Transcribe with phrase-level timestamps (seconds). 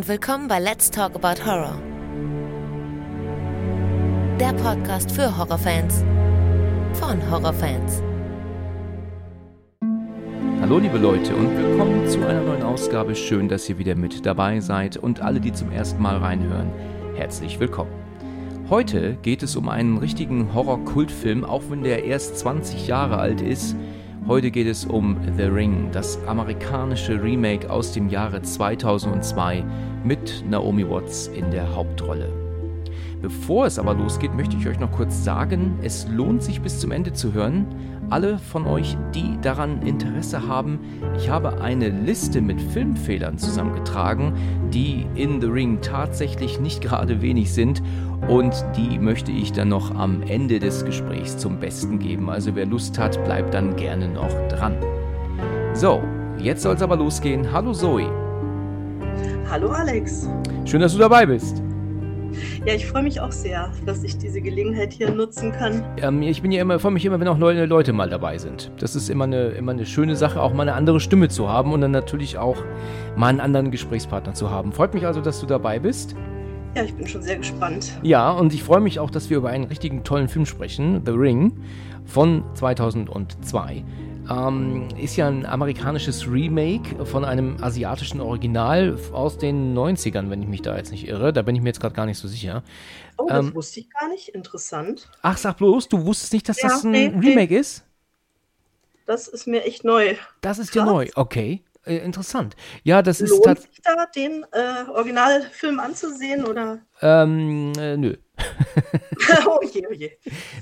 [0.00, 1.78] und willkommen bei Let's Talk About Horror.
[4.40, 6.02] Der Podcast für Horrorfans
[6.94, 8.02] von Horrorfans.
[10.62, 13.14] Hallo liebe Leute und willkommen zu einer neuen Ausgabe.
[13.14, 16.72] Schön, dass ihr wieder mit dabei seid und alle, die zum ersten Mal reinhören,
[17.14, 17.92] herzlich willkommen.
[18.70, 23.76] Heute geht es um einen richtigen Horror-Kultfilm, auch wenn der erst 20 Jahre alt ist.
[24.28, 29.64] Heute geht es um The Ring, das amerikanische Remake aus dem Jahre 2002
[30.04, 32.49] mit Naomi Watts in der Hauptrolle.
[33.22, 36.90] Bevor es aber losgeht, möchte ich euch noch kurz sagen, es lohnt sich bis zum
[36.90, 37.66] Ende zu hören.
[38.08, 40.80] Alle von euch, die daran Interesse haben,
[41.16, 44.32] ich habe eine Liste mit Filmfehlern zusammengetragen,
[44.72, 47.82] die in The Ring tatsächlich nicht gerade wenig sind
[48.26, 52.30] und die möchte ich dann noch am Ende des Gesprächs zum Besten geben.
[52.30, 54.76] Also wer Lust hat, bleibt dann gerne noch dran.
[55.74, 56.02] So,
[56.38, 57.52] jetzt soll es aber losgehen.
[57.52, 58.10] Hallo Zoe.
[59.50, 60.26] Hallo Alex.
[60.64, 61.62] Schön, dass du dabei bist.
[62.64, 65.84] Ja, ich freue mich auch sehr, dass ich diese Gelegenheit hier nutzen kann.
[65.98, 68.70] Ähm, ich bin ja immer, freue mich immer, wenn auch neue Leute mal dabei sind.
[68.78, 71.72] Das ist immer eine, immer eine schöne Sache, auch mal eine andere Stimme zu haben
[71.72, 72.62] und dann natürlich auch
[73.16, 74.72] mal einen anderen Gesprächspartner zu haben.
[74.72, 76.14] Freut mich also, dass du dabei bist.
[76.76, 77.98] Ja, ich bin schon sehr gespannt.
[78.02, 81.12] Ja, und ich freue mich auch, dass wir über einen richtigen tollen Film sprechen, The
[81.12, 81.52] Ring
[82.04, 83.84] von 2002.
[84.28, 90.48] Ähm, ist ja ein amerikanisches Remake von einem asiatischen Original aus den 90ern, wenn ich
[90.48, 91.32] mich da jetzt nicht irre.
[91.32, 92.62] Da bin ich mir jetzt gerade gar nicht so sicher.
[93.16, 94.28] Oh, das ähm, wusste ich gar nicht.
[94.28, 95.08] Interessant.
[95.22, 97.60] Ach, sag bloß, du wusstest nicht, dass ja, das ein nee, Remake nee.
[97.60, 97.84] ist?
[99.06, 100.14] Das ist mir echt neu.
[100.40, 101.64] Das ist dir neu, okay.
[101.84, 102.56] Äh, interessant.
[102.84, 106.78] Ja, das Lohnt ist Lohnt sich da, den äh, Originalfilm anzusehen, oder?
[107.00, 108.16] Ähm, äh, nö.
[109.46, 110.10] oh je, oh je.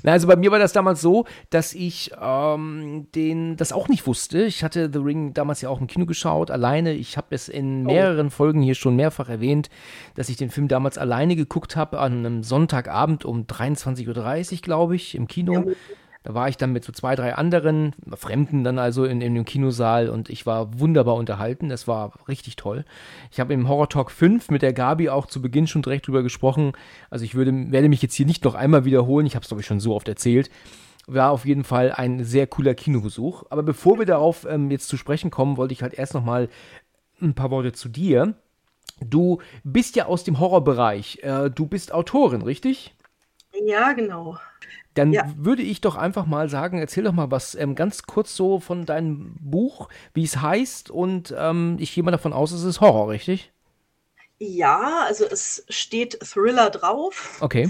[0.03, 4.05] Na, also bei mir war das damals so, dass ich ähm, den, das auch nicht
[4.07, 4.43] wusste.
[4.43, 6.93] Ich hatte The Ring damals ja auch im Kino geschaut, alleine.
[6.93, 7.91] Ich habe es in oh.
[7.91, 8.31] mehreren oh.
[8.31, 9.69] Folgen hier schon mehrfach erwähnt,
[10.15, 14.07] dass ich den Film damals alleine geguckt habe, an einem Sonntagabend um 23.30
[14.53, 15.53] Uhr, glaube ich, im Kino.
[15.53, 15.63] Ja,
[16.23, 19.45] da war ich dann mit so zwei, drei anderen, Fremden dann also in, in dem
[19.45, 21.69] Kinosaal und ich war wunderbar unterhalten.
[21.69, 22.83] Das war richtig toll.
[23.31, 26.21] Ich habe im Horror Talk 5 mit der Gabi auch zu Beginn schon direkt drüber
[26.21, 26.73] gesprochen.
[27.09, 29.25] Also ich würde, werde mich jetzt hier nicht noch einmal wiederholen.
[29.25, 30.49] Ich habe es, glaube ich, schon so oft erzählt.
[31.07, 33.45] War auf jeden Fall ein sehr cooler Kinobesuch.
[33.49, 36.49] Aber bevor wir darauf ähm, jetzt zu sprechen kommen, wollte ich halt erst noch mal
[37.21, 38.35] ein paar Worte zu dir.
[39.01, 41.19] Du bist ja aus dem Horrorbereich.
[41.23, 42.93] Äh, du bist Autorin, richtig?
[43.65, 44.37] Ja, genau.
[44.95, 45.31] Dann ja.
[45.37, 48.85] würde ich doch einfach mal sagen, erzähl doch mal was ähm, ganz kurz so von
[48.85, 53.09] deinem Buch, wie es heißt und ähm, ich gehe mal davon aus, es ist Horror,
[53.09, 53.51] richtig?
[54.39, 57.37] Ja, also es steht Thriller drauf.
[57.41, 57.69] Okay.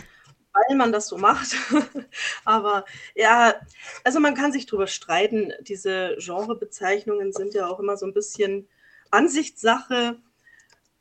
[0.54, 1.56] Weil man das so macht.
[2.46, 2.86] Aber
[3.16, 3.56] ja,
[4.04, 5.52] also man kann sich drüber streiten.
[5.62, 8.68] Diese Genrebezeichnungen sind ja auch immer so ein bisschen
[9.10, 10.18] Ansichtssache.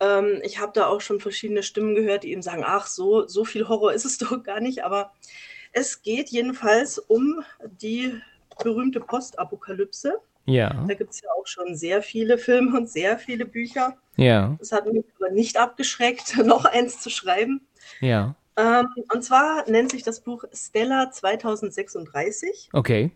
[0.00, 3.44] Ähm, ich habe da auch schon verschiedene Stimmen gehört, die eben sagen, ach, so, so
[3.44, 4.84] viel Horror ist es doch gar nicht.
[4.84, 5.12] Aber
[5.72, 7.42] es geht jedenfalls um
[7.80, 8.20] die
[8.62, 10.20] berühmte Postapokalypse.
[10.44, 10.84] Ja.
[10.88, 13.96] Da gibt es ja auch schon sehr viele Filme und sehr viele Bücher.
[14.16, 14.56] Ja.
[14.58, 17.66] Das hat mich aber nicht abgeschreckt, noch eins zu schreiben.
[18.00, 18.34] Ja.
[18.56, 22.70] Ähm, und zwar nennt sich das Buch Stella 2036.
[22.72, 23.12] Okay.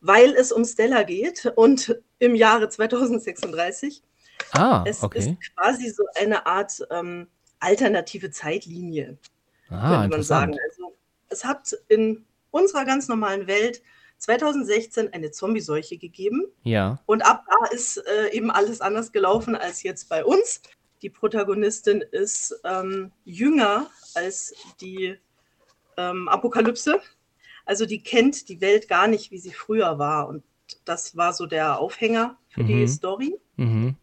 [0.00, 4.02] Weil es um Stella geht und im Jahre 2036.
[4.52, 5.18] Ah, es okay.
[5.18, 9.18] ist quasi so eine Art ähm, alternative Zeitlinie,
[9.68, 10.56] ah, könnte man sagen.
[10.68, 10.96] Also
[11.30, 13.82] es hat in unserer ganz normalen Welt
[14.18, 16.44] 2016 eine Zombie-Seuche gegeben.
[16.62, 17.00] Ja.
[17.06, 20.60] Und ab da ist äh, eben alles anders gelaufen als jetzt bei uns.
[21.02, 25.16] Die Protagonistin ist ähm, jünger als die
[25.96, 27.00] ähm, Apokalypse.
[27.64, 30.28] Also die kennt die Welt gar nicht, wie sie früher war.
[30.28, 30.44] Und
[30.84, 32.66] das war so der Aufhänger für mhm.
[32.66, 33.38] die Story.
[33.56, 33.96] Mhm.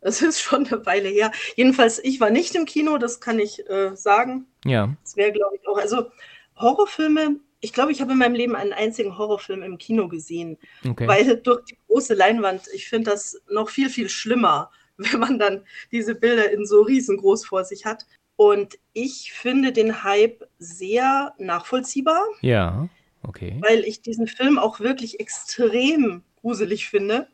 [0.00, 1.32] Es ist schon eine Weile her.
[1.56, 4.46] Jedenfalls, ich war nicht im Kino, das kann ich äh, sagen.
[4.64, 5.78] Ja, Das wäre, glaube ich, auch.
[5.78, 6.10] Also
[6.56, 10.58] Horrorfilme, ich glaube, ich habe in meinem Leben einen einzigen Horrorfilm im Kino gesehen,
[10.88, 11.08] okay.
[11.08, 15.64] weil durch die große Leinwand, ich finde das noch viel, viel schlimmer, wenn man dann
[15.92, 18.06] diese Bilder in so riesengroß vor sich hat.
[18.36, 22.88] Und ich finde den Hype sehr nachvollziehbar, ja,
[23.24, 23.58] okay.
[23.60, 27.26] weil ich diesen Film auch wirklich extrem gruselig finde.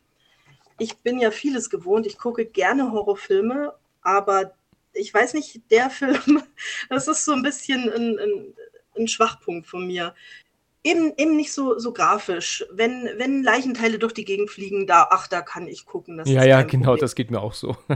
[0.79, 4.55] Ich bin ja vieles gewohnt, ich gucke gerne Horrorfilme, aber
[4.95, 6.43] ich weiß nicht, der Film,
[6.89, 8.55] das ist so ein bisschen ein, ein,
[8.97, 10.15] ein Schwachpunkt von mir.
[10.83, 12.65] Eben, eben nicht so, so grafisch.
[12.71, 16.19] Wenn, wenn Leichenteile durch die Gegend fliegen, da, ach, da kann ich gucken.
[16.19, 17.01] Das Ja, ja, genau, Problem.
[17.01, 17.77] das geht mir auch so.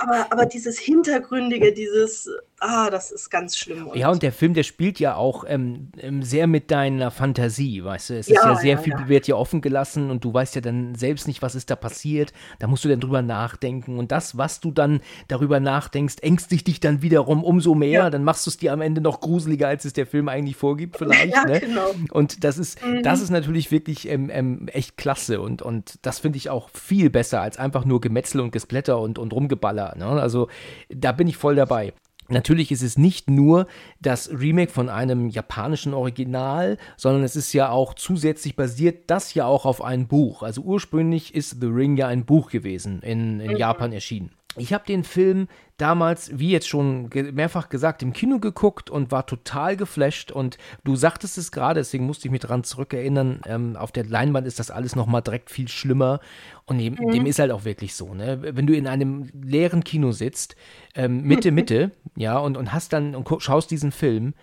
[0.00, 2.30] Aber, aber dieses Hintergründige, dieses,
[2.60, 3.90] ah, das ist ganz schlimm.
[3.94, 8.10] Ja, und der Film, der spielt ja auch ähm, ähm, sehr mit deiner Fantasie, weißt
[8.10, 8.14] du?
[8.14, 9.08] Es ist Ja, ja sehr ja, viel, ja.
[9.08, 12.32] wird ja offen gelassen und du weißt ja dann selbst nicht, was ist da passiert.
[12.58, 13.98] Da musst du dann drüber nachdenken.
[13.98, 18.04] Und das, was du dann darüber nachdenkst, ängstigt dich dann wiederum umso mehr.
[18.04, 18.10] Ja.
[18.10, 20.96] Dann machst du es dir am Ende noch gruseliger, als es der Film eigentlich vorgibt,
[20.98, 21.34] vielleicht.
[21.34, 21.60] Ja, ne?
[21.60, 21.94] genau.
[22.10, 25.40] Und das ist, das ist natürlich wirklich ähm, ähm, echt klasse.
[25.40, 29.18] Und, und das finde ich auch viel besser als einfach nur Gemetzel und Gesplätter und,
[29.18, 29.87] und Rumgeballer.
[29.96, 30.06] Ne?
[30.06, 30.48] Also
[30.88, 31.92] da bin ich voll dabei.
[32.30, 33.66] Natürlich ist es nicht nur
[34.00, 39.46] das Remake von einem japanischen Original, sondern es ist ja auch zusätzlich basiert das ja
[39.46, 40.42] auch auf einem Buch.
[40.42, 44.37] Also ursprünglich ist The Ring ja ein Buch gewesen, in, in Japan erschienen.
[44.58, 49.26] Ich habe den Film damals, wie jetzt schon mehrfach gesagt, im Kino geguckt und war
[49.26, 50.32] total geflasht.
[50.32, 53.40] Und du sagtest es gerade, deswegen musste ich mich daran zurückerinnern.
[53.46, 56.20] Ähm, auf der Leinwand ist das alles nochmal direkt viel schlimmer.
[56.66, 58.40] Und dem, dem ist halt auch wirklich so, ne?
[58.42, 60.56] Wenn du in einem leeren Kino sitzt,
[60.94, 64.34] ähm, Mitte, Mitte, ja, und, und hast dann und schaust diesen Film,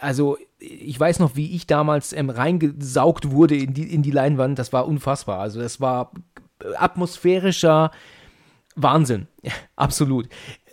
[0.00, 4.58] also ich weiß noch, wie ich damals ähm, reingesaugt wurde in die, in die Leinwand,
[4.58, 5.38] das war unfassbar.
[5.38, 6.12] Also das war
[6.76, 7.90] atmosphärischer
[8.80, 9.26] Wahnsinn,
[9.76, 10.28] absolut.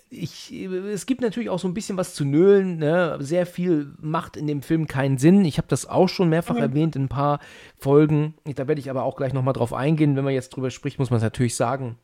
[0.10, 2.78] Ich, es gibt natürlich auch so ein bisschen was zu nölen.
[2.78, 3.18] Ne?
[3.20, 5.44] Sehr viel macht in dem Film keinen Sinn.
[5.44, 7.40] Ich habe das auch schon mehrfach erwähnt in ein paar
[7.76, 8.36] Folgen.
[8.46, 10.16] Da werde ich aber auch gleich nochmal drauf eingehen.
[10.16, 11.98] Wenn man jetzt drüber spricht, muss man es natürlich sagen.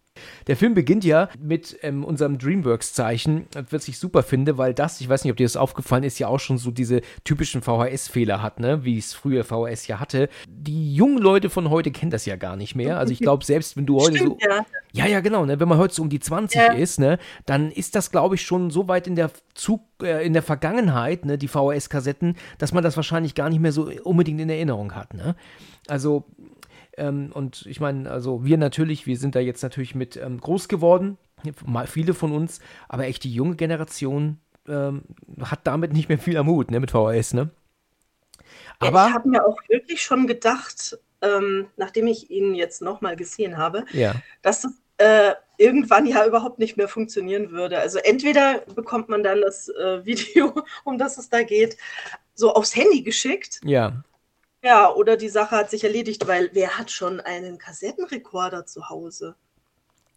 [0.47, 5.07] Der Film beginnt ja mit ähm, unserem Dreamworks-Zeichen, was ich super finde, weil das, ich
[5.07, 8.59] weiß nicht, ob dir das aufgefallen ist, ja auch schon so diese typischen VHS-Fehler hat,
[8.59, 8.83] ne?
[8.83, 10.29] wie es früher VHS ja hatte.
[10.49, 12.97] Die jungen Leute von heute kennen das ja gar nicht mehr.
[12.97, 14.25] Also ich glaube, selbst wenn du heute so.
[14.25, 14.65] Stimmt, ja.
[14.93, 15.45] Ja, ja, genau.
[15.45, 15.59] Ne?
[15.59, 16.73] Wenn man heute so um die 20 Ja.
[16.73, 20.33] ist, ne, dann ist das, glaube ich, schon so weit in der Zug, äh, in
[20.33, 24.49] der Vergangenheit, ne, die VHS-Kassetten, dass man das wahrscheinlich gar nicht mehr so unbedingt in
[24.49, 25.13] Erinnerung hat.
[25.13, 25.35] Ne?
[25.87, 26.25] Also,
[27.01, 30.67] ähm, und ich meine, also wir natürlich, wir sind da jetzt natürlich mit ähm, groß
[30.67, 31.17] geworden,
[31.65, 35.01] mal viele von uns, aber echt die junge Generation ähm,
[35.41, 37.49] hat damit nicht mehr viel am Hut, ne, mit VHS, ne?
[38.81, 43.15] Ja, Aber, ich habe mir auch wirklich schon gedacht, ähm, nachdem ich ihn jetzt nochmal
[43.15, 47.79] gesehen habe, ja, dass das äh, irgendwann ja überhaupt nicht mehr funktionieren würde.
[47.79, 50.53] Also entweder bekommt man dann das äh, Video,
[50.83, 51.77] um das es da geht,
[52.35, 54.03] so aufs Handy geschickt, ja,
[54.63, 59.35] ja, oder die Sache hat sich erledigt, weil wer hat schon einen Kassettenrekorder zu Hause?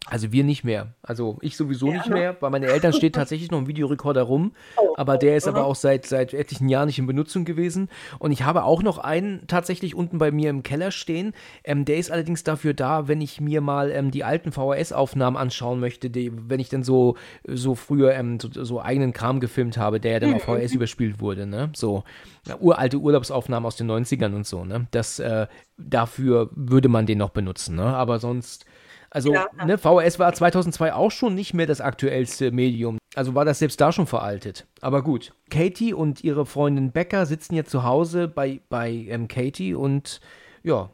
[0.07, 0.93] Also wir nicht mehr.
[1.01, 2.13] Also ich sowieso Ja, nicht ne?
[2.15, 2.33] mehr.
[2.33, 5.75] Bei meinen Eltern steht tatsächlich noch ein Videorekorder rum, Oh, aber der ist aber auch
[5.75, 7.89] seit, seit etlichen Jahren nicht in Benutzung gewesen.
[8.19, 11.33] Und ich habe auch noch einen tatsächlich unten bei mir im Keller stehen.
[11.63, 15.79] Ähm, der ist allerdings dafür da, wenn ich mir mal ähm, die alten VHS-Aufnahmen anschauen
[15.79, 17.15] möchte, die, wenn ich dann so,
[17.47, 21.19] so früher ähm, so, so eigenen Kram gefilmt habe, der ja dann auf VHS überspielt
[21.19, 21.47] wurde.
[21.47, 21.71] Ne?
[21.75, 22.03] So
[22.47, 24.65] ja, uralte Urlaubsaufnahmen aus den 90ern und so.
[24.65, 24.87] Ne?
[24.91, 25.47] Das, äh,
[25.77, 27.75] dafür würde man den noch benutzen.
[27.75, 27.85] Ne?
[27.85, 28.65] Aber sonst
[29.15, 29.47] also, Ja.
[29.65, 32.97] ne, VHS war 2002 auch schon nicht mehr das aktuellste Medium.
[33.15, 34.67] Also war das selbst da schon veraltet.
[34.81, 35.33] Aber gut.
[35.49, 40.19] Katie und ihre Freundin Becker sitzen jetzt zu Hause bei, bei ähm, Katie und
[40.63, 40.89] ja,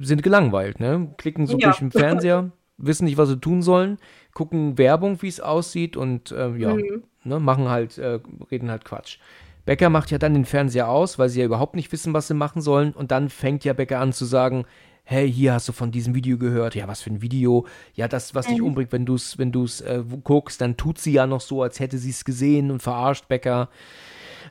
[0.00, 1.14] sind gelangweilt, ne?
[1.16, 1.68] Klicken so Ja.
[1.68, 3.98] durch den Fernseher, wissen nicht, was sie tun sollen,
[4.34, 7.04] gucken Werbung, wie es aussieht und ähm, ja, Mhm.
[7.24, 8.18] ne, machen halt, äh,
[8.50, 9.18] reden halt Quatsch.
[9.66, 12.34] Becker macht ja dann den Fernseher aus, weil sie ja überhaupt nicht wissen, was sie
[12.34, 12.92] machen sollen.
[12.94, 14.64] Und dann fängt ja Becker an zu sagen,
[15.10, 16.76] hey, hier hast du von diesem Video gehört.
[16.76, 17.66] Ja, was für ein Video.
[17.94, 18.66] Ja, das, was dich Mhm.
[18.66, 21.80] umbringt, wenn du es wenn du's, äh, guckst, dann tut sie ja noch so, als
[21.80, 23.70] hätte sie es gesehen und verarscht Becker.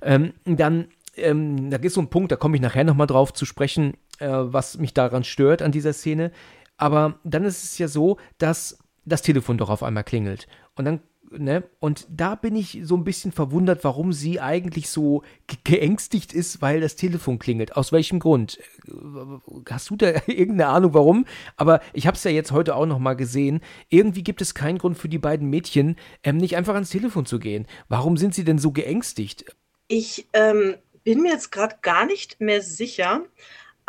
[0.01, 3.45] Ähm, dann, ähm, da ist so ein Punkt, da komme ich nachher nochmal drauf zu
[3.45, 6.31] sprechen, äh, was mich daran stört an dieser Szene.
[6.75, 10.47] Aber dann ist es ja so, dass das Telefon doch auf einmal klingelt.
[10.75, 10.99] Und dann,
[11.31, 16.33] ne, und da bin ich so ein bisschen verwundert, warum sie eigentlich so ge- geängstigt
[16.33, 17.75] ist, weil das Telefon klingelt.
[17.75, 18.59] Aus welchem Grund?
[19.69, 21.25] Hast du da irgendeine Ahnung, warum?
[21.57, 23.61] Aber ich habe es ja jetzt heute auch noch mal gesehen.
[23.89, 27.39] Irgendwie gibt es keinen Grund für die beiden Mädchen, ähm, nicht einfach ans Telefon zu
[27.39, 27.67] gehen.
[27.87, 29.45] Warum sind sie denn so geängstigt?
[29.87, 33.23] Ich ähm, bin mir jetzt gerade gar nicht mehr sicher,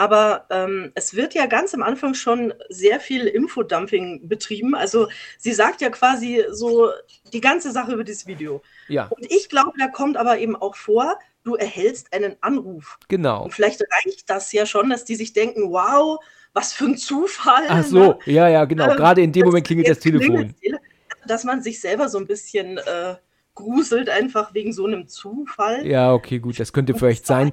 [0.01, 4.75] aber ähm, es wird ja ganz am Anfang schon sehr viel Infodumping betrieben.
[4.75, 6.89] Also sie sagt ja quasi so
[7.35, 8.63] die ganze Sache über dieses Video.
[8.89, 12.99] Ja, Und ich glaube, da kommt aber eben auch vor, du erhältst einen Anruf.
[13.09, 13.45] genau.
[13.45, 16.19] Und vielleicht reicht das ja schon, dass die sich denken, wow,
[16.55, 17.65] was für ein Zufall.
[17.69, 17.85] Ach ne?
[17.85, 18.93] so, ja, ja, genau.
[18.93, 20.55] Ähm, Gerade in dem Moment klingelt das Telefon.
[20.59, 20.81] klingelt
[21.27, 23.17] Dass man sich selber so ein bisschen äh,
[23.55, 25.87] gruselt, einfach wegen so einem Zufall.
[25.87, 27.53] Ja, okay, gut, das könnte vielleicht sein.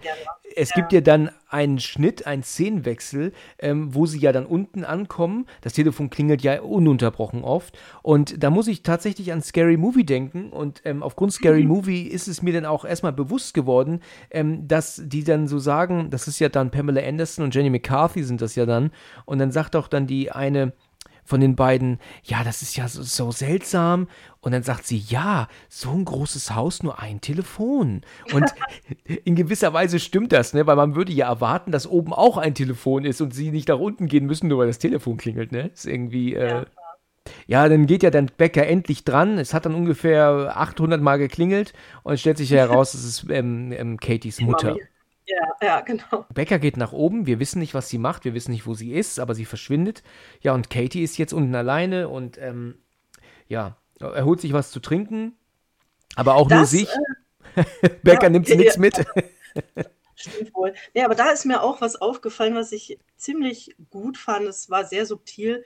[0.55, 5.45] Es gibt ja dann einen Schnitt, einen Szenenwechsel, ähm, wo sie ja dann unten ankommen.
[5.61, 7.77] Das Telefon klingelt ja ununterbrochen oft.
[8.01, 10.51] Und da muss ich tatsächlich an Scary Movie denken.
[10.51, 14.01] Und ähm, aufgrund Scary Movie ist es mir dann auch erstmal bewusst geworden,
[14.31, 18.23] ähm, dass die dann so sagen, das ist ja dann Pamela Anderson und Jenny McCarthy
[18.23, 18.91] sind das ja dann.
[19.25, 20.73] Und dann sagt auch dann die eine,
[21.27, 24.07] von den beiden, ja, das ist ja so, so seltsam.
[24.39, 28.01] Und dann sagt sie, ja, so ein großes Haus, nur ein Telefon.
[28.33, 28.45] Und
[29.25, 30.65] in gewisser Weise stimmt das, ne?
[30.65, 33.77] Weil man würde ja erwarten, dass oben auch ein Telefon ist und sie nicht nach
[33.79, 35.67] unten gehen müssen, nur weil das Telefon klingelt, ne?
[35.73, 36.63] Ist irgendwie, äh,
[37.47, 37.67] Ja.
[37.67, 39.37] dann geht ja dann Becker endlich dran.
[39.37, 43.73] Es hat dann ungefähr 800 Mal geklingelt und es stellt sich heraus, es ist ähm,
[43.73, 44.77] ähm, Katies Mutter.
[45.27, 46.25] Ja, ja, genau.
[46.33, 48.93] Becker geht nach oben, wir wissen nicht, was sie macht, wir wissen nicht, wo sie
[48.93, 50.01] ist, aber sie verschwindet.
[50.41, 52.79] Ja, und Katie ist jetzt unten alleine und ähm,
[53.47, 55.35] ja, er holt sich was zu trinken,
[56.15, 56.87] aber auch nur Das, sich.
[57.55, 58.95] äh, Becker ja, nimmt sie ja, nichts mit.
[60.15, 60.73] Stimmt wohl.
[60.93, 64.47] Ja, aber da ist mir auch was aufgefallen, was ich ziemlich gut fand.
[64.47, 65.63] Es war sehr subtil,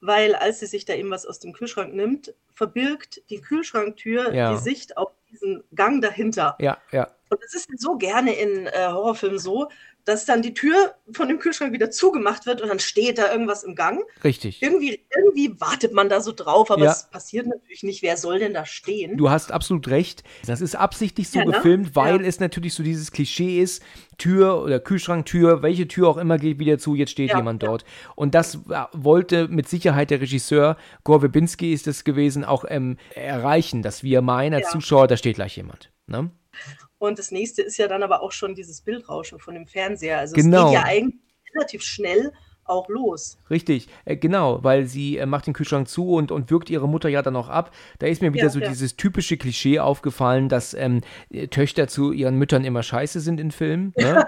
[0.00, 4.52] weil als sie sich da eben was aus dem Kühlschrank nimmt, verbirgt die Kühlschranktür Ja.
[4.52, 6.56] die Sicht auf diesen Gang dahinter.
[6.60, 9.68] ja, ja, Und es ist so gerne in äh, Horrorfilmen so,
[10.04, 13.64] dass dann die Tür von dem Kühlschrank wieder zugemacht wird und dann steht da irgendwas
[13.64, 14.00] im Gang.
[14.22, 14.62] richtig.
[14.62, 16.92] Irgendwie, irgendwie wartet man da so drauf, aber Ja.
[16.92, 18.02] es passiert natürlich nicht.
[18.02, 19.16] Wer soll denn da stehen?
[19.16, 20.22] Du hast absolut recht.
[20.46, 21.52] Das ist absichtlich so Ja, ne?
[21.52, 22.26] gefilmt, weil Ja.
[22.28, 23.82] es natürlich so dieses Klischee ist,
[24.18, 27.84] Tür oder Kühlschranktür, welche Tür auch immer geht wieder zu, jetzt steht jemand dort.
[28.14, 32.96] Und das äh, wollte mit Sicherheit der Regisseur, Gore Verbinski ist es gewesen, auch ähm,
[33.14, 34.70] erreichen, dass wir meinen als.
[34.70, 35.90] Zuschauer, da steht gleich jemand.
[36.06, 36.30] Ne?
[37.04, 40.18] Und das nächste ist ja dann aber auch schon dieses Bildrauschen von dem Fernseher.
[40.18, 40.66] Also Genau.
[40.66, 41.20] es geht ja eigentlich
[41.54, 42.32] relativ schnell
[42.64, 43.38] auch los.
[43.50, 47.08] Richtig, äh, genau, weil sie äh, macht den Kühlschrank zu und, und wirkt ihre Mutter
[47.08, 47.70] ja dann auch ab.
[47.98, 48.68] Da ist mir wieder Ja, so ja.
[48.68, 53.50] dieses typische Klischee aufgefallen, dass ähm, äh, Töchter zu ihren Müttern immer scheiße sind in
[53.50, 53.92] Filmen.
[53.96, 54.26] Ne?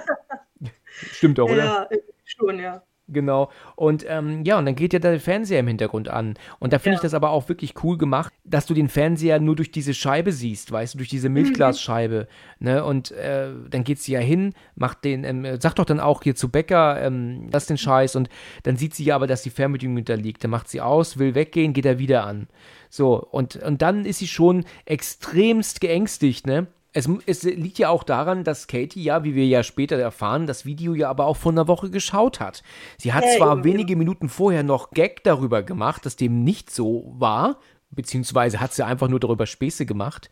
[1.13, 1.57] Stimmt doch, oder?
[1.57, 2.83] Ja, äh, schon, ja.
[3.09, 3.51] Genau.
[3.77, 6.35] Und ähm, ja, und dann geht ja der Fernseher im Hintergrund an.
[6.59, 6.99] Und da finde Ja.
[6.99, 10.33] ich das aber auch wirklich cool gemacht, dass du den Fernseher nur durch diese Scheibe
[10.33, 12.27] siehst, weißt du, durch diese Milchglasscheibe.
[12.59, 12.85] Ne?
[12.85, 16.35] Und äh, dann geht sie ja hin, macht den, ähm, sagt doch dann auch hier
[16.35, 18.17] zu Becker, ähm, lass den Scheiß.
[18.17, 18.29] Und
[18.65, 20.43] dann sieht sie ja aber, dass die Fernbedienung da liegt.
[20.43, 22.49] Dann macht sie aus, will weggehen, geht er wieder an.
[22.91, 26.67] So, und, und dann ist sie schon extremst geängstigt, ne?
[26.97, 30.65] Es, es liegt ja auch daran, dass Katie ja, wie wir ja später erfahren, das
[30.65, 32.63] Video ja aber auch vor einer Woche geschaut hat.
[32.97, 36.71] Sie hat Ja, zwar eben, wenige Minuten vorher noch Gag darüber gemacht, dass dem nicht
[36.71, 37.61] so war,
[37.91, 40.31] beziehungsweise hat sie einfach nur darüber Späße gemacht.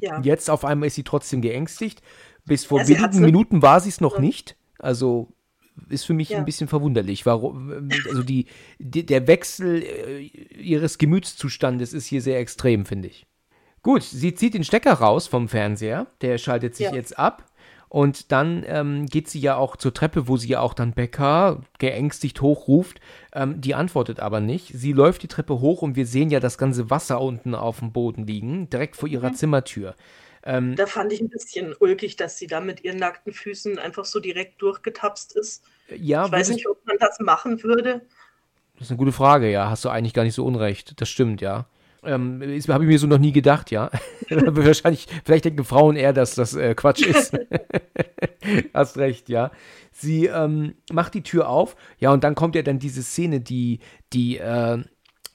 [0.00, 0.20] ja.
[0.22, 2.02] Jetzt auf einmal ist sie trotzdem geängstigt.
[2.44, 4.56] Bis vor Ja, wenigen Minuten war sie es noch nicht.
[4.80, 5.28] Also
[5.88, 6.38] ist für mich Ja.
[6.38, 7.24] ein bisschen verwunderlich.
[7.26, 8.46] Warum, also die,
[8.80, 10.18] die, der Wechsel äh,
[10.60, 13.26] ihres Gemütszustandes ist hier sehr extrem, finde ich.
[13.82, 16.94] Gut, sie zieht den Stecker raus vom Fernseher, der schaltet sich Ja.
[16.94, 17.44] jetzt ab.
[17.88, 21.60] Und dann ähm, geht sie ja auch zur Treppe, wo sie ja auch dann Becker
[21.78, 23.00] geängstigt hochruft.
[23.34, 24.68] Ähm, die antwortet aber nicht.
[24.74, 27.92] Sie läuft die Treppe hoch und wir sehen ja das ganze Wasser unten auf dem
[27.92, 29.34] Boden liegen, direkt vor ihrer Mhm.
[29.34, 29.94] Zimmertür.
[30.44, 34.06] Ähm, Da fand ich ein bisschen ulkig, dass sie da mit ihren nackten Füßen einfach
[34.06, 35.62] so direkt durchgetapst ist.
[35.94, 38.00] ja, Ich weiß nicht, ob man das machen würde.
[38.76, 39.68] Das ist eine gute Frage, ja.
[39.68, 40.98] Hast du eigentlich gar nicht so unrecht.
[40.98, 41.66] Das stimmt, ja.
[42.04, 43.90] Ähm, Habe ich mir so noch nie gedacht, ja.
[44.30, 47.38] Wahrscheinlich, vielleicht denken Frauen eher, dass das äh, Quatsch ist.
[48.74, 49.50] Hast recht, ja.
[49.92, 53.78] Sie ähm, macht die Tür auf, ja, und dann kommt ja dann diese Szene, die,
[54.12, 54.82] die, äh,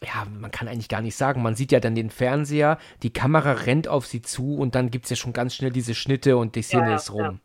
[0.04, 1.42] ja, man kann eigentlich gar nicht sagen.
[1.42, 5.06] Man sieht ja dann den Fernseher, die Kamera rennt auf sie zu und dann gibt
[5.06, 7.22] es ja schon ganz schnell diese Schnitte und die Szene Ja, ist rum.
[7.22, 7.40] ja.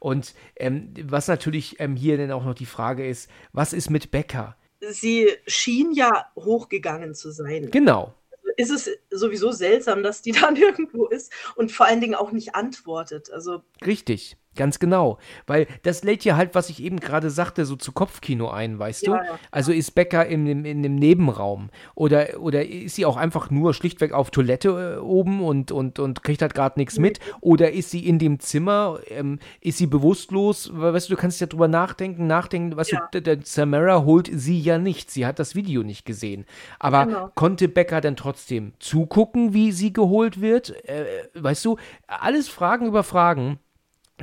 [0.00, 4.10] Und ähm, was natürlich ähm, hier dann auch noch die Frage ist, was ist mit
[4.10, 4.56] Becker?
[4.80, 7.68] Sie schien ja hochgegangen zu sein.
[7.70, 8.14] Genau.
[8.56, 12.54] Ist es sowieso seltsam, dass die da nirgendwo ist und vor allen Dingen auch nicht
[12.54, 13.30] antwortet.
[13.30, 15.18] Also Richtig, ganz genau.
[15.46, 19.06] Weil das lädt ja halt, was ich eben gerade sagte, so zu Kopfkino ein, weißt
[19.06, 19.12] du?
[19.12, 19.38] Ja, ja.
[19.50, 23.74] Also ist Becker in dem, in dem Nebenraum oder, oder ist sie auch einfach nur
[23.74, 27.20] schlichtweg auf Toilette äh, oben und, und, und kriegt halt gerade nichts mit?
[27.40, 30.70] Oder ist sie in dem Zimmer, ähm, ist sie bewusstlos?
[30.72, 33.08] Weißt du, du kannst ja drüber nachdenken, nachdenken, weißt Ja.
[33.12, 35.10] du, der, der Samara holt sie ja nicht.
[35.10, 36.44] Sie hat das Video nicht gesehen.
[36.78, 37.30] Aber Genau.
[37.34, 40.70] konnte Becker dann trotzdem zugucken, wie sie geholt wird?
[40.88, 41.04] Äh,
[41.34, 43.58] weißt du, alles Fragen über Fragen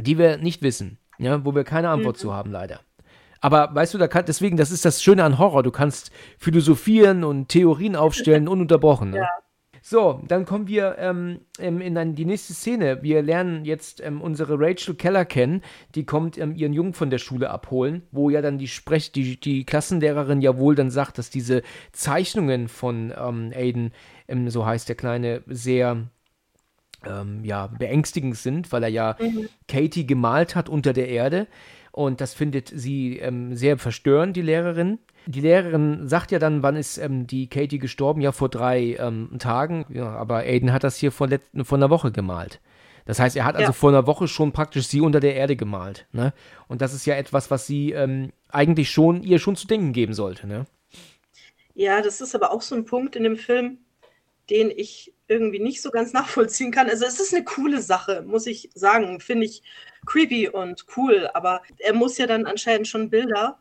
[0.02, 2.20] die wir nicht wissen, ja, wo wir keine Antwort Mhm.
[2.20, 2.80] zu haben, leider.
[3.42, 5.64] Aber weißt du, da kann, deswegen, das ist das Schöne an Horror.
[5.64, 9.12] Du kannst philosophieren und Theorien aufstellen, ununterbrochen.
[9.12, 9.18] Ne?
[9.18, 9.30] Ja.
[9.82, 13.02] So, dann kommen wir ähm, ähm, in ein, die nächste Szene.
[13.02, 15.62] Wir lernen jetzt ähm, unsere Rachel Keller kennen.
[15.96, 19.40] Die kommt ähm, ihren Jungen von der Schule abholen, wo ja dann die Sprech, die,
[19.40, 21.62] die Klassenlehrerin ja wohl dann sagt, dass diese
[21.94, 23.94] Zeichnungen von ähm, Aiden,
[24.28, 26.10] ähm, so heißt der Kleine, sehr
[27.06, 29.18] ähm, ja, beängstigend sind, weil er ja
[29.68, 31.48] Katie gemalt hat unter der Erde.
[31.92, 35.00] Und das findet sie ähm, sehr verstörend, die Lehrerin.
[35.26, 38.22] Die Lehrerin sagt ja dann, wann ist ähm, die Katie gestorben?
[38.22, 39.86] Ja, vor drei ähm, Tagen.
[39.90, 41.28] Ja, aber Aiden hat das hier vor,
[41.64, 42.62] vor einer Woche gemalt.
[43.06, 43.74] Das heißt, er hat also Ja.
[43.74, 46.06] vor einer Woche schon praktisch sie unter der Erde gemalt.
[46.12, 46.32] Ne?
[46.68, 50.14] Und das ist ja etwas, was sie ähm, eigentlich schon ihr schon zu denken geben
[50.14, 50.48] sollte.
[50.48, 50.66] Ne?
[51.74, 53.80] Ja, das ist aber auch so ein Punkt in dem Film,
[54.50, 56.90] den ich irgendwie nicht so ganz nachvollziehen kann.
[56.90, 59.20] Also es ist eine coole Sache, muss ich sagen.
[59.22, 59.64] Finde ich
[60.06, 61.30] creepy und cool.
[61.34, 63.60] Aber er muss ja dann anscheinend schon Bilder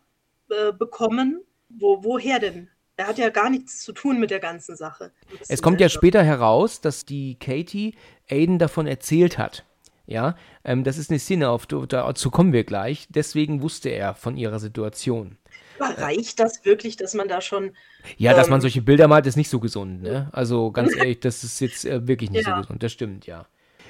[0.51, 1.43] äh, bekommen.
[1.69, 2.69] Wo, woher denn?
[2.97, 5.13] Er hat ja gar nichts zu tun mit der ganzen Sache.
[5.49, 7.95] Es kommt ja später heraus, dass die Katie
[8.29, 9.65] Aiden davon erzählt hat.
[10.07, 13.07] Ja, ähm, das ist eine Szene, auf dazu kommen wir gleich.
[13.11, 15.37] Deswegen wusste er von ihrer Situation.
[15.81, 17.71] Reicht das wirklich, dass man da schon.
[18.17, 20.29] Ja, dass man Ähm, solche Bilder malt, ist nicht so gesund, ne?
[20.33, 22.55] Also ganz ehrlich, das ist jetzt äh, wirklich nicht Ja.
[22.57, 22.83] so gesund.
[22.83, 23.47] Das stimmt, ja.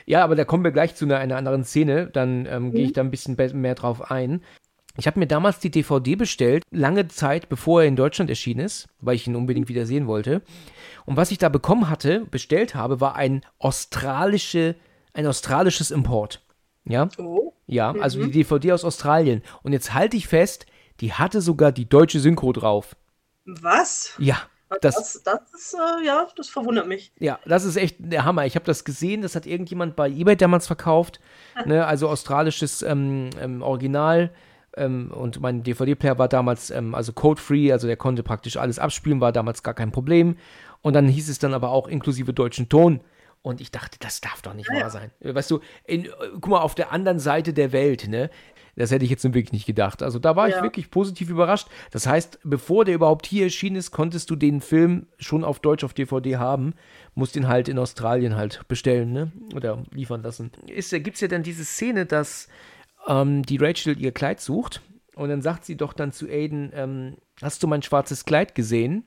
[0.06, 2.06] Ja, aber da kommen wir gleich zu einer, einer anderen Szene.
[2.06, 4.42] Dann ähm, gehe ich da ein bisschen mehr drauf ein.
[4.96, 8.88] Ich habe mir damals die DVD bestellt, lange Zeit bevor er in Deutschland erschienen ist,
[9.00, 10.42] weil ich ihn unbedingt wieder sehen wollte.
[11.04, 14.74] Und was ich da bekommen hatte, bestellt habe, war ein australische,
[15.12, 16.40] ein australisches Import.
[16.84, 19.42] Ja, Oh, ja, also die DVD aus Australien.
[19.62, 20.66] Und jetzt halte ich fest,
[21.00, 22.96] die hatte sogar die deutsche Synchro drauf.
[23.44, 24.14] was?
[24.18, 24.36] Ja,
[24.80, 27.12] das, Das, das ist, äh, ja, das verwundert mich.
[27.18, 28.44] ja, das ist echt der Hammer.
[28.44, 31.20] Ich habe das gesehen, das hat irgendjemand bei eBay damals verkauft.
[31.66, 34.30] ne, also australisches ähm, ähm, Original.
[34.76, 39.20] Ähm, und mein DVD-Player war damals ähm, also code-free, also der konnte praktisch alles abspielen,
[39.20, 40.36] war damals gar kein Problem.
[40.82, 43.00] Und dann hieß es dann aber auch inklusive deutschen Ton.
[43.40, 45.10] Und ich dachte, das darf doch nicht wahr sein.
[45.20, 48.30] Äh, Weißt du, in, äh, guck mal, auf der anderen Seite der Welt, ne?
[48.78, 50.02] Das hätte ich jetzt wirklich nicht gedacht.
[50.02, 50.62] Also da war ich Ja.
[50.62, 51.68] wirklich positiv überrascht.
[51.90, 55.84] Das heißt, bevor der überhaupt hier erschienen ist, konntest du den Film schon auf Deutsch
[55.84, 56.74] auf DVD haben.
[57.14, 59.32] Musst ihn halt in Australien halt bestellen, ne?
[59.54, 60.52] Oder liefern lassen.
[60.68, 62.48] Ist, Gibt es ja dann diese Szene, dass
[63.06, 64.80] ähm, die Rachel ihr Kleid sucht
[65.16, 69.04] und dann sagt sie doch dann zu Aiden, ähm, hast du mein schwarzes Kleid gesehen?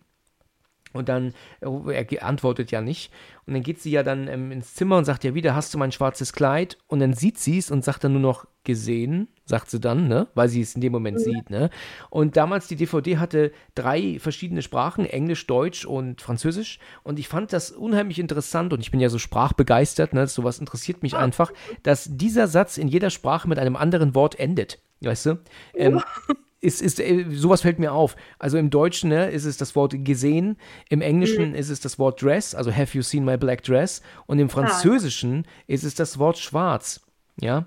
[0.93, 3.11] Und dann, oh, er antwortet ja nicht.
[3.45, 5.77] Und dann geht sie ja dann ähm, ins Zimmer und sagt ja wieder, hast du
[5.77, 6.77] mein schwarzes Kleid?
[6.87, 10.27] Und dann sieht sie es und sagt dann nur noch, gesehen, sagt sie dann, ne?
[10.35, 11.69] Weil sie es in dem Moment sieht, ne?
[12.09, 16.79] Und damals die DVD hatte drei verschiedene Sprachen, Englisch, Deutsch und Französisch.
[17.03, 20.27] Und ich fand das unheimlich interessant und ich bin ja so sprachbegeistert, ne?
[20.27, 21.51] Sowas interessiert mich einfach,
[21.83, 24.79] dass dieser Satz in jeder Sprache mit einem anderen Wort endet.
[25.01, 25.39] Weißt du?
[25.73, 26.01] Ähm,
[26.61, 28.15] ist, ist, äh, sowas fällt mir auf.
[28.39, 30.57] Also im Deutschen ne, ist es das Wort gesehen,
[30.89, 34.39] im Englischen ist es das Wort dress, also have you seen my black dress, und
[34.39, 37.01] im Französischen ist es das Wort schwarz.
[37.39, 37.65] Ja,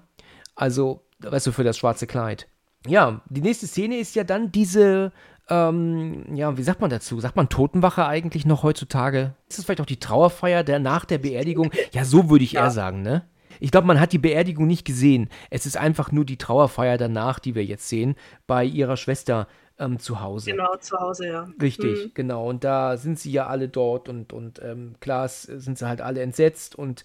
[0.55, 2.47] also, weißt du, für das schwarze Kleid.
[2.87, 5.13] Ja, die nächste Szene ist ja dann diese,
[5.49, 7.19] ähm, ja, wie sagt man dazu?
[7.19, 9.35] Sagt man Totenwache eigentlich noch heutzutage?
[9.49, 11.71] Ist es vielleicht auch die Trauerfeier der nach der Beerdigung?
[11.93, 13.25] Ja, so würde ich eher sagen, ne?
[13.61, 15.29] Ich glaube, man hat die Beerdigung nicht gesehen.
[15.51, 18.15] Es ist einfach nur die Trauerfeier danach, die wir jetzt sehen,
[18.47, 20.51] bei ihrer Schwester ähm, zu Hause.
[20.53, 21.49] Genau, zu Hause, ja.
[21.61, 22.11] Richtig, Mhm.
[22.15, 22.49] genau.
[22.49, 26.23] Und da sind sie ja alle dort und, und ähm, klar sind sie halt alle
[26.23, 26.77] entsetzt.
[26.77, 27.05] Und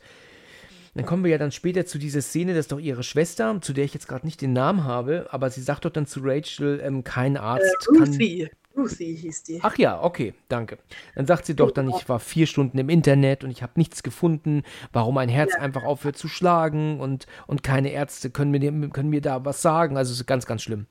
[0.96, 3.86] dann kommen wir ja dann später zu dieser Szene, dass doch ihre Schwester, zu der
[3.86, 7.04] ich jetzt gerade nicht den Namen habe, aber sie sagt doch dann zu Rachel, ähm,
[7.04, 8.08] kein Arzt kann.
[8.10, 8.50] Ruthie.
[8.77, 9.60] Ruthie hieß die.
[9.62, 10.77] Ach ja, okay, danke.
[11.15, 14.03] Dann sagt sie doch dann, ich war vier Stunden im Internet und ich habe nichts
[14.03, 19.10] gefunden, warum mein Herz einfach aufhört zu schlagen und, und keine Ärzte können mir, können
[19.10, 19.97] mir da was sagen.
[19.97, 20.86] Also es ist ganz, ganz schlimm.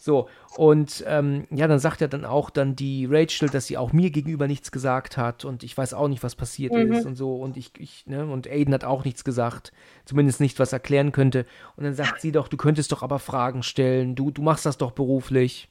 [0.00, 3.92] So, und ähm, ja, dann sagt er dann auch dann die Rachel, dass sie auch
[3.92, 6.92] mir gegenüber nichts gesagt hat und ich weiß auch nicht, was passiert Mhm.
[6.92, 7.34] ist und so.
[7.34, 9.72] Und ich, ich, ne, und Aiden hat auch nichts gesagt,
[10.04, 11.46] zumindest nicht, was erklären könnte.
[11.76, 14.78] Und dann sagt sie doch, du könntest doch aber Fragen stellen, du, du machst das
[14.78, 15.68] doch beruflich.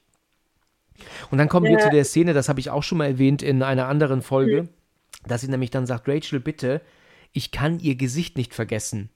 [1.30, 1.78] Und dann kommen wir Ja.
[1.78, 4.68] zu der Szene, das habe ich auch schon mal erwähnt in einer anderen Folge, Mhm.
[5.26, 6.80] dass sie nämlich dann sagt, Rachel, bitte,
[7.32, 9.10] ich kann ihr Gesicht nicht vergessen.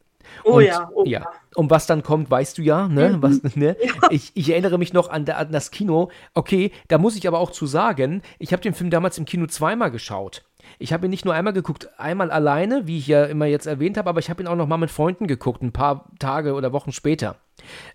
[0.45, 1.27] Oh Und, ja, oh ja.
[1.57, 3.11] Um was dann kommt, weißt du ja, ne?
[3.11, 3.23] Mhm.
[3.23, 3.77] Was, ne?
[4.11, 6.11] Ich, ich erinnere mich noch an, an das Kino.
[6.35, 9.47] Okay, da muss ich aber auch zu sagen, ich habe den Film damals im Kino
[9.47, 10.45] zweimal geschaut.
[10.79, 13.99] Ich habe ihn nicht nur einmal geguckt, einmal alleine, wie ich ja immer jetzt erwähnt
[13.99, 16.73] habe, aber ich habe ihn auch noch mal mit Freunden geguckt, ein paar Tage oder
[16.73, 17.37] Wochen später.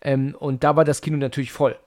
[0.02, 1.78] Ähm, und da war das Kino natürlich voll.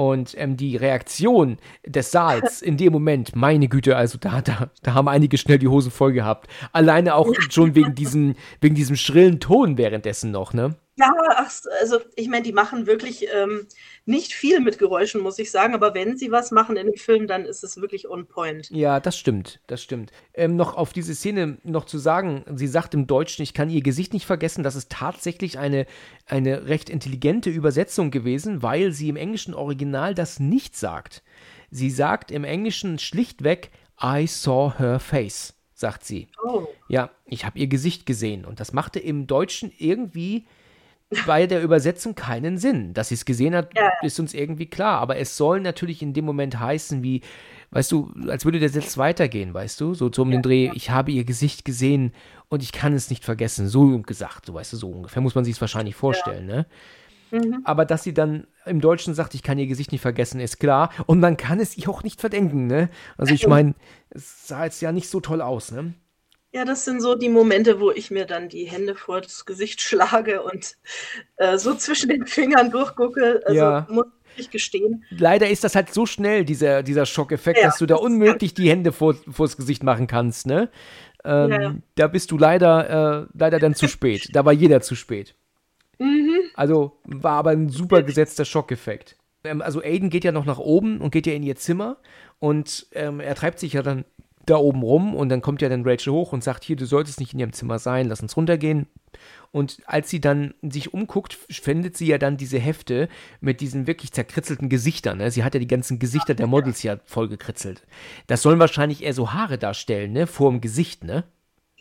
[0.00, 4.94] Und ähm, die Reaktion des Saals in dem Moment, meine Güte, also da, da, da
[4.94, 6.50] haben einige schnell die Hosen voll gehabt.
[6.72, 10.74] Alleine auch schon wegen diesem, wegen diesem schrillen Ton währenddessen noch, ne?
[11.00, 13.66] Ja, ach, also ich meine, die machen wirklich ähm,
[14.04, 17.26] nicht viel mit Geräuschen, muss ich sagen, aber wenn sie was machen in dem Film,
[17.26, 18.68] dann ist es wirklich on point.
[18.70, 20.12] Ja, das stimmt, das stimmt.
[20.34, 23.82] Ähm, noch auf diese Szene noch zu sagen, sie sagt im Deutschen, ich kann ihr
[23.82, 25.86] Gesicht nicht vergessen, das ist tatsächlich eine,
[26.26, 31.22] eine recht intelligente Übersetzung gewesen, weil sie im englischen Original das nicht sagt.
[31.70, 33.70] Sie sagt im Englischen schlichtweg,
[34.02, 36.28] I saw her face, sagt sie.
[36.42, 40.46] Oh, Ja, ich habe ihr Gesicht gesehen und das machte im Deutschen irgendwie
[41.26, 42.94] bei der Übersetzung keinen Sinn.
[42.94, 43.90] Dass sie es gesehen hat, Ja.
[44.02, 45.00] ist uns irgendwie klar.
[45.00, 47.22] Aber es soll natürlich in dem Moment heißen, wie,
[47.70, 49.94] weißt du, als würde der Satz weitergehen, weißt du?
[49.94, 52.12] So, so um den Dreh, ich habe ihr Gesicht gesehen
[52.48, 53.68] und ich kann es nicht vergessen.
[53.68, 56.66] So gesagt, so weißt du, so ungefähr muss man sich es wahrscheinlich vorstellen, ne?
[57.32, 57.60] Mhm.
[57.64, 60.90] Aber dass sie dann im Deutschen sagt, ich kann ihr Gesicht nicht vergessen, ist klar.
[61.06, 62.88] Und man kann es ihr auch nicht verdenken, ne?
[63.16, 63.74] Also ich meine,
[64.10, 65.94] es sah jetzt ja nicht so toll aus, ne?
[66.52, 69.80] Ja, das sind so die Momente, wo ich mir dann die Hände vor das Gesicht
[69.80, 70.76] schlage und
[71.36, 73.40] äh, so zwischen den Fingern durchgucke.
[73.46, 73.86] Also Ja.
[73.88, 75.04] muss ich gestehen.
[75.10, 78.68] leider ist das halt so schnell, dieser, dieser Schockeffekt, Ja, dass du da unmöglich die
[78.70, 80.70] Hände vor, vors Gesicht machen kannst, ne?
[81.24, 81.74] Ähm, ja.
[81.96, 84.30] Da bist du leider, äh, leider dann zu spät.
[84.32, 85.34] Da war jeder zu spät.
[85.98, 86.38] Mhm.
[86.54, 89.16] Also war aber ein super gesetzter Schockeffekt.
[89.44, 91.98] Ähm, also Aiden geht ja noch nach oben und geht ja in ihr Zimmer
[92.38, 94.04] und ähm, er treibt sich ja dann
[94.50, 97.20] da oben rum und dann kommt ja dann Rachel hoch und sagt, hier, du solltest
[97.20, 98.86] nicht in ihrem Zimmer sein, lass uns runtergehen.
[99.52, 103.08] Und als sie dann sich umguckt, findet sie ja dann diese Hefte
[103.40, 105.18] mit diesen wirklich zerkritzelten Gesichtern.
[105.18, 105.30] Ne?
[105.30, 107.86] Sie hat ja die ganzen Gesichter der Models ja voll gekritzelt.
[108.28, 110.28] Das sollen wahrscheinlich eher so Haare darstellen, ne?
[110.28, 111.24] Vor dem Gesicht, ne?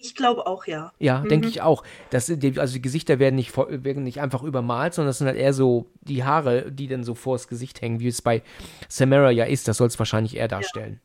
[0.02, 0.94] Ich glaube auch, ja.
[0.98, 1.84] Ja, denke ich auch.
[2.10, 5.54] Das, also die Gesichter werden nicht, werden nicht einfach übermalt, sondern das sind halt eher
[5.54, 8.42] so die Haare, die dann so vors Gesicht hängen, wie es bei
[8.88, 9.68] Samara ja ist.
[9.68, 11.02] Das soll es wahrscheinlich eher darstellen.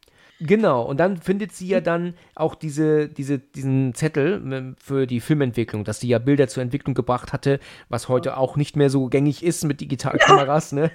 [0.46, 5.20] Genau, und dann findet sie ja dann auch diese, diese, diesen Zettel ähm, für die
[5.20, 9.06] Filmentwicklung, dass sie ja Bilder zur Entwicklung gebracht hatte, was heute auch nicht mehr so
[9.06, 10.90] gängig ist mit Digitalkameras, ne?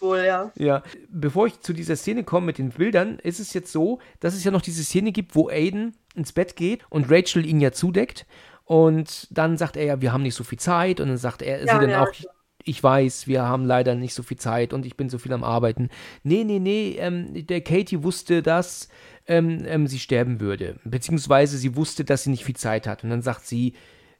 [0.00, 0.52] Wohl, ja.
[0.56, 4.34] Ja, bevor ich zu dieser Szene komme mit den Bildern, ist es jetzt so, dass
[4.34, 7.72] es ja noch diese Szene gibt, wo Aiden ins Bett geht und Rachel ihn ja
[7.72, 8.24] zudeckt.
[8.64, 11.00] Und dann sagt er ja, wir haben nicht so viel Zeit.
[11.00, 12.12] Und dann sagt er, Ja, sie dann ja, auch,
[12.68, 15.44] ich weiß, wir haben leider nicht so viel Zeit und ich bin so viel am
[15.44, 15.88] Arbeiten.
[16.22, 18.88] Nee, nee, nee, ähm, der Katie wusste, dass
[19.26, 20.76] ähm, ähm, sie sterben würde.
[20.84, 23.04] Beziehungsweise sie wusste, dass sie nicht viel Zeit hat.
[23.04, 23.74] Und dann sagt sie,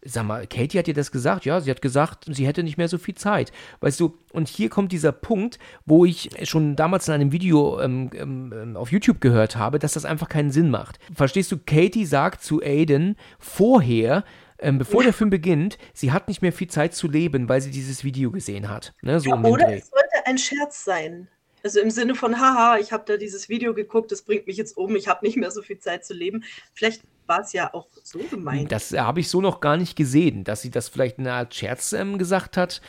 [0.04, 1.44] Sag mal, Katie hat dir das gesagt?
[1.44, 3.50] Ja, sie hat gesagt, sie hätte nicht mehr so viel Zeit.
[3.80, 8.10] Weißt du, und hier kommt dieser Punkt, wo ich schon damals in einem Video ähm,
[8.14, 11.00] ähm, auf YouTube gehört habe, dass das einfach keinen Sinn macht.
[11.12, 14.22] Verstehst du, Katie sagt zu Aiden vorher,
[14.58, 17.70] ähm, bevor der Film beginnt, sie hat nicht mehr viel Zeit zu leben, weil sie
[17.70, 18.94] dieses Video gesehen hat.
[19.02, 21.28] Ne, so um den Oder es sollte ein Scherz sein.
[21.64, 24.76] Also im Sinne von, haha, ich habe da dieses Video geguckt, das bringt mich jetzt
[24.76, 26.44] um, ich habe nicht mehr so viel Zeit zu leben.
[26.72, 28.72] Vielleicht war es ja auch so gemeint.
[28.72, 31.54] Das habe ich so noch gar nicht gesehen, dass sie das vielleicht in einer Art
[31.54, 32.80] Scherz ähm, gesagt hat.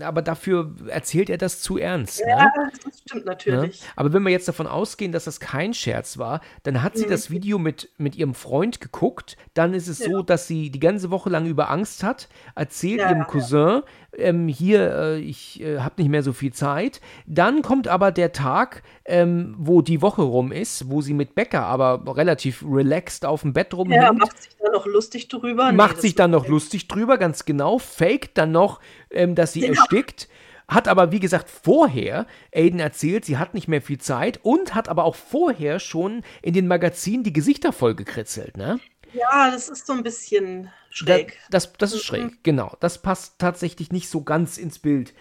[0.00, 2.20] Aber dafür erzählt er das zu ernst.
[2.24, 2.30] Ne?
[2.30, 2.52] ja,
[2.84, 3.30] das stimmt Ne?
[3.30, 3.82] natürlich.
[3.96, 7.10] Aber wenn wir jetzt davon ausgehen, dass das kein Scherz war, dann hat sie Mhm.
[7.10, 9.36] das Video mit, mit ihrem Freund geguckt.
[9.54, 10.10] Dann ist es Ja.
[10.10, 13.26] so, dass sie die ganze Woche lang über Angst hat, erzählt Ja, ihrem.
[13.26, 13.82] Cousin,
[14.16, 17.00] ähm, hier, äh, ich äh, habe nicht mehr so viel Zeit.
[17.26, 21.64] Dann kommt aber der Tag, ähm, wo die Woche rum ist, wo sie mit Becker
[21.66, 25.72] aber relativ relaxed auf dem Bett Ja, rumhängt macht sich da noch lustig drüber.
[25.72, 29.52] Nee, macht das sich dann noch lustig drüber, ganz genau, faked dann noch, ähm, dass
[29.52, 29.68] sie Ja.
[29.68, 30.28] erstickt,
[30.68, 34.88] hat aber, wie gesagt, vorher Aiden erzählt, sie hat nicht mehr viel Zeit und hat
[34.88, 38.80] aber auch vorher schon in den Magazinen die Gesichter voll gekritzelt, ne?
[39.12, 41.38] Ja, das ist so ein bisschen Da, schräg.
[41.50, 42.06] das, das ist Mhm.
[42.06, 42.76] schräg, genau.
[42.80, 45.14] Das passt tatsächlich nicht so ganz ins Bild.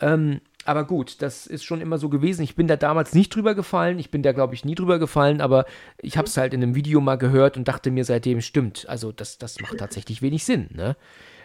[0.00, 2.42] Ähm, aber gut, das ist schon immer so gewesen.
[2.42, 3.98] Ich bin da damals nicht drüber gefallen.
[3.98, 5.64] Ich bin da, glaube ich, nie drüber gefallen, aber
[6.02, 8.86] ich habe es halt in einem Video mal gehört und dachte mir seitdem, stimmt.
[8.86, 10.96] Also, das, das macht tatsächlich wenig Sinn, ne?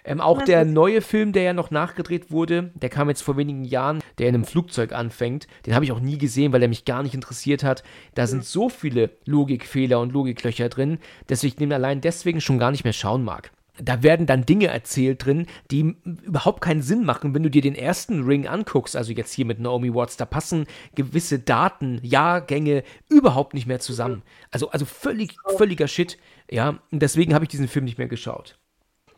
[0.06, 3.64] Ähm, auch der neue Film, der ja noch nachgedreht wurde, der kam jetzt vor wenigen
[3.64, 5.48] Jahren, der in einem Flugzeug anfängt.
[5.66, 7.84] Den habe ich auch nie gesehen, weil er mich gar nicht interessiert hat.
[8.14, 12.72] Da sind so viele Logikfehler und Logiklöcher drin, dass ich den allein deswegen schon gar
[12.72, 13.52] nicht mehr schauen mag.
[13.80, 17.74] Da werden dann Dinge erzählt drin, die überhaupt keinen Sinn machen, wenn du dir den
[17.74, 18.96] ersten Ring anguckst.
[18.96, 24.22] Also jetzt hier mit Naomi Watts, da passen gewisse Daten, Jahrgänge überhaupt nicht mehr zusammen.
[24.52, 26.20] Also, also völlig, völliger Shit.
[26.52, 28.60] Ja, und deswegen habe ich diesen Film nicht mehr geschaut.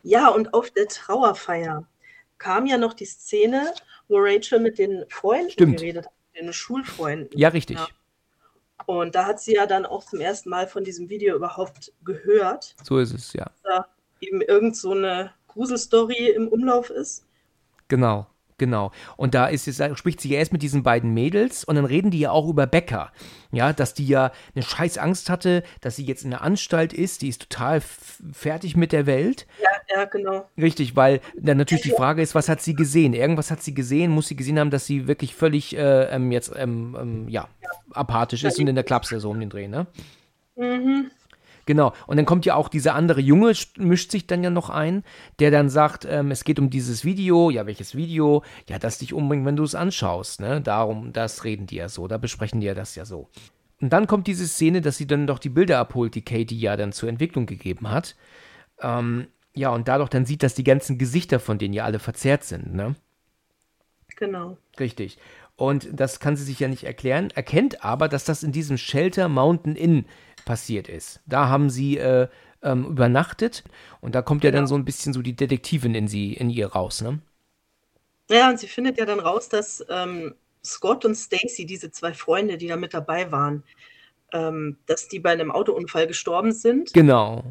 [0.02, 1.86] Ja, und auf der Trauerfeier
[2.38, 3.74] kam ja noch die Szene,
[4.08, 5.76] wo Rachel mit den Freunden Stimmt.
[5.78, 7.38] geredet hat, mit den Schulfreunden.
[7.38, 7.76] Ja, richtig.
[7.76, 7.88] Ja.
[8.86, 12.76] Und da hat sie ja dann auch zum ersten Mal von diesem Video überhaupt gehört,
[12.84, 13.50] So ist es, ja.
[13.64, 13.86] da
[14.20, 17.24] eben irgend so eine Gruselstory im Umlauf ist.
[17.88, 18.26] Genau,
[18.58, 18.92] genau.
[19.16, 22.10] Und da ist da spricht sie ja erst mit diesen beiden Mädels und dann reden
[22.10, 23.12] die ja auch über Becker.
[23.52, 27.22] Ja, dass die ja eine scheiß Angst hatte, dass sie jetzt in der Anstalt ist,
[27.22, 29.46] die ist total fertig mit der Welt.
[29.62, 30.48] Ja, ja, genau.
[30.58, 33.14] Richtig, weil dann natürlich die Frage ist, was hat sie gesehen?
[33.14, 36.52] Irgendwas hat sie gesehen, muss sie gesehen haben, dass sie wirklich völlig äh, ähm, jetzt
[36.56, 37.48] ähm, ähm, ja,
[37.92, 39.86] apathisch ist und in der Klapse so um den Dreh, ne?
[40.56, 41.10] Mhm.
[41.66, 41.92] Genau.
[42.06, 45.02] Und dann kommt ja auch dieser andere Junge, sch- mischt sich dann ja noch ein,
[45.40, 47.50] der dann sagt, ähm, es geht um dieses Video.
[47.50, 48.44] Ja, welches Video?
[48.68, 50.40] Ja, das dich umbringt, wenn du es anschaust.
[50.40, 50.60] Ne?
[50.60, 53.28] Darum, das reden die ja so, da besprechen die ja das ja so.
[53.80, 56.76] Und dann kommt diese Szene, dass sie dann doch die Bilder abholt, die Katie ja
[56.76, 58.16] dann zur Entwicklung gegeben hat.
[58.80, 62.44] Ähm, ja, und dadurch dann sieht, dass die ganzen Gesichter von denen ja alle verzerrt
[62.44, 62.94] sind, ne?
[64.16, 64.56] Genau.
[64.78, 65.18] Richtig.
[65.56, 69.28] Und das kann sie sich ja nicht erklären, erkennt aber, dass das in diesem Shelter
[69.28, 70.04] Mountain Inn
[70.46, 71.20] passiert ist.
[71.26, 72.28] Da haben sie äh,
[72.62, 73.64] ähm, übernachtet
[74.00, 76.68] und da kommt ja dann so ein bisschen so die Detektivin in sie, in ihr
[76.68, 77.20] raus, ne?
[78.30, 82.56] Ja, und sie findet ja dann raus, dass ähm, Scott und Stacy, diese zwei Freunde,
[82.56, 83.62] die da mit dabei waren,
[84.32, 87.44] ähm, dass die bei einem Autounfall gestorben sind Genau.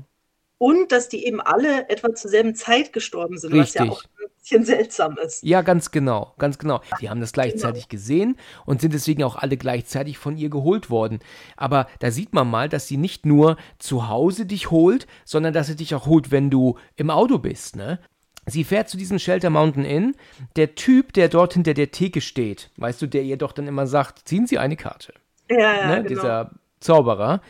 [0.58, 3.92] und dass die eben alle etwa zur selben Zeit gestorben sind, was ja Richtig.
[4.00, 5.44] auch ein bisschen seltsam ist.
[5.44, 6.82] Ja, ganz genau, ganz genau.
[7.02, 11.20] Die haben das gleichzeitig gesehen und sind deswegen auch alle gleichzeitig von ihr geholt worden.
[11.58, 15.68] Aber da sieht man mal, dass sie nicht nur zu Hause dich holt, sondern dass
[15.68, 18.00] sie dich auch holt, wenn du im Auto bist, ne?
[18.48, 20.16] Sie fährt zu diesem Shelter Mountain Inn.
[20.56, 23.88] Der Typ, der dort hinter der Theke steht, weißt du, der ihr doch dann immer
[23.88, 25.14] sagt, ziehen Sie eine Karte
[25.50, 26.08] Ja, ja, ne, genau.
[26.10, 27.42] dieser Zauberer.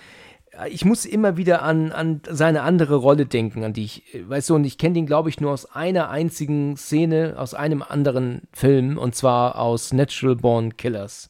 [0.70, 4.56] Ich muss immer wieder an, an seine andere Rolle denken, an die ich, weißt du,
[4.56, 8.98] und ich kenne den, glaube ich, nur aus einer einzigen Szene, aus einem anderen Film,
[8.98, 11.30] und zwar aus Natural Born Killers.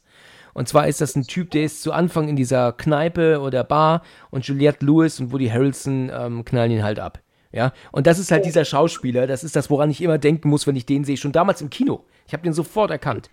[0.54, 4.02] Und zwar ist das ein Typ, der ist zu Anfang in dieser Kneipe oder Bar
[4.30, 7.20] und Juliette Lewis und Woody Harrelson ähm, knallen ihn halt ab.
[7.52, 10.66] Ja, und das ist halt dieser Schauspieler, das ist das, woran ich immer denken muss,
[10.66, 11.16] wenn ich den sehe.
[11.16, 12.04] Schon damals im Kino.
[12.26, 13.28] Ich habe den sofort erkannt.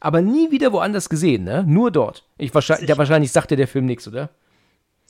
[0.00, 1.64] Aber nie wieder woanders gesehen, ne?
[1.66, 2.28] Nur dort.
[2.38, 4.30] Ich wahrscheinlich, der wahrscheinlich sagt dir der Film nichts, oder?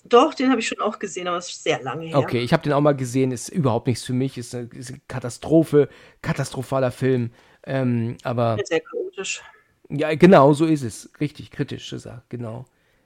[0.08, 2.18] Doch, den habe ich schon auch gesehen, aber es ist sehr lange her.
[2.18, 4.90] Okay, ich habe den auch mal gesehen, ist überhaupt nichts für mich, ist eine, ist
[4.90, 5.88] eine Katastrophe,
[6.22, 7.30] katastrophaler Film.
[7.64, 9.42] Ähm, aber Sehr chaotisch.
[9.88, 11.10] ja, genau, so ist es.
[11.20, 12.64] Richtig, kritisch ist er, genau.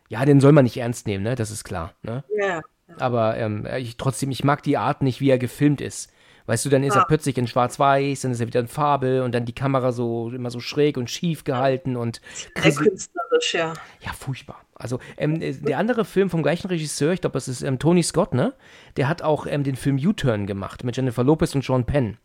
[0.08, 1.34] Ja, den soll man nicht ernst nehmen, ne?
[1.36, 2.24] Das ist klar, ne?
[2.36, 2.62] Ja, ja.
[2.98, 6.12] Aber ähm, ich, trotzdem, ich mag die Art nicht, wie er gefilmt ist.
[6.46, 7.06] Weißt du, dann ist er Ah.
[7.06, 10.50] plötzlich in Schwarz-Weiß, dann ist er wieder in Farbe und dann die Kamera so immer
[10.50, 13.74] so schräg und schief gehalten und Sehr künstlerisch, ja.
[14.00, 14.60] ja, furchtbar.
[14.74, 18.02] Also ähm, äh, der andere Film vom gleichen Regisseur, ich glaube, das ist ähm, Tony
[18.02, 18.54] Scott, ne?
[18.96, 22.16] Der hat auch ähm, den Film U-Turn gemacht mit Jennifer Lopez und Sean Penn.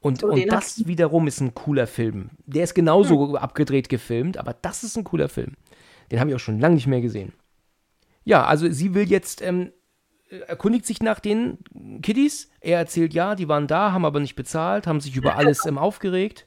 [0.00, 2.30] Und, Oh, und das wiederum ist ein cooler Film.
[2.46, 5.54] Der ist genauso abgedreht gefilmt, aber das ist ein cooler Film.
[6.12, 7.32] Den habe ich auch schon lange nicht mehr gesehen.
[8.24, 9.72] Ja, also sie will jetzt, ähm,
[10.46, 11.58] erkundigt sich nach den
[12.02, 12.50] Kiddies.
[12.60, 15.78] Er erzählt, ja, die waren da, haben aber nicht bezahlt, haben sich über alles ähm,
[15.78, 16.46] aufgeregt.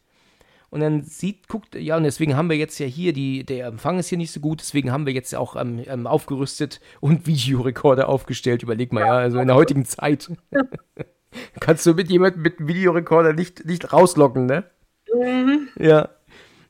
[0.69, 3.97] Und dann sieht, guckt, ja, und deswegen haben wir jetzt ja hier, die, der Empfang
[3.97, 8.07] ist hier nicht so gut, deswegen haben wir jetzt auch ähm, ähm, aufgerüstet und Videorekorder
[8.07, 8.63] aufgestellt.
[8.63, 10.31] Überleg mal, ja, also in der heutigen Zeit
[11.59, 14.65] kannst du mit jemandem mit einem Videorekorder nicht, nicht rauslocken, ne?
[15.13, 15.69] Mhm.
[15.79, 16.09] Ja.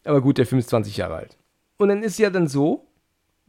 [0.05, 1.37] Aber gut, der Film ist 20 Jahre alt.
[1.77, 2.88] Und dann ist ja dann so,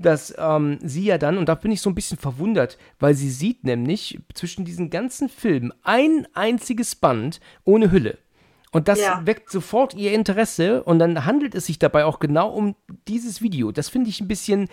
[0.02, 3.30] dass ähm, sie ja dann, und da bin ich so ein bisschen verwundert, weil sie
[3.30, 8.18] sieht nämlich zwischen diesen ganzen Filmen ein einziges Band ohne Hülle.
[8.72, 9.22] Und das Ja.
[9.24, 12.76] weckt sofort ihr Interesse und dann handelt es sich dabei auch genau um
[13.08, 13.72] dieses Video.
[13.72, 14.68] Das finde ich ein bisschen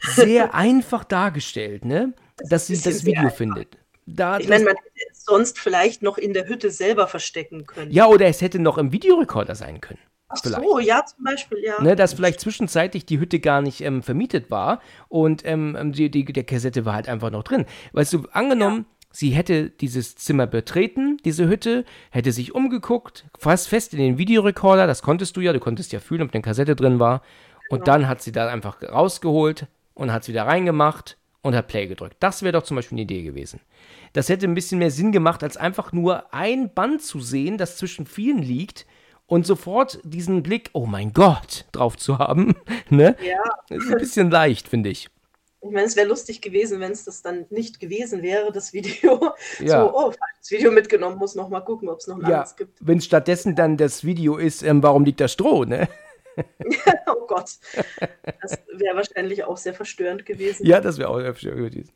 [0.00, 2.12] sehr einfach dargestellt, ne?
[2.48, 3.78] Dass sie das Video findet.
[4.04, 7.90] Da, Ich meine, man hätte es sonst vielleicht noch in der Hütte selber verstecken können.
[7.90, 9.98] ja, oder es hätte noch im Videorekorder sein können.
[10.28, 10.62] Ach vielleicht.
[10.62, 11.80] so, ja, zum Beispiel, ja.
[11.80, 16.10] ne, dass vielleicht zwischenzeitlich die Hütte gar nicht ähm, vermietet war und ähm, ähm, die,
[16.10, 17.64] die, der Kassette war halt einfach noch drin.
[17.92, 23.94] Weißt du, angenommen, sie hätte dieses Zimmer betreten, diese Hütte, hätte sich umgeguckt, fast fest
[23.94, 26.98] in den Videorekorder, das konntest du ja, du konntest ja fühlen, ob eine Kassette drin
[26.98, 27.22] war.
[27.68, 31.86] Und dann hat sie da einfach rausgeholt und hat es wieder reingemacht und hat Play
[31.86, 32.16] gedrückt.
[32.20, 33.60] Das wäre doch zum Beispiel eine Idee gewesen.
[34.12, 37.76] Das hätte ein bisschen mehr Sinn gemacht, als einfach nur ein Band zu sehen, das
[37.76, 38.86] zwischen vielen liegt
[39.26, 42.54] und sofort diesen Blick, oh mein Gott, drauf zu haben.
[42.90, 43.16] ne?
[43.22, 43.76] Ja.
[43.76, 45.08] Ist ein bisschen leicht, finde ich.
[45.62, 49.34] Ich meine, es wäre lustig gewesen, wenn es das dann nicht gewesen wäre, das Video.
[49.58, 49.80] Ja.
[49.80, 52.56] So, oh, das Video mitgenommen, muss noch mal gucken, ob es noch ein Ja, anderes
[52.56, 52.78] gibt.
[52.80, 55.88] wenn stattdessen dann das Video ist, ähm, warum liegt da Stroh, ne?
[57.06, 57.58] oh Gott.
[58.42, 60.66] Das wäre wahrscheinlich auch sehr verstörend gewesen.
[60.66, 61.90] Ja, das wäre auch öfter gewesen.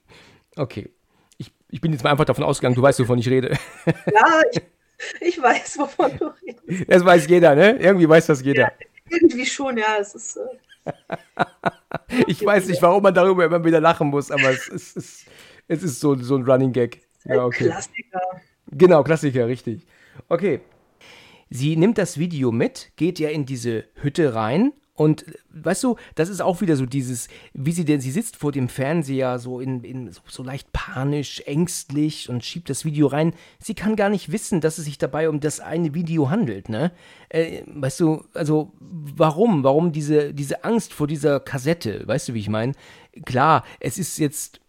[0.57, 0.91] Okay.
[1.37, 3.57] Ich, ich bin jetzt mal einfach davon ausgegangen, du weißt, wovon ich rede.
[3.87, 4.63] Ja, ich,
[5.21, 6.89] ich weiß, wovon du redest.
[6.91, 7.77] Das weiß jeder, ne?
[7.79, 8.73] Irgendwie weiß das jeder.
[9.09, 9.97] Irgendwie schon, ja.
[10.01, 10.93] Es ist, äh,
[12.27, 15.25] Ich weiß nicht, warum man darüber immer wieder lachen muss, aber es, ist- es,
[15.69, 17.01] es ist so, so ein Running Gag.
[17.25, 17.65] Ja, okay.
[17.67, 18.21] Klassiker.
[18.73, 19.87] Genau, Klassiker, richtig.
[20.29, 20.61] Okay.
[21.51, 26.29] Sie nimmt das Video mit, geht ja in diese Hütte rein und weißt du, das
[26.29, 29.83] ist auch wieder so dieses, wie sie denn, sie sitzt vor dem Fernseher so in,
[29.83, 33.33] in so, so leicht panisch, ängstlich und schiebt das Video rein.
[33.59, 36.93] Sie kann gar nicht wissen, dass es sich dabei um das eine Video handelt, ne?
[37.31, 39.65] Äh, weißt du, also warum?
[39.65, 42.07] Warum diese, diese Angst vor dieser Kassette?
[42.07, 42.75] Weißt du, wie ich meine?
[43.25, 44.61] Klar, es ist jetzt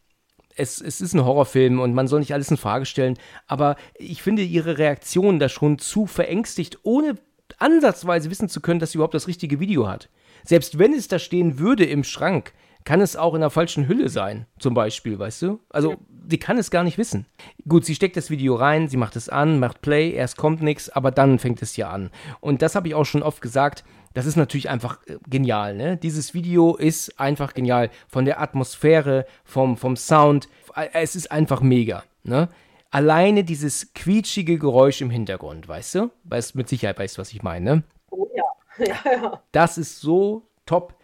[0.55, 3.17] es, es ist ein Horrorfilm und man soll nicht alles in Frage stellen,
[3.47, 7.17] aber ich finde ihre Reaktion da schon zu verängstigt, ohne
[7.57, 10.09] ansatzweise wissen zu können, dass sie überhaupt das richtige Video hat.
[10.43, 14.09] Selbst wenn es da stehen würde im Schrank, kann es auch in einer falschen Hülle
[14.09, 15.59] sein, zum Beispiel, weißt du?
[15.69, 15.97] Also,
[16.29, 17.27] sie kann es gar nicht wissen.
[17.67, 20.89] Gut, sie steckt das Video rein, sie macht es an, macht Play, erst kommt nichts,
[20.89, 22.09] aber dann fängt es ja an.
[22.39, 25.95] Und das habe ich auch schon oft gesagt, das ist natürlich einfach äh, genial, ne?
[25.95, 27.89] Dieses Video ist einfach genial.
[28.07, 30.49] Von der Atmosphäre, vom, vom Sound.
[30.75, 32.49] Äh, Es ist einfach mega, ne?
[32.89, 36.11] Alleine dieses quietschige Geräusch im Hintergrund, weißt du?
[36.25, 37.83] Weißt mit Sicherheit weißt du, was ich meine, ne?
[38.09, 38.43] Oh ja.
[39.05, 39.43] Ja, ja.
[39.51, 40.95] Das ist so top.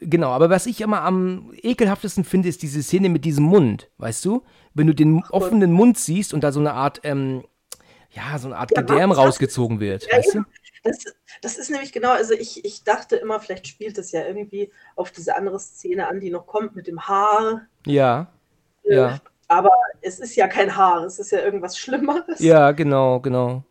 [0.00, 4.24] Genau, aber was ich immer am ekelhaftesten finde, ist diese Szene mit diesem Mund, weißt
[4.26, 4.42] du?
[4.74, 7.44] Wenn du den offenen Mund siehst und da so eine Art, ähm,
[8.10, 10.44] ja, so eine Art Ja, Gedärm rausgezogen wird, weißt du?
[10.84, 10.98] Das,
[11.42, 15.10] das ist nämlich genau, also ich, ich dachte immer, vielleicht spielt es ja irgendwie auf
[15.10, 17.62] diese andere Szene an, die noch kommt mit dem Haar.
[17.86, 18.30] Ja,
[18.84, 19.20] Äh, Ja.
[19.48, 22.38] Aber es ist ja kein Haar, es ist ja irgendwas Schlimmeres.
[22.40, 23.62] ja, genau, genau.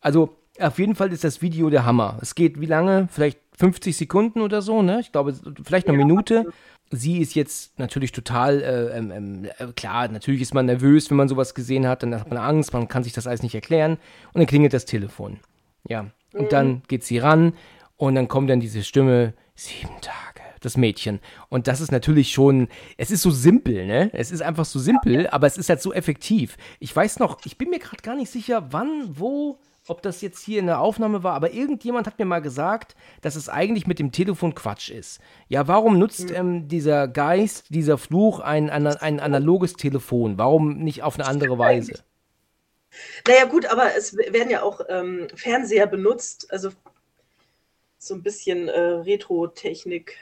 [0.00, 2.18] Also, auf jeden Fall ist das Video der Hammer.
[2.20, 3.08] Es geht wie lange?
[3.10, 5.00] Vielleicht 50 Sekunden oder so, ne?
[5.00, 6.46] Ich glaube, vielleicht eine Ja, Minute.
[6.92, 11.16] Sie ist jetzt natürlich total, äh, ähm, ähm, äh, klar, natürlich ist man nervös, wenn
[11.16, 13.92] man sowas gesehen hat, dann hat man Angst, man kann sich das alles nicht erklären
[14.32, 15.38] und dann klingelt das Telefon.
[15.88, 17.52] Ja, und dann geht sie ran
[17.96, 21.20] und dann kommt dann diese Stimme, sieben Tage, das Mädchen.
[21.48, 24.10] Und das ist natürlich schon, es ist so simpel, ne?
[24.12, 26.56] Es ist einfach so simpel, aber es ist halt so effektiv.
[26.80, 29.58] Ich weiß noch, ich bin mir gerade gar nicht sicher, wann, wo,
[29.90, 33.34] ob das jetzt hier in der Aufnahme war, aber irgendjemand hat mir mal gesagt, dass
[33.34, 35.20] es eigentlich mit dem Telefon Quatsch ist.
[35.48, 40.38] Ja, warum nutzt ähm, dieser Geist, dieser Fluch ein, ein, ein analoges Telefon?
[40.38, 42.04] Warum nicht auf eine andere Weise?
[43.26, 46.70] Naja, gut, aber es werden ja auch ähm, Fernseher benutzt, also
[47.98, 50.16] so ein bisschen äh, Retro-Technik.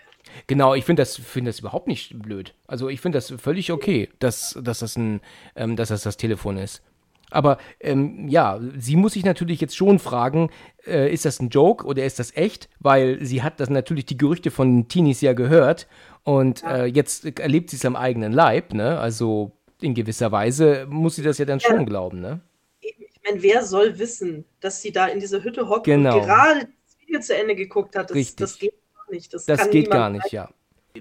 [0.47, 2.55] Genau, ich finde das, find das überhaupt nicht blöd.
[2.67, 5.21] Also ich finde das völlig okay, dass, dass, das ein,
[5.57, 6.83] ähm, dass das das Telefon ist.
[7.31, 10.51] Aber ähm, ja, sie muss sich natürlich jetzt schon fragen,
[10.87, 12.69] äh, ist das ein Joke oder ist das echt?
[12.81, 15.87] Weil sie hat das natürlich die Gerüchte von Teenies ja gehört
[16.25, 18.99] und äh, jetzt erlebt sie es am eigenen Leib, ne?
[18.99, 22.41] Also in gewisser Weise muss sie das ja dann schon glauben, ne?
[22.81, 26.17] Ich meine, wer soll wissen, dass sie da in dieser Hütte hockt Genau.
[26.19, 28.09] und gerade das Video zu Ende geguckt hat?
[28.11, 28.37] Das, Richtig.
[28.37, 29.35] das geht gar nicht.
[29.35, 30.49] Das, Das kann geht gar nicht, ja.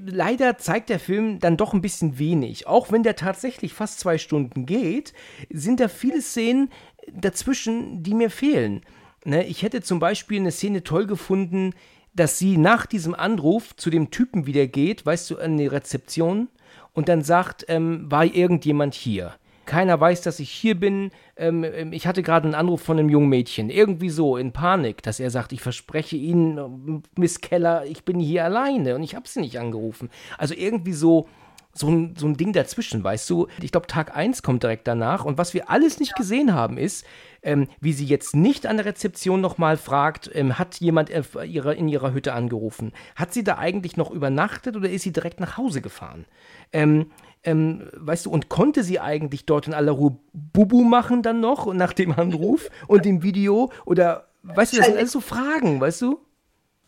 [0.06, 2.68] Leider zeigt der Film dann doch ein bisschen wenig.
[2.68, 5.14] Auch wenn der tatsächlich fast zwei Stunden geht,
[5.50, 6.70] sind da viele Szenen
[7.12, 8.82] dazwischen, die mir fehlen.
[9.26, 11.74] Ne, ich hätte zum Beispiel eine Szene toll gefunden,
[12.14, 16.48] dass sie nach diesem Anruf zu dem Typen wieder geht, weißt du, an die Rezeption
[16.94, 19.36] und dann sagt, ähm, war irgendjemand hier?
[19.68, 21.12] Keiner weiß, dass ich hier bin.
[21.36, 23.70] Ähm, ähm, ich hatte gerade einen Anruf von einem jungen Mädchen.
[23.70, 28.20] Irgendwie so in Panik, dass er sagt, ich verspreche Ihnen, ähm, Miss Keller, ich bin
[28.20, 30.10] hier alleine und ich habe sie nicht angerufen.
[30.40, 31.28] Also irgendwie so,
[31.74, 33.48] so ein, so ein Ding dazwischen, weißt du?
[33.62, 35.26] Ich glaube, Tag 1 kommt direkt danach.
[35.26, 37.06] Und was wir alles nicht gesehen haben, ist,
[37.44, 41.76] ähm, wie sie jetzt nicht an der Rezeption nochmal fragt, ähm, hat jemand äh, ihre,
[41.76, 42.94] in ihrer Hütte angerufen?
[43.16, 46.26] Hat sie da eigentlich noch übernachtet oder ist sie direkt nach Hause gefahren?
[46.74, 47.12] Ähm,
[47.48, 51.74] ähm, weißt du, und konnte sie eigentlich dort in aller Ruhe Bubu machen dann noch
[51.74, 53.72] nach dem Anruf und dem Video?
[53.86, 56.20] Oder, weißt du, das sind alles so Fragen, weißt du?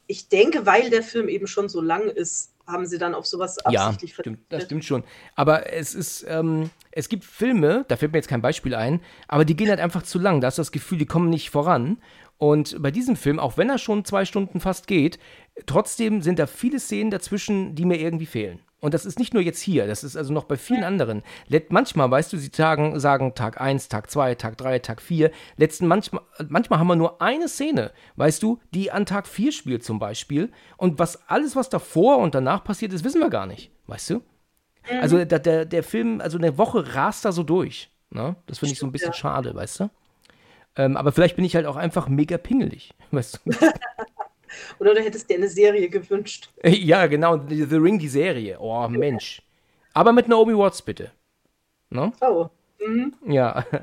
[0.08, 3.58] Ich denke, weil der Film eben schon so lang ist, haben sie dann auf sowas
[3.70, 5.04] Ja, absichtlich stimmt, das stimmt schon.
[5.36, 9.46] Aber es ist, ähm, es gibt Filme, da fällt mir jetzt kein Beispiel ein, aber
[9.46, 10.42] die gehen halt einfach zu lang.
[10.42, 12.00] Da hast du das Gefühl, die kommen nicht voran.
[12.38, 15.20] Und bei diesem Film, auch wenn er schon zwei Stunden fast geht,
[15.68, 18.60] trotzdem sind da viele Szenen dazwischen, die mir irgendwie fehlen.
[18.82, 21.24] Und das ist nicht nur jetzt hier, das ist also noch bei vielen anderen.
[21.48, 25.32] Let manchmal, weißt du, sie sagen, sagen Tag 1, Tag 2, Tag 3, Tag 4.
[25.58, 29.84] Letzten manchmal, manchmal haben wir nur eine Szene, weißt du, die an Tag 4 spielt
[29.84, 30.52] zum Beispiel.
[30.78, 34.16] Und was alles, was davor und danach passiert ist, wissen wir gar nicht, weißt du?
[34.16, 35.00] Mhm.
[35.02, 37.92] Also der, der, der Film, also eine Woche rast da so durch.
[38.12, 38.36] Ne?
[38.48, 39.14] Das finde ich so ein bisschen ja.
[39.14, 39.90] schade, weißt du?
[40.78, 43.52] Ähm, aber vielleicht bin ich halt auch einfach mega pingelig, weißt du?
[44.80, 46.50] Oder du hättest dir eine Serie gewünscht.
[46.64, 48.58] Ja, genau, The Ring, die Serie.
[48.60, 49.42] Oh, Mensch.
[49.94, 51.12] Aber mit Naomi Watts, bitte.
[51.90, 52.14] No?
[52.22, 52.50] Oh.
[52.86, 53.14] Mhm.
[53.28, 53.66] Ja.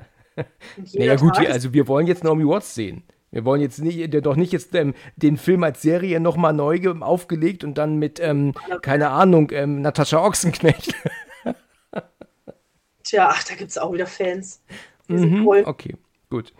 [0.92, 3.04] Naja, gut, Tag also wir wollen jetzt Naomi Watts sehen.
[3.30, 7.64] Wir wollen jetzt nicht, doch nicht jetzt ähm, den Film als Serie nochmal neu aufgelegt
[7.64, 8.52] und dann mit, ähm,
[8.82, 10.94] keine Ahnung, ähm, Natascha Ochsenknecht.
[13.02, 14.62] Tja, ach, da gibt es auch wieder Fans.
[15.08, 15.96] Mhm, okay,
[16.28, 16.52] gut.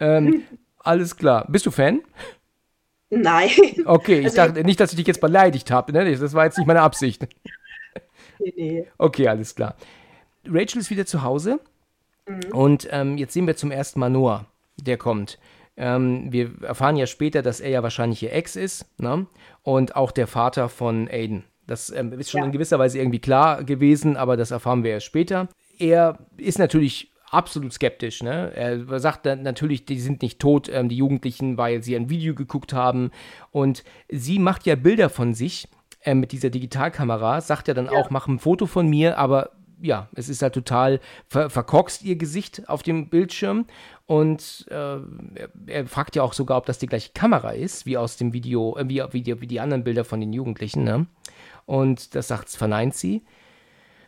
[0.00, 0.42] Ähm,
[0.78, 1.46] alles klar.
[1.48, 2.02] Bist du Fan?
[3.14, 3.50] Nein.
[3.86, 5.92] Okay, ich also, dachte nicht, dass ich dich jetzt beleidigt habe.
[5.92, 6.16] Ne?
[6.16, 7.26] Das war jetzt nicht meine Absicht.
[8.40, 8.86] Nee, nee.
[8.98, 9.76] Okay, alles klar.
[10.44, 11.60] Rachel ist wieder zu Hause.
[12.26, 12.52] Mhm.
[12.52, 14.46] Und ähm, jetzt sehen wir zum ersten Mal Noah,
[14.76, 15.38] der kommt.
[15.76, 18.86] Ähm, wir erfahren ja später, dass er ja wahrscheinlich ihr Ex ist.
[19.00, 19.26] Ne?
[19.62, 21.44] Und auch der Vater von Aiden.
[21.68, 22.46] Das ähm, ist schon ja.
[22.46, 25.48] in gewisser Weise irgendwie klar gewesen, aber das erfahren wir erst später.
[25.78, 28.22] Er ist natürlich absolut skeptisch.
[28.22, 28.52] Ne?
[28.54, 32.34] Er sagt dann natürlich, die sind nicht tot, ähm, die Jugendlichen, weil sie ein Video
[32.34, 33.10] geguckt haben.
[33.50, 35.68] Und sie macht ja Bilder von sich
[36.02, 37.92] äh, mit dieser Digitalkamera, sagt ja dann ja.
[37.92, 42.16] auch, mach ein Foto von mir, aber ja, es ist halt total ver verkorkst ihr
[42.16, 43.66] Gesicht auf dem Bildschirm.
[44.06, 47.96] Und äh, er, er, fragt ja auch sogar, ob das die gleiche Kamera ist, wie
[47.96, 50.84] aus dem Video, äh, wie, wie, die, wie die anderen Bilder von den Jugendlichen.
[50.84, 51.06] Ne?
[51.66, 53.24] Und das sagt, verneint sie.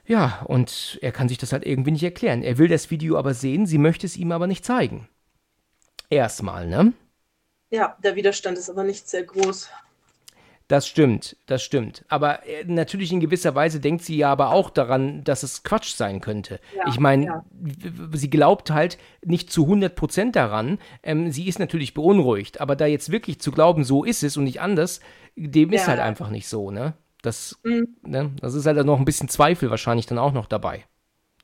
[0.07, 2.43] Ja, und er kann sich das halt irgendwie nicht erklären.
[2.43, 5.09] Er will das Video aber sehen, sie möchte es ihm aber nicht zeigen.
[6.11, 6.93] Erstmal, ne?
[7.71, 9.69] Ja, der Widerstand ist aber nicht sehr groß.
[10.69, 12.05] Das stimmt, das stimmt.
[12.09, 15.95] Aber äh, natürlich in gewisser Weise denkt sie ja aber auch daran, dass es Quatsch
[15.95, 16.59] sein könnte.
[16.77, 17.45] Ja, ich meine, ja.
[18.13, 20.79] sie glaubt halt nicht zu 100% daran.
[21.05, 24.45] Ähm, sie ist natürlich beunruhigt, aber da jetzt wirklich zu glauben, so ist es und
[24.45, 24.99] nicht anders,
[25.37, 25.81] dem ja.
[25.81, 26.95] ist halt einfach nicht so, ne?
[27.27, 27.97] Das, mhm.
[28.03, 30.85] ne, das ist halt noch ein bisschen Zweifel wahrscheinlich dann auch noch dabei,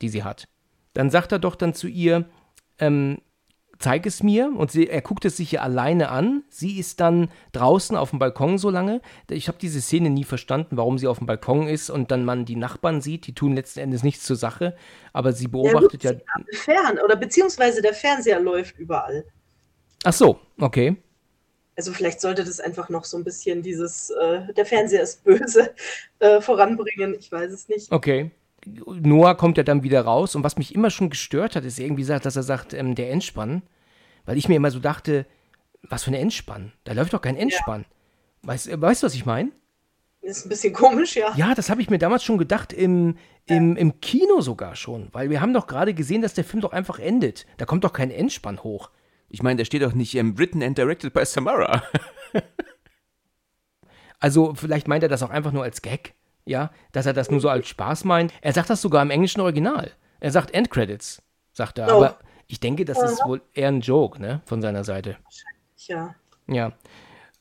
[0.01, 0.47] die sie hat.
[0.93, 2.23] Dann sagt er doch dann zu ihr,
[2.79, 3.17] ähm,
[3.79, 4.49] zeig es mir.
[4.55, 6.43] Und sie, er guckt es sich ja alleine an.
[6.47, 9.01] Sie ist dann draußen auf dem Balkon so lange.
[9.29, 12.45] Ich habe diese Szene nie verstanden, warum sie auf dem Balkon ist und dann man
[12.45, 13.27] die Nachbarn sieht.
[13.27, 14.77] Die tun letzten Endes nichts zur Sache.
[15.11, 16.13] Aber sie beobachtet ja.
[16.13, 16.19] ja
[16.53, 19.25] fern oder beziehungsweise der Fernseher läuft überall.
[20.05, 20.95] Ach so, okay.
[21.75, 25.73] Also vielleicht sollte das einfach noch so ein bisschen dieses, äh, der Fernseher ist böse,
[26.19, 27.15] äh, voranbringen.
[27.17, 27.91] Ich weiß es nicht.
[27.91, 28.31] Okay.
[28.85, 32.05] Noah kommt ja dann wieder raus und was mich immer schon gestört hat, ist irgendwie,
[32.05, 33.61] dass er sagt, ähm, der Endspann.
[34.25, 35.25] Weil ich mir immer so dachte,
[35.81, 36.71] was für ein Endspann?
[36.85, 37.81] Da läuft doch kein Endspann.
[37.81, 38.49] Ja.
[38.49, 39.51] Weißt, äh, weißt du, was ich meine?
[40.21, 41.33] Ist ein bisschen komisch, ja.
[41.35, 45.09] Ja, das habe ich mir damals schon gedacht, im, im, im Kino sogar schon.
[45.11, 47.45] Weil wir haben doch gerade gesehen, dass der Film doch einfach endet.
[47.57, 48.89] Da kommt doch kein Endspann hoch.
[49.33, 51.81] Ich meine, der steht doch nicht ähm, written and directed by Samara.
[54.19, 56.13] also, vielleicht meint er das auch einfach nur als Gag,
[56.45, 58.31] ja, dass er das nur so als Spaß meint.
[58.41, 59.89] Er sagt das sogar im englischen Original.
[60.19, 61.87] Er sagt Endcredits, sagt er.
[61.87, 61.97] Oh.
[61.97, 65.17] Aber ich denke, das ist wohl eher ein Joke, ne, von seiner Seite.
[65.23, 66.15] Wahrscheinlich, ja.
[66.45, 66.73] Ja.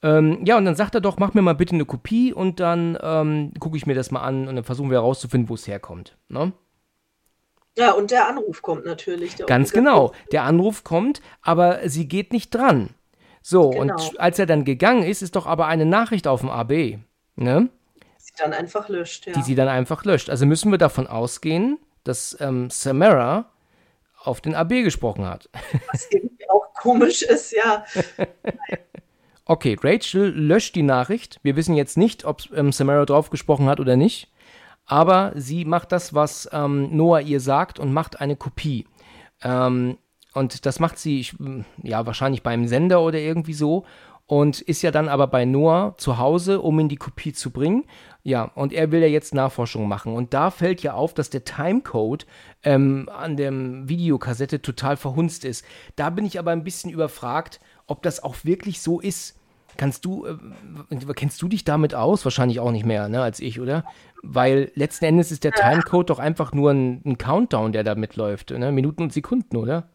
[0.02, 2.96] Ähm, ja, und dann sagt er doch, mach mir mal bitte eine Kopie und dann
[3.02, 6.16] ähm, gucke ich mir das mal an und dann versuchen wir herauszufinden, wo es herkommt.
[6.30, 6.54] Ne?
[7.76, 9.36] Ja, und der Anruf kommt natürlich.
[9.46, 10.12] Ganz genau.
[10.30, 12.90] Der Anruf kommt, aber sie geht nicht dran.
[13.42, 13.94] So, genau.
[13.94, 16.98] und als er dann gegangen ist, ist doch aber eine Nachricht auf dem AB.
[17.34, 17.70] Ne?
[18.18, 19.32] Die sie dann einfach löscht, ja.
[19.32, 20.30] Die sie dann einfach löscht.
[20.30, 23.50] Also müssen wir davon ausgehen, dass ähm, Samara
[24.22, 25.48] auf den AB gesprochen hat.
[25.92, 27.84] Was irgendwie auch komisch ist, ja.
[29.46, 31.40] okay, Rachel löscht die Nachricht.
[31.42, 34.28] Wir wissen jetzt nicht, ob ähm, Samara drauf gesprochen hat oder nicht
[34.86, 38.86] aber sie macht das, was ähm, Noah ihr sagt und macht eine Kopie.
[39.42, 39.98] Ähm,
[40.34, 41.34] und das macht sie, ich,
[41.82, 43.84] ja, wahrscheinlich beim Sender oder irgendwie so.
[44.26, 47.84] Und ist ja dann aber bei Noah zu Hause, um ihn die Kopie zu bringen.
[48.22, 50.14] Ja, und er will ja jetzt Nachforschungen machen.
[50.14, 52.26] Und da fällt ja auf, dass der Timecode
[52.62, 55.64] ähm, an der Videokassette total verhunzt ist.
[55.96, 59.38] Da bin ich aber ein bisschen überfragt, ob das auch wirklich so ist.
[59.76, 62.24] Kannst du, äh, kennst du dich damit aus?
[62.24, 63.84] Wahrscheinlich auch nicht mehr, ne, als ich, oder?
[64.22, 68.50] Weil letzten Endes ist der Timecode doch einfach nur ein, ein Countdown, der da mitläuft,
[68.50, 68.72] ne?
[68.72, 69.88] Minuten und Sekunden, oder?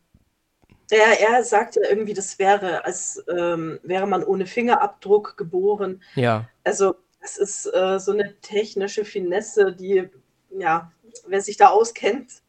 [0.89, 6.01] Ja, er sagte irgendwie, das wäre, als ähm, wäre man ohne Fingerabdruck geboren.
[6.15, 6.47] Ja.
[6.63, 10.09] Also, es ist äh, so eine technische Finesse, die,
[10.57, 10.91] ja,
[11.27, 12.41] wer sich da auskennt,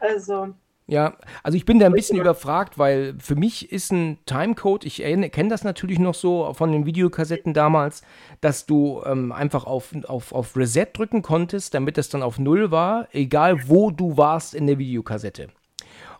[0.00, 0.54] also
[0.86, 4.96] Ja, also ich bin da ein bisschen überfragt, weil für mich ist ein Timecode, ich
[4.96, 8.02] kenne das natürlich noch so von den Videokassetten damals,
[8.42, 12.70] dass du ähm, einfach auf, auf, auf Reset drücken konntest, damit das dann auf Null
[12.70, 15.48] war, egal wo du warst in der Videokassette.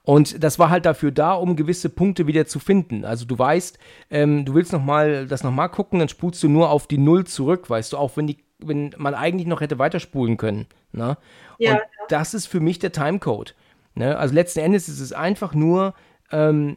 [0.03, 3.05] Und das war halt dafür da, um gewisse Punkte wieder zu finden.
[3.05, 3.79] Also du weißt,
[4.11, 7.25] ähm, du willst noch mal das nochmal gucken, dann spulst du nur auf die Null
[7.27, 10.67] zurück, weißt du, auch wenn die, wenn man eigentlich noch hätte weiterspulen können.
[10.93, 11.19] Ne?
[11.59, 13.55] Ja, Und das ist für mich der Timecode.
[13.95, 14.17] Ne?
[14.17, 15.95] Also letzten Endes ist es einfach nur
[16.31, 16.77] ähm,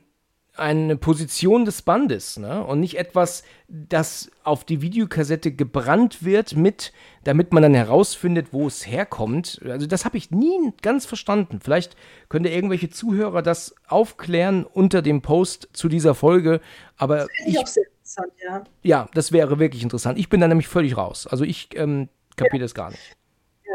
[0.58, 2.64] eine Position des Bandes ne?
[2.64, 6.94] und nicht etwas, das auf die Videokassette gebrannt wird, mit,
[7.24, 9.62] damit man dann herausfindet, wo es herkommt.
[9.66, 11.60] Also das habe ich nie ganz verstanden.
[11.62, 11.96] Vielleicht
[12.30, 16.60] könnte irgendwelche Zuhörer das aufklären unter dem Post zu dieser Folge.
[16.98, 18.64] Aber das ich, ich auch sehr interessant, ja.
[18.84, 20.18] Ja, das wäre wirklich interessant.
[20.18, 21.28] Ich bin da nämlich völlig raus.
[21.28, 22.66] Also ich ähm, kapiere ja.
[22.66, 23.17] das gar nicht.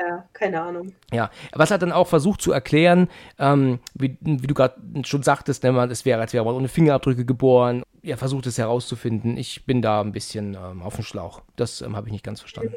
[0.01, 0.93] Ja, keine Ahnung.
[1.12, 5.64] Ja, was er dann auch versucht zu erklären, ähm, wie, wie, du gerade schon sagtest,
[5.64, 7.82] ne, es wäre, als wäre man ohne Fingerabdrücke geboren.
[8.03, 9.36] Er versucht es herauszufinden.
[9.36, 11.43] Ich bin da ein bisschen ähm, auf dem Schlauch.
[11.57, 12.76] Das ähm, habe ich nicht ganz verstanden.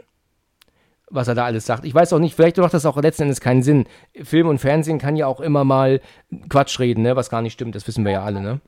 [1.09, 1.85] Was er da alles sagt.
[1.85, 3.85] Ich weiß auch nicht, vielleicht macht das auch letzten Endes keinen Sinn.
[4.23, 6.01] Film und Fernsehen kann ja auch immer mal
[6.49, 7.75] Quatsch reden, ne, was gar nicht stimmt.
[7.75, 8.59] Das wissen wir ja alle, ne?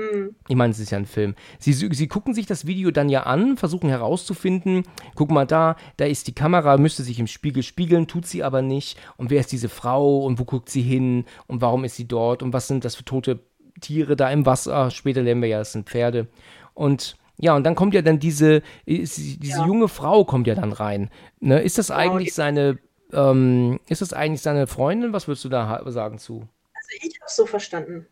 [0.00, 0.34] Mhm.
[0.48, 1.34] Ich meine, es ist ja ein Film.
[1.58, 4.84] Sie, sie gucken sich das Video dann ja an, versuchen herauszufinden,
[5.14, 8.62] guck mal da, da ist die Kamera, müsste sich im Spiegel spiegeln, tut sie aber
[8.62, 8.98] nicht.
[9.16, 12.42] Und wer ist diese Frau und wo guckt sie hin und warum ist sie dort
[12.42, 13.40] und was sind das für tote
[13.80, 14.90] Tiere da im Wasser?
[14.90, 16.28] Später lernen wir ja, es sind Pferde.
[16.74, 19.66] Und ja, und dann kommt ja dann diese, diese ja.
[19.66, 21.10] junge Frau kommt ja dann rein.
[21.40, 21.60] Ne?
[21.60, 22.78] Ist das genau, eigentlich seine,
[23.12, 25.12] ähm, ist das eigentlich seine Freundin?
[25.12, 26.46] Was würdest du da sagen zu?
[26.74, 28.06] Also ich habe es so verstanden.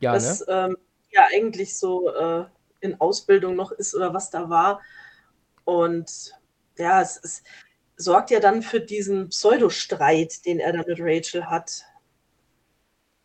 [0.00, 0.68] Ja, dass, ne?
[0.70, 0.76] ähm,
[1.12, 2.44] ja eigentlich so äh,
[2.80, 4.80] in Ausbildung noch ist oder was da war.
[5.64, 6.32] Und
[6.76, 7.42] ja, es, es
[7.96, 11.84] sorgt ja dann für diesen Pseudostreit, den er da mit Rachel hat.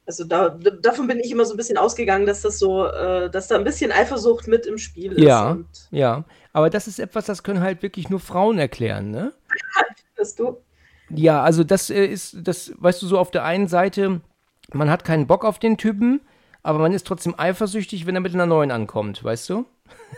[0.05, 3.49] Also da, davon bin ich immer so ein bisschen ausgegangen, dass das so, äh, dass
[3.49, 5.21] da ein bisschen Eifersucht mit im Spiel ist.
[5.21, 5.57] Ja,
[5.91, 6.23] ja.
[6.53, 9.33] Aber das ist etwas, das können halt wirklich nur Frauen erklären, ne?
[10.15, 10.57] Findest du?
[11.09, 14.21] Ja, also das äh, ist, das, weißt du, so auf der einen Seite,
[14.71, 16.21] man hat keinen Bock auf den Typen,
[16.67, 19.65] aber man ist trotzdem eifersüchtig, wenn er mit einer neuen ankommt, weißt du?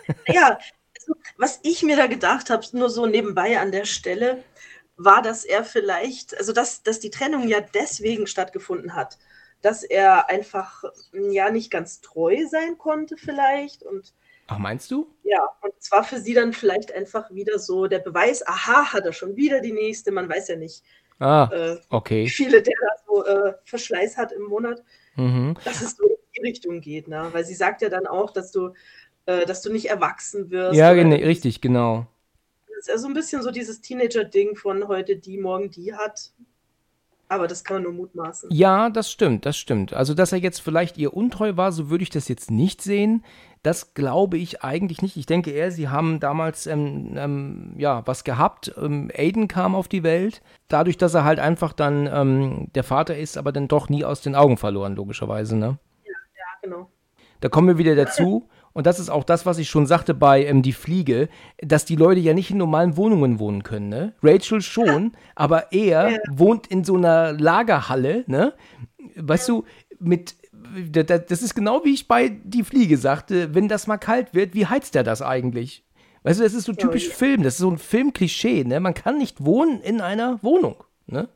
[0.27, 0.57] Ja,
[0.97, 4.43] also, was ich mir da gedacht habe, nur so nebenbei an der Stelle,
[4.97, 9.19] war, dass er vielleicht, also dass, dass die Trennung ja deswegen stattgefunden hat,
[9.61, 10.83] dass er einfach
[11.13, 14.13] ja nicht ganz treu sein konnte vielleicht und
[14.47, 15.07] Ach, meinst du?
[15.23, 19.13] Ja, und zwar für sie dann vielleicht einfach wieder so der Beweis, aha, hat er
[19.13, 20.83] schon wieder die nächste, man weiß ja nicht,
[21.19, 22.25] ah, äh, okay.
[22.25, 24.83] wie viele der da so äh, Verschleiß hat im Monat.
[25.15, 25.55] Mhm.
[25.63, 27.27] Dass es so die Richtung geht, ne?
[27.31, 28.73] Weil sie sagt ja dann auch, dass du,
[29.25, 30.75] äh, dass du nicht erwachsen wirst.
[30.75, 32.07] Ja, genau, richtig, genau.
[32.67, 36.31] Das ist ja so ein bisschen so dieses Teenager-Ding von heute die, morgen die hat.
[37.31, 38.49] Aber das kann man nur mutmaßen.
[38.51, 39.93] Ja, das stimmt, das stimmt.
[39.93, 43.23] Also, dass er jetzt vielleicht ihr untreu war, so würde ich das jetzt nicht sehen.
[43.61, 45.15] Das glaube ich eigentlich nicht.
[45.15, 48.73] Ich denke eher, sie haben damals ähm, ähm, ja was gehabt.
[48.77, 50.41] Ähm, Aiden kam auf die Welt.
[50.69, 54.21] Dadurch, dass er halt einfach dann ähm, der Vater ist, aber dann doch nie aus
[54.21, 55.55] den Augen verloren, logischerweise.
[55.55, 55.77] Ne?
[56.63, 56.91] Ja, ja, genau.
[57.41, 58.49] Da kommen wir wieder dazu.
[58.73, 61.95] Und das ist auch das, was ich schon sagte bei ähm, Die Fliege, dass die
[61.95, 63.89] Leute ja nicht in normalen Wohnungen wohnen können.
[63.89, 64.13] Ne?
[64.21, 66.17] Rachel schon, aber er ja.
[66.29, 68.53] wohnt in so einer Lagerhalle, ne?
[69.15, 69.65] Weißt du,
[69.99, 70.35] mit
[70.91, 74.67] das ist genau wie ich bei Die Fliege sagte, wenn das mal kalt wird, wie
[74.67, 75.83] heizt er das eigentlich?
[76.23, 77.15] Weißt du, das ist so typisch ja, ja.
[77.15, 78.79] Film, das ist so ein Filmklischee, ne?
[78.79, 81.29] Man kann nicht wohnen in einer Wohnung, ne?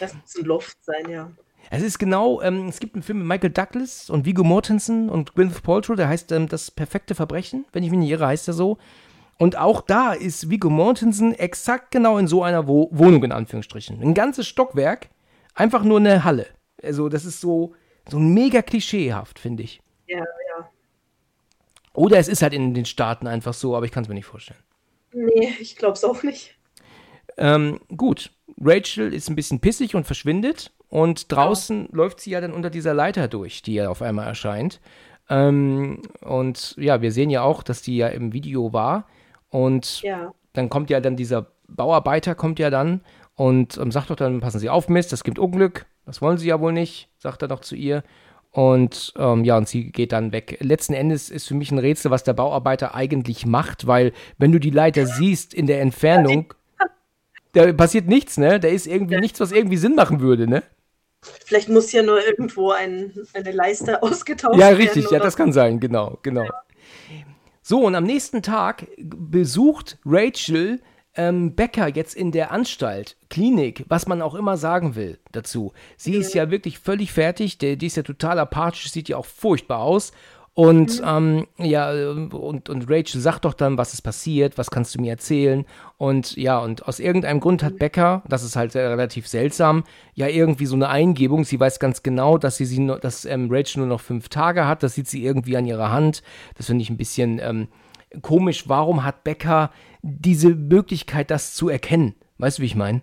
[0.00, 1.30] Das muss ein Loft sein, ja.
[1.70, 5.34] Es ist genau, ähm, es gibt einen Film mit Michael Douglas und Viggo Mortensen und
[5.34, 8.54] Gwyneth Paltrow, der heißt ähm, Das perfekte Verbrechen, wenn ich mich nicht irre, heißt er
[8.54, 8.78] so.
[9.38, 14.02] Und auch da ist Viggo Mortensen exakt genau in so einer Wo Wohnung, in Anführungsstrichen.
[14.02, 15.10] Ein ganzes Stockwerk,
[15.54, 16.46] einfach nur eine Halle.
[16.82, 17.74] Also, das ist so,
[18.08, 19.80] so mega klischeehaft, finde ich.
[20.06, 20.70] Ja, ja.
[21.92, 24.26] Oder es ist halt in den Staaten einfach so, aber ich kann es mir nicht
[24.26, 24.60] vorstellen.
[25.12, 26.56] Nee, ich glaube es auch nicht.
[27.36, 30.72] Ähm, gut, Rachel ist ein bisschen pissig und verschwindet.
[30.88, 31.96] Und draußen oh.
[31.96, 34.80] läuft sie ja dann unter dieser Leiter durch, die ja auf einmal erscheint.
[35.28, 39.06] Ähm, und ja, wir sehen ja auch, dass die ja im Video war.
[39.50, 40.32] Und ja.
[40.54, 43.02] dann kommt ja dann dieser Bauarbeiter, kommt ja dann
[43.34, 45.86] und ähm, sagt doch dann, passen Sie auf, Mist, das gibt Unglück.
[46.06, 48.02] Das wollen sie ja wohl nicht, sagt er doch zu ihr.
[48.50, 50.56] Und ähm, ja, und sie geht dann weg.
[50.60, 54.58] Letzten Endes ist für mich ein Rätsel, was der Bauarbeiter eigentlich macht, weil wenn du
[54.58, 56.54] die Leiter siehst in der Entfernung,
[57.52, 58.58] da passiert nichts, ne?
[58.58, 60.62] Da ist irgendwie nichts, was irgendwie Sinn machen würde, ne?
[61.20, 64.60] Vielleicht muss ja nur irgendwo ein, eine Leiste ausgetauscht werden.
[64.60, 66.44] Ja, richtig, ja, das kann sein, genau, genau.
[66.44, 66.62] Ja.
[67.62, 70.80] So, und am nächsten Tag besucht Rachel
[71.18, 75.72] ähm, Becker jetzt in der Anstalt, Klinik, was man auch immer sagen will dazu.
[75.96, 79.26] Sie ist ja wirklich völlig fertig, der, die ist ja total apathisch, sieht ja auch
[79.26, 80.12] furchtbar aus.
[80.58, 85.00] Und ähm, ja, und, und Rachel sagt doch dann, was ist passiert, was kannst du
[85.00, 85.64] mir erzählen?
[85.98, 89.84] Und ja, und aus irgendeinem Grund hat Becker, das ist halt sehr, relativ seltsam,
[90.14, 91.44] ja irgendwie so eine Eingebung.
[91.44, 94.66] Sie weiß ganz genau, dass sie, sie nur, dass ähm, Rachel nur noch fünf Tage
[94.66, 94.82] hat.
[94.82, 96.24] Das sieht sie irgendwie an ihrer Hand.
[96.56, 97.68] Das finde ich ein bisschen ähm,
[98.20, 98.68] komisch.
[98.68, 99.70] Warum hat Becker
[100.02, 102.16] diese Möglichkeit, das zu erkennen?
[102.38, 103.02] Weißt du, wie ich meine?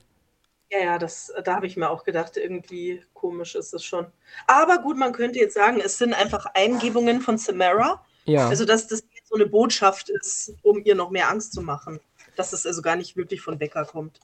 [0.71, 4.07] Ja, ja, das, da habe ich mir auch gedacht, irgendwie komisch ist es schon.
[4.47, 8.03] Aber gut, man könnte jetzt sagen, es sind einfach Eingebungen von Samara.
[8.25, 8.47] Ja.
[8.47, 11.99] Also, dass das so eine Botschaft ist, um ihr noch mehr Angst zu machen.
[12.35, 14.19] Dass es also gar nicht wirklich von Becker kommt.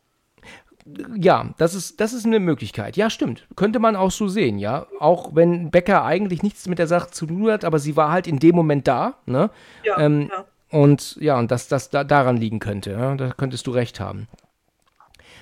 [1.15, 2.97] Ja, das ist, das ist eine Möglichkeit.
[2.97, 3.47] Ja, stimmt.
[3.55, 4.87] Könnte man auch so sehen, ja.
[4.99, 8.25] Auch wenn Becker eigentlich nichts mit der Sache zu tun hat, aber sie war halt
[8.25, 9.51] in dem Moment da, ne?
[9.83, 10.45] Ja, Ähm, ja.
[10.71, 14.27] Und ja, und dass das da, daran liegen könnte, ja, da könntest du recht haben.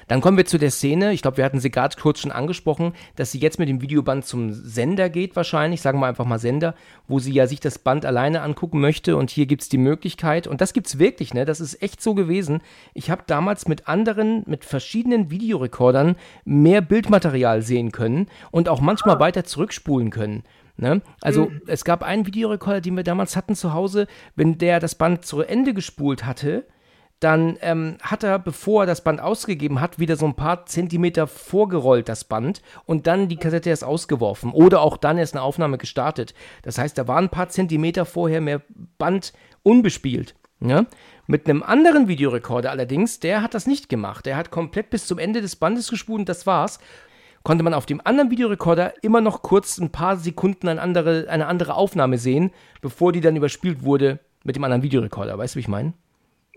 [0.09, 2.93] Dann kommen wir zu der Szene, ich glaube, wir hatten sie gerade kurz schon angesprochen,
[3.15, 6.73] dass sie jetzt mit dem Videoband zum Sender geht wahrscheinlich, sagen wir einfach mal Sender,
[7.07, 10.47] wo sie ja sich das Band alleine angucken möchte und hier gibt es die Möglichkeit,
[10.47, 12.61] und das gibt es wirklich, ne, das ist echt so gewesen.
[12.95, 19.19] Ich habe damals mit anderen, mit verschiedenen Videorekordern mehr Bildmaterial sehen können und auch manchmal
[19.19, 20.43] weiter zurückspulen können.
[20.77, 21.01] Ne?
[21.21, 25.23] Also es gab einen Videorekorder, den wir damals hatten zu Hause, wenn der das Band
[25.23, 26.65] zu Ende gespult hatte,
[27.19, 31.27] dann ähm, hat er, bevor er das Band ausgegeben hat, wieder so ein paar Zentimeter
[31.27, 34.51] vorgerollt, das Band, und dann die Kassette erst ausgeworfen.
[34.51, 36.33] Oder auch dann erst eine Aufnahme gestartet.
[36.63, 38.61] Das heißt, da waren ein paar Zentimeter vorher mehr
[38.97, 40.35] Band unbespielt.
[40.61, 40.85] Ja?
[41.27, 44.25] Mit einem anderen Videorekorder allerdings, der hat das nicht gemacht.
[44.25, 46.79] Der hat komplett bis zum Ende des Bandes gespult und das war's.
[47.43, 51.47] Konnte man auf dem anderen Videorekorder immer noch kurz ein paar Sekunden eine andere, eine
[51.47, 52.51] andere Aufnahme sehen,
[52.81, 55.37] bevor die dann überspielt wurde mit dem anderen Videorekorder.
[55.37, 55.93] Weißt du, wie ich meine?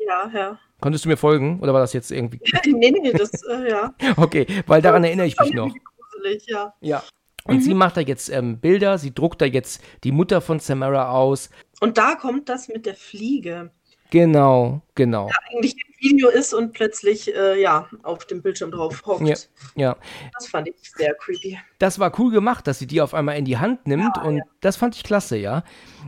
[0.06, 0.58] Ja, ja.
[0.80, 1.60] Konntest du mir folgen?
[1.60, 2.40] Oder war das jetzt irgendwie.
[2.66, 3.94] nee, nee, das, äh, ja.
[4.16, 5.72] Okay, weil daran erinnere ich mich noch.
[6.12, 6.74] Gruselig, ja.
[6.80, 7.02] Ja.
[7.44, 11.10] Und sie macht da jetzt ähm, Bilder, sie druckt da jetzt die Mutter von Samara
[11.10, 11.50] aus.
[11.80, 13.72] Und da kommt das mit der Fliege.
[14.12, 15.30] Genau, genau.
[15.50, 19.26] Eigentlich im Video ist und plötzlich, äh, ja, auf dem Bildschirm drauf hockt.
[19.26, 19.36] Ja,
[19.74, 19.96] ja.
[20.34, 21.58] Das fand ich sehr creepy.
[21.78, 24.76] Das war cool gemacht, dass sie die auf einmal in die Hand nimmt und das
[24.76, 25.64] fand ich klasse, ja.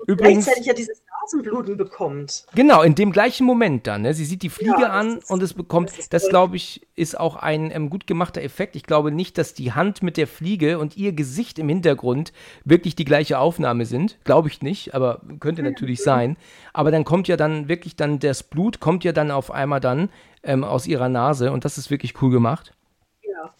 [0.06, 2.46] Übrigens, Gleichzeitig ja dieses Nasenbluten bekommt.
[2.54, 4.14] genau, in dem gleichen Moment dann, ne?
[4.14, 7.36] Sie sieht die Fliege Ja, an und es bekommt, das das glaube ich, ist auch
[7.36, 8.76] ein ähm, gut gemachter Effekt.
[8.76, 12.32] Ich glaube nicht, dass die Hand mit der Fliege und ihr Gesicht im Hintergrund
[12.64, 14.18] wirklich die gleiche Aufnahme sind.
[14.24, 16.36] Glaube ich nicht, aber könnte natürlich sein.
[16.72, 20.10] Aber dann kommt ja dann wirklich dann, das Blut kommt ja dann auf einmal dann
[20.42, 22.74] ähm, aus ihrer Nase und das ist wirklich cool gemacht.
[23.22, 23.54] Ja.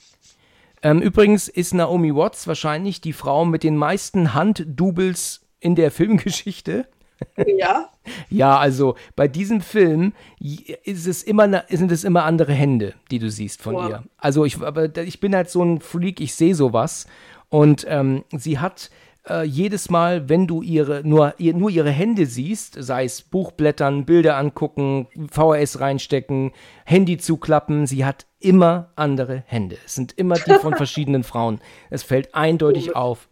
[0.83, 6.87] Ähm, übrigens ist Naomi Watts wahrscheinlich die Frau mit den meisten Handdoubles in der Filmgeschichte.
[7.59, 7.89] Ja,
[8.29, 10.13] Ja, also bei diesem Film
[10.85, 13.89] ist es immer, sind es immer andere Hände, die du siehst von Wow.
[13.89, 14.05] ihr.
[14.19, 17.07] Also ich, aber ich bin halt so ein Freak, ich sehe sowas.
[17.49, 18.91] Und ähm, sie hat
[19.29, 24.05] äh, jedes Mal, wenn du ihre, nur, ihr, nur ihre Hände siehst, sei es Buchblättern,
[24.05, 26.53] Bilder angucken, VHS reinstecken,
[26.85, 29.79] Handy zuklappen, sie hat immer andere Hände.
[29.87, 31.61] Es sind immer die von verschiedenen Frauen.
[31.91, 33.29] Es fällt eindeutig auf.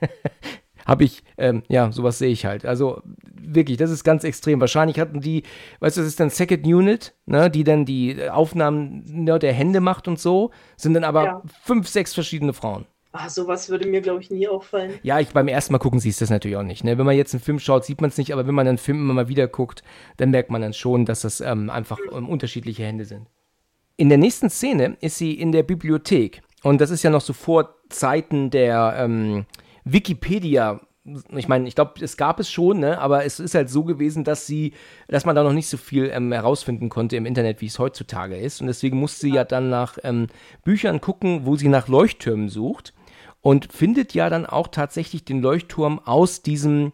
[0.86, 2.64] Habe ich, ähm, ja, sowas sehe ich halt.
[2.66, 3.02] Also
[3.40, 4.60] wirklich, das ist ganz extrem.
[4.60, 5.42] Wahrscheinlich hatten die,
[5.80, 9.80] weißt du, das ist dann Second Unit, ne, die dann die Aufnahmen ne, der Hände
[9.80, 11.42] macht und so, sind dann aber Ja.
[11.64, 12.86] fünf, sechs verschiedene Frauen.
[13.12, 14.94] ah, sowas würde mir, glaube ich, nie auffallen.
[15.02, 16.82] Ja, ich beim ersten Mal gucken siehst du das natürlich auch nicht.
[16.82, 16.96] Ne?
[16.96, 18.98] Wenn man jetzt einen Film schaut, sieht man es nicht, aber wenn man einen Film
[18.98, 19.82] immer mal wieder guckt,
[20.16, 23.26] dann merkt man dann schon, dass das ähm, einfach ähm, unterschiedliche Hände sind.
[23.98, 26.40] In der nächsten Szene ist sie in der Bibliothek.
[26.62, 29.44] Und das ist ja noch so vor Zeiten der ähm,
[29.84, 30.80] Wikipedia.
[31.34, 33.00] Ich meine, ich glaube, es gab es schon, ne?
[33.00, 34.72] aber es ist halt so gewesen, dass sie,
[35.08, 38.36] dass man da noch nicht so viel ähm, herausfinden konnte im Internet, wie es heutzutage
[38.36, 38.60] ist.
[38.60, 40.28] Und deswegen musste sie ja dann nach ähm,
[40.62, 42.94] Büchern gucken, wo sie nach Leuchttürmen sucht
[43.40, 46.92] und findet ja dann auch tatsächlich den Leuchtturm aus diesem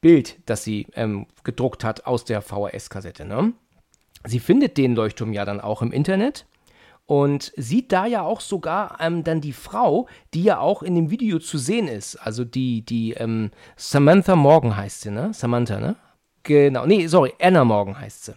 [0.00, 3.24] Bild, das sie ähm, gedruckt hat aus der VHS-Kassette.
[3.24, 3.52] Ne?
[4.26, 6.46] Sie findet den Leuchtturm ja dann auch im Internet
[7.10, 11.10] und sieht da ja auch sogar ähm, dann die Frau, die ja auch in dem
[11.10, 12.14] Video zu sehen ist.
[12.14, 15.34] Also die, die ähm, Samantha Morgan heißt sie, ne?
[15.34, 15.96] Samantha, ne?
[16.44, 16.86] Genau.
[16.86, 18.34] Nee, sorry, Anna Morgan heißt sie.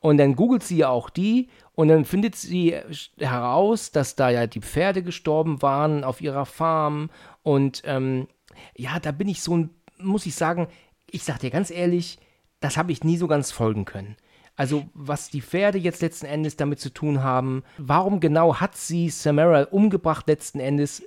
[0.00, 2.74] Und dann googelt sie ja auch die und dann findet sie
[3.18, 7.10] heraus, dass da ja die Pferde gestorben waren auf ihrer Farm.
[7.42, 8.28] Und ähm,
[8.74, 10.68] ja, da bin ich so ein, muss ich sagen,
[11.10, 12.18] ich sag dir ganz ehrlich,
[12.60, 14.16] das habe ich nie so ganz folgen können.
[14.56, 19.10] Also, was die Pferde jetzt letzten Endes damit zu tun haben, warum genau hat sie
[19.10, 21.02] Samara umgebracht letzten Endes?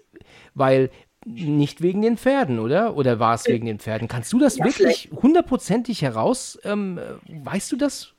[0.53, 0.91] Weil
[1.25, 2.95] nicht wegen den Pferden, oder?
[2.95, 4.07] Oder war es wegen den Pferden?
[4.07, 6.59] Kannst du das Ja, wirklich hundertprozentig heraus?
[6.63, 8.13] Ähm, äh, weißt du das?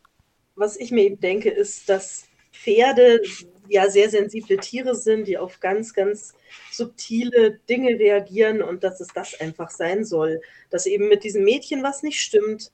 [0.57, 3.23] Was ich mir eben denke, ist, dass Pferde
[3.69, 6.35] ja sehr sensible Tiere sind, die auf ganz, ganz
[6.73, 11.83] subtile Dinge reagieren und dass es das einfach sein soll, dass eben mit diesem Mädchen
[11.83, 12.73] was nicht stimmt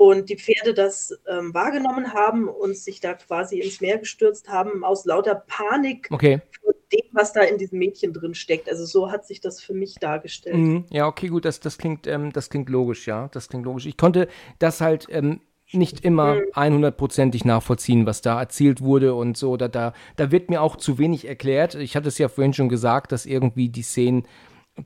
[0.00, 4.82] und die Pferde das ähm, wahrgenommen haben und sich da quasi ins Meer gestürzt haben
[4.82, 6.40] aus lauter Panik okay.
[6.62, 8.70] vor dem, was da in diesem Mädchen drin steckt.
[8.70, 10.56] Also so hat sich das für mich dargestellt.
[10.56, 10.84] Mhm.
[10.88, 13.28] Ja, okay, gut, das, das, klingt, ähm, das klingt logisch, ja.
[13.32, 13.84] Das klingt logisch.
[13.84, 14.28] Ich konnte
[14.58, 16.84] das halt ähm, nicht immer mhm.
[16.84, 19.58] 100%ig nachvollziehen, was da erzählt wurde und so.
[19.58, 21.74] Da, da, da wird mir auch zu wenig erklärt.
[21.74, 24.24] Ich hatte es ja vorhin schon gesagt, dass irgendwie die Szenen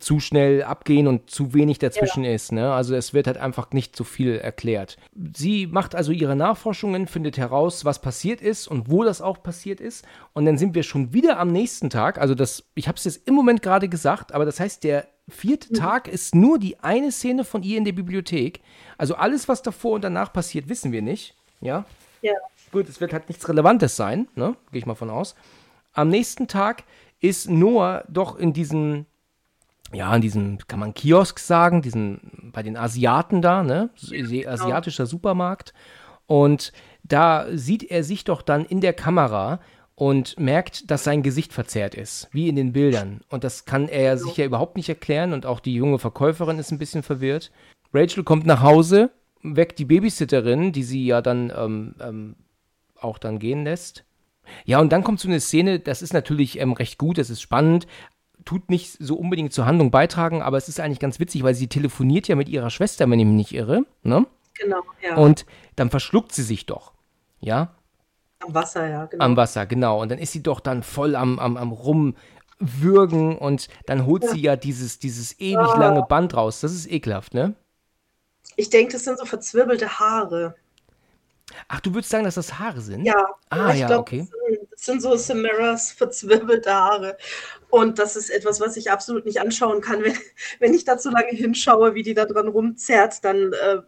[0.00, 2.32] zu schnell abgehen und zu wenig dazwischen ja.
[2.32, 2.52] ist.
[2.52, 2.72] Ne?
[2.72, 4.96] Also es wird halt einfach nicht so viel erklärt.
[5.36, 9.80] Sie macht also ihre Nachforschungen, findet heraus, was passiert ist und wo das auch passiert
[9.80, 10.04] ist.
[10.32, 12.18] Und dann sind wir schon wieder am nächsten Tag.
[12.18, 15.72] Also das, ich habe es jetzt im Moment gerade gesagt, aber das heißt, der vierte
[15.72, 15.76] mhm.
[15.76, 18.60] Tag ist nur die eine Szene von ihr in der Bibliothek.
[18.98, 21.34] Also alles, was davor und danach passiert, wissen wir nicht.
[21.60, 21.84] Ja.
[22.22, 22.34] Ja.
[22.72, 24.56] Gut, es wird halt nichts Relevantes sein, ne?
[24.72, 25.34] Gehe ich mal von aus.
[25.92, 26.84] Am nächsten Tag
[27.20, 29.06] ist Noah doch in diesem
[29.92, 33.90] ja, in diesem, kann man Kiosk sagen, diesen, bei den Asiaten da, ne?
[34.08, 34.48] Genau.
[34.48, 35.74] Asiatischer Supermarkt.
[36.26, 36.72] Und
[37.02, 39.60] da sieht er sich doch dann in der Kamera
[39.94, 43.20] und merkt, dass sein Gesicht verzerrt ist, wie in den Bildern.
[43.28, 46.72] Und das kann er sich ja überhaupt nicht erklären und auch die junge Verkäuferin ist
[46.72, 47.52] ein bisschen verwirrt.
[47.92, 49.10] Rachel kommt nach Hause,
[49.42, 52.36] weckt die Babysitterin, die sie ja dann ähm, ähm,
[52.98, 54.04] auch dann gehen lässt.
[54.64, 57.40] Ja, und dann kommt so eine Szene, das ist natürlich ähm, recht gut, das ist
[57.40, 57.86] spannend,
[58.44, 61.68] tut nicht so unbedingt zur Handlung beitragen, aber es ist eigentlich ganz witzig, weil sie
[61.68, 63.84] telefoniert ja mit ihrer Schwester, wenn ich mich nicht irre.
[64.02, 64.26] Ne?
[64.54, 65.16] Genau, ja.
[65.16, 66.92] Und dann verschluckt sie sich doch.
[67.40, 67.74] Ja?
[68.40, 69.24] Am Wasser, ja, genau.
[69.24, 70.00] Am Wasser, genau.
[70.00, 74.30] Und dann ist sie doch dann voll am, am, am Rumwürgen und dann holt ja.
[74.30, 75.78] sie ja dieses, dieses ewig oh.
[75.78, 76.60] lange Band raus.
[76.60, 77.54] Das ist ekelhaft, ne?
[78.56, 80.54] Ich denke, das sind so verzwirbelte Haare.
[81.68, 83.04] Ach, du würdest sagen, dass das Haare sind?
[83.04, 83.26] Ja.
[83.50, 84.26] Ah, ja, glaub, okay.
[84.84, 87.16] Sind, so Samaras verzwirbelte Haare.
[87.70, 90.02] Und das ist etwas, was ich absolut nicht anschauen kann.
[90.04, 90.16] Wenn,
[90.60, 93.78] wenn ich da zu lange hinschaue, wie die da dran rumzerrt, dann äh,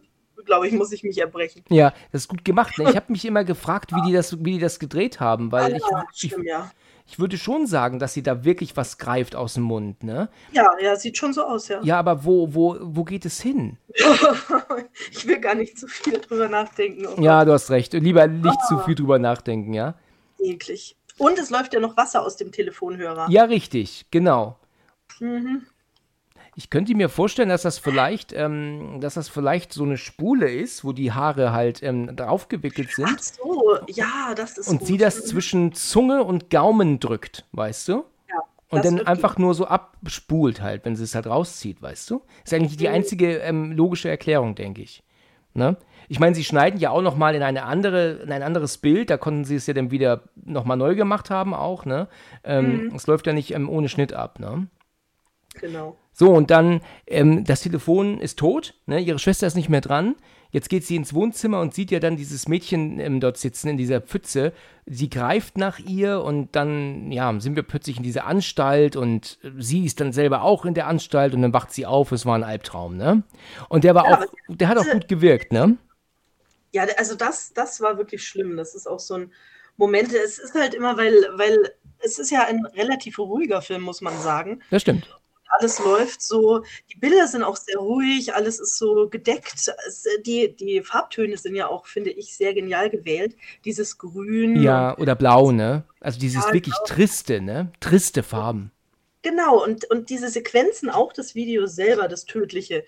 [0.47, 1.63] glaube ich, muss ich mich erbrechen.
[1.69, 2.79] Ja, das ist gut gemacht.
[2.79, 2.89] Ne?
[2.89, 5.77] Ich habe mich immer gefragt, wie die das, wie die das gedreht haben, weil ah,
[5.77, 6.71] ja, ich, stimmt, ich, ja.
[7.05, 10.29] ich würde schon sagen, dass sie da wirklich was greift aus dem Mund, ne?
[10.51, 11.81] Ja, ja, sieht schon so aus, ja.
[11.83, 13.77] Ja, aber wo, wo, wo geht es hin?
[15.11, 17.05] ich will gar nicht zu viel drüber nachdenken.
[17.05, 17.93] Oh ja, du hast recht.
[17.93, 18.67] Lieber nicht ah.
[18.67, 19.95] zu viel drüber nachdenken, ja?
[20.39, 20.95] Eklig.
[21.17, 23.27] Und es läuft ja noch Wasser aus dem Telefonhörer.
[23.29, 24.57] Ja, richtig, genau.
[25.19, 25.65] Mhm.
[26.55, 30.83] Ich könnte mir vorstellen, dass das vielleicht, ähm, dass das vielleicht so eine Spule ist,
[30.83, 33.07] wo die Haare halt ähm, draufgewickelt sind.
[33.07, 34.87] Ach so, ja, das ist Und gut.
[34.87, 38.05] sie das zwischen Zunge und Gaumen drückt, weißt du?
[38.27, 38.39] Ja.
[38.69, 42.23] Und dann einfach nur so abspult halt, wenn sie es halt rauszieht, weißt du?
[42.43, 42.95] Ist eigentlich die mhm.
[42.95, 45.03] einzige ähm, logische Erklärung, denke ich.
[45.53, 45.77] Ne?
[46.07, 49.09] Ich meine, sie schneiden ja auch noch mal in eine andere, in ein anderes Bild.
[49.09, 51.85] Da konnten sie es ja dann wieder noch mal neu gemacht haben auch.
[51.85, 52.07] Ne,
[52.43, 52.95] ähm, mhm.
[52.95, 54.39] es läuft ja nicht ähm, ohne Schnitt ab.
[54.39, 54.67] Ne?
[55.59, 55.97] Genau.
[56.13, 58.73] So und dann ähm, das Telefon ist tot.
[58.85, 58.99] Ne?
[58.99, 60.15] Ihre Schwester ist nicht mehr dran.
[60.49, 63.77] Jetzt geht sie ins Wohnzimmer und sieht ja dann dieses Mädchen ähm, dort sitzen in
[63.77, 64.53] dieser Pfütze.
[64.85, 69.83] Sie greift nach ihr und dann, ja, sind wir plötzlich in dieser Anstalt und sie
[69.83, 72.11] ist dann selber auch in der Anstalt und dann wacht sie auf.
[72.13, 73.23] Es war ein Albtraum, ne?
[73.67, 75.77] Und der war ja, auch, der hat auch gut gewirkt, ne?
[76.71, 78.57] Ja, also das, das war wirklich schlimm.
[78.57, 79.31] Das ist auch so ein
[79.77, 80.13] Moment.
[80.13, 84.17] Es ist halt immer, weil, weil es ist ja ein relativ ruhiger Film, muss man
[84.19, 84.61] sagen.
[84.69, 85.07] Das stimmt.
[85.59, 89.71] Alles läuft so, die Bilder sind auch sehr ruhig, alles ist so gedeckt.
[90.25, 93.35] die, die Farbtöne sind ja auch, finde ich, sehr genial gewählt.
[93.63, 94.61] Dieses Grün.
[94.61, 95.83] Ja, oder Blau, ne?
[96.01, 96.85] Also dieses ja, wirklich genau.
[96.85, 97.71] triste, ne?
[97.79, 98.71] Triste Farben.
[99.21, 102.85] Genau, und, und diese Sequenzen, auch das Video selber, das Tödliche,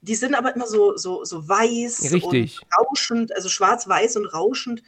[0.00, 2.60] die sind aber immer so, so, so weiß Richtig.
[2.62, 4.82] und rauschend, also schwarz-weiß und rauschend.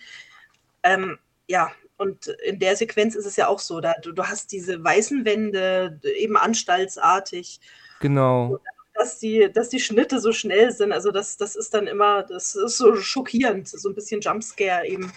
[0.82, 4.52] Ähm, ja, und in der Sequenz ist es ja auch so, da, du, du hast
[4.52, 7.60] diese weißen Wände, eben anstaltsartig.
[8.00, 8.52] Genau.
[8.52, 8.60] Und
[8.94, 12.54] dass die, dass die Schnitte so schnell sind, also das, das ist dann immer, das
[12.54, 15.12] ist so schockierend, so ein bisschen Jumpscare eben.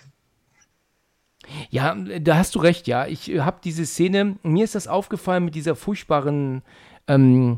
[1.69, 3.07] Ja, da hast du recht, ja.
[3.07, 6.63] Ich habe diese Szene, mir ist das aufgefallen mit dieser furchtbaren
[7.07, 7.57] ähm,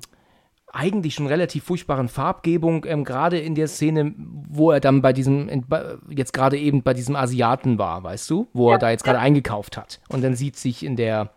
[0.75, 5.47] eigentlich schon relativ furchtbaren Farbgebung, ähm, gerade in der Szene, wo er dann bei diesem,
[5.47, 5.65] in,
[6.09, 9.17] jetzt gerade eben bei diesem Asiaten war, weißt du, wo ja, er da jetzt gerade
[9.17, 9.23] ja.
[9.23, 10.01] eingekauft hat.
[10.09, 11.31] Und dann sieht sich in der,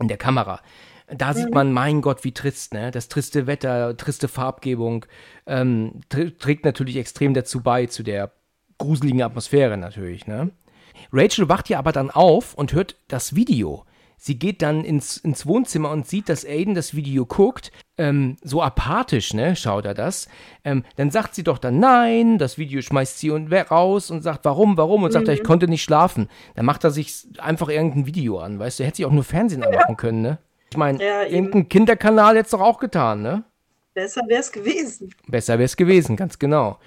[0.00, 0.60] in der Kamera.
[1.08, 1.34] Da mhm.
[1.34, 2.90] sieht man, mein Gott, wie trist, ne?
[2.90, 5.04] Das triste Wetter, triste Farbgebung,
[5.46, 8.32] ähm, tr trägt natürlich extrem dazu bei, zu der
[8.78, 10.50] gruseligen Atmosphäre natürlich, ne?
[11.12, 13.84] Rachel wacht ja aber dann auf und hört das Video.
[14.16, 18.62] Sie geht dann ins, ins Wohnzimmer und sieht, dass Aiden das Video guckt ähm, so
[18.62, 20.28] apathisch, ne, schaut er das.
[20.64, 24.44] Ähm, dann sagt sie doch dann nein, das Video schmeißt sie und raus und sagt,
[24.44, 25.04] warum, warum?
[25.04, 26.28] Und sagt er, ich konnte nicht schlafen.
[26.54, 29.24] Dann macht er sich einfach irgendein Video an, weißt du, er hätte sich auch nur
[29.24, 30.38] Fernsehen anmachen können, ne?
[30.70, 33.44] Ich meine, Ja, irgendein Kinderkanal hätte es doch auch getan, ne?
[33.94, 35.10] Besser wäre es gewesen.
[35.28, 36.78] Besser wäre es gewesen, ganz genau.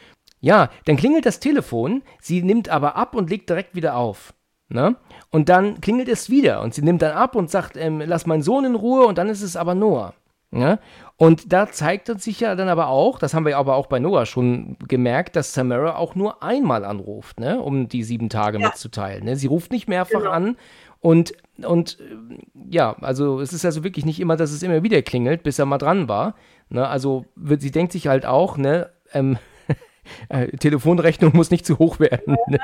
[0.41, 4.33] Ja, dann klingelt das Telefon, sie nimmt aber ab und legt direkt wieder auf.
[4.69, 4.97] Ne?
[5.31, 8.41] Und dann klingelt es wieder und sie nimmt dann ab und sagt, ähm, lass meinen
[8.41, 10.13] Sohn in Ruhe und dann ist es aber Noah.
[10.49, 10.79] Ne?
[11.17, 13.99] Und da zeigt uns sich ja dann aber auch, das haben wir aber auch bei
[13.99, 17.59] Noah schon gemerkt, dass Samara auch nur einmal anruft, ne?
[17.59, 18.67] um die sieben Tage Ja.
[18.69, 19.25] mitzuteilen.
[19.25, 19.35] Ne?
[19.35, 20.31] Sie ruft nicht mehrfach Genau.
[20.31, 20.57] an
[21.01, 21.33] und,
[21.65, 22.37] und äh,
[22.69, 25.65] ja, also es ist also wirklich nicht immer, dass es immer wieder klingelt, bis er
[25.65, 26.33] mal dran war.
[26.69, 26.87] Ne?
[26.87, 29.37] Also wird, sie denkt sich halt auch, ne, ähm,
[30.29, 32.37] äh, Telefonrechnung muss nicht zu hoch werden.
[32.47, 32.59] Ne?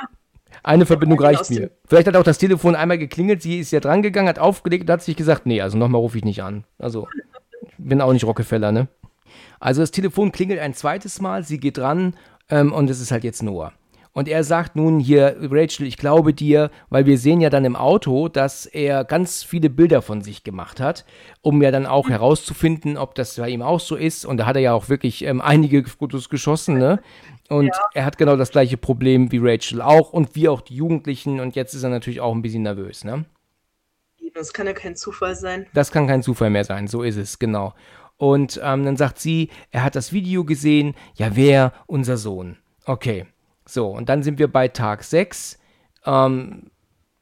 [0.63, 1.71] Eine Verbindung Ja, reicht mir.
[1.85, 4.93] Vielleicht hat auch das Telefon einmal geklingelt, sie ist ja dran gegangen, hat aufgelegt und
[4.93, 6.63] hat sich gesagt, nee, also nochmal rufe ich nicht an.
[6.77, 7.32] Also, ich
[7.83, 8.87] bin auch nicht Rockefeller, ne?
[9.59, 12.15] Also das Telefon klingelt ein zweites Mal, sie geht ran
[12.49, 13.73] ähm, und es ist halt jetzt Noah.
[14.13, 17.75] Und er sagt nun hier, Rachel, ich glaube dir, weil wir sehen ja dann im
[17.75, 21.03] Auto, dass er ganz viele Bilder von sich gemacht hat,
[21.41, 24.25] um ja dann auch herauszufinden, ob das bei ihm auch so ist.
[24.25, 26.99] Und da hat er ja auch wirklich ähm, einige Fotos geschossen, ne?
[27.49, 31.39] Und er hat genau das gleiche Problem wie Rachel auch und wie auch die Jugendlichen.
[31.39, 33.25] Und jetzt ist er natürlich auch ein bisschen nervös, ne?
[34.33, 35.67] Das kann ja kein Zufall sein.
[35.73, 37.73] Das kann kein Zufall mehr sein, so ist es, genau.
[38.17, 41.73] Und ähm, dann sagt sie, er hat das Video gesehen, ja, wer?
[41.87, 42.57] Unser Sohn.
[42.85, 43.25] Okay,
[43.65, 45.59] so, und dann sind wir bei Tag 6.
[46.05, 46.71] Ähm,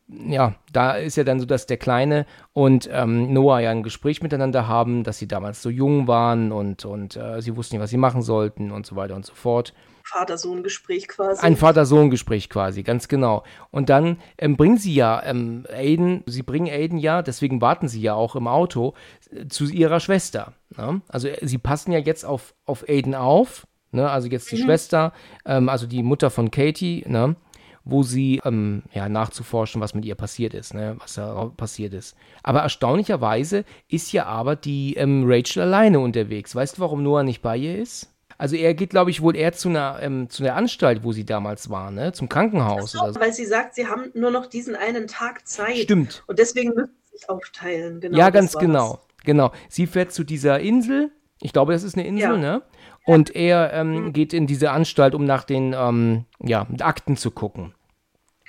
[0.07, 4.22] ja, da ist ja dann so, dass der Kleine und ähm, Noah ja ein Gespräch
[4.22, 7.91] miteinander haben, dass sie damals so jung waren und, und äh, sie wussten nicht, was
[7.91, 9.74] sie machen sollten und so weiter und so fort.
[10.03, 11.41] Vater-Sohn-Gespräch quasi.
[11.41, 13.43] Ein Vater-Sohn-Gespräch quasi, ganz genau.
[13.71, 18.01] Und dann ähm, bringen sie ja ähm, Aiden, sie bringen Aiden ja, deswegen warten sie
[18.01, 18.93] ja auch im Auto,
[19.31, 20.53] äh, zu ihrer Schwester.
[20.77, 21.01] Ne?
[21.07, 24.09] Also äh, sie passen ja jetzt auf, auf Aiden auf, ne?
[24.09, 25.13] also jetzt die Schwester,
[25.45, 27.35] ähm, also die Mutter von Katie, ne?
[27.83, 30.95] wo sie ähm, ja, nachzuforschen, was mit ihr passiert ist, ne?
[30.99, 32.15] was da passiert ist.
[32.43, 36.55] Aber erstaunlicherweise ist ja aber die ähm, Rachel alleine unterwegs.
[36.55, 38.11] Weißt du, warum Noah nicht bei ihr ist?
[38.41, 41.25] Also er geht, glaube ich, wohl eher zu einer, ähm, zu der Anstalt, wo sie
[41.25, 42.11] damals war, ne?
[42.11, 43.19] Zum Krankenhaus oder so.
[43.19, 45.77] Weil sie sagt, sie haben nur noch diesen einen Tag Zeit.
[45.77, 46.23] Stimmt.
[46.25, 47.99] Und deswegen müssen sie sich aufteilen.
[47.99, 48.99] Genau, ja, ganz genau.
[49.25, 49.51] Genau.
[49.69, 51.11] Sie fährt zu dieser Insel.
[51.39, 52.37] Ich glaube, das ist eine Insel, Ja.
[52.37, 52.61] ne?
[53.05, 57.75] Und er ähm, geht in diese Anstalt, um nach den ähm, ja, Akten zu gucken.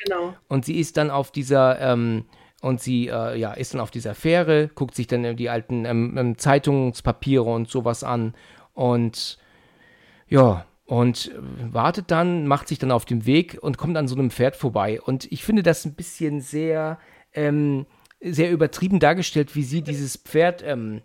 [0.07, 0.32] Genau.
[0.49, 2.24] Und sie ist dann auf dieser, ähm,
[2.62, 5.84] und sie äh, ja, ist dann auf dieser Fähre, guckt sich dann äh, die alten
[5.84, 8.34] ähm, ähm, Zeitungspapiere und sowas an
[8.72, 9.36] und
[10.33, 11.30] ja, und
[11.72, 15.01] wartet dann, macht sich dann auf den Weg und kommt an so einem Pferd vorbei.
[15.01, 16.99] Und ich finde das ein bisschen sehr,
[17.33, 17.87] ähm,
[18.20, 21.03] sehr übertrieben dargestellt, wie sie dieses Pferd ähm,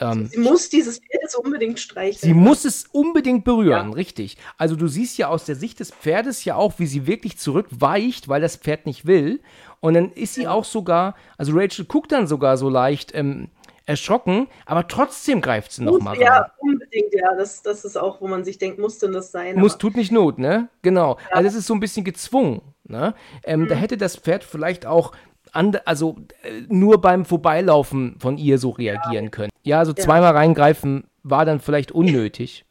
[0.00, 2.20] ähm, Sie muss dieses Pferd jetzt unbedingt streicheln.
[2.20, 3.94] Sie muss es unbedingt berühren, Ja.
[3.94, 4.38] richtig.
[4.56, 8.28] Also du siehst ja aus der Sicht des Pferdes ja auch, wie sie wirklich zurückweicht,
[8.28, 9.40] weil das Pferd nicht will.
[9.80, 13.48] Und dann ist sie auch sogar, also Rachel guckt dann sogar so leicht ähm,
[13.86, 16.22] erschrocken, aber trotzdem greift sie nochmal rein.
[16.22, 17.34] Ja, unbedingt, ja.
[17.34, 19.58] Das, das ist auch, wo man sich denkt, muss denn das sein?
[19.58, 20.68] Muss, tut nicht Not, ne?
[20.82, 21.18] Genau.
[21.30, 23.14] Also es ist so ein bisschen gezwungen, ne?
[23.44, 23.68] Ähm, Mhm.
[23.68, 25.12] Da hätte das Pferd vielleicht auch
[25.52, 29.50] an, also äh, nur beim Vorbeilaufen von ihr so reagieren können.
[29.62, 32.64] Ja, also zweimal reingreifen war dann vielleicht unnötig.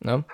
[0.00, 0.24] Ne?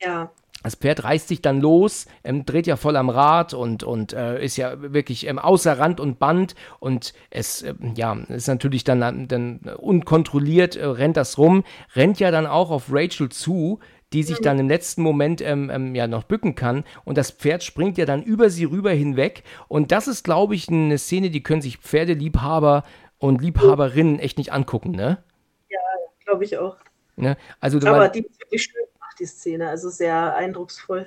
[0.00, 0.30] ja.
[0.64, 4.42] Das Pferd reißt sich dann los, ähm, dreht ja voll am Rad und, und äh,
[4.42, 9.28] ist ja wirklich ähm, außer Rand und Band und es ähm, ja, ist natürlich dann,
[9.28, 13.78] dann unkontrolliert, äh, rennt das rum, rennt ja dann auch auf Rachel zu,
[14.14, 17.62] die sich dann im letzten Moment ähm, ähm, ja noch bücken kann und das Pferd
[17.62, 21.42] springt ja dann über sie rüber hinweg und das ist, glaube ich, eine Szene, die
[21.42, 22.84] können sich Pferdeliebhaber
[23.18, 25.22] und Liebhaberinnen echt nicht angucken, ne?
[26.24, 26.76] Glaube ich auch.
[27.16, 27.36] ne?
[27.60, 28.84] Also Aber die ist wirklich schön
[29.14, 29.68] gemacht, die Szene.
[29.68, 31.06] Also sehr eindrucksvoll.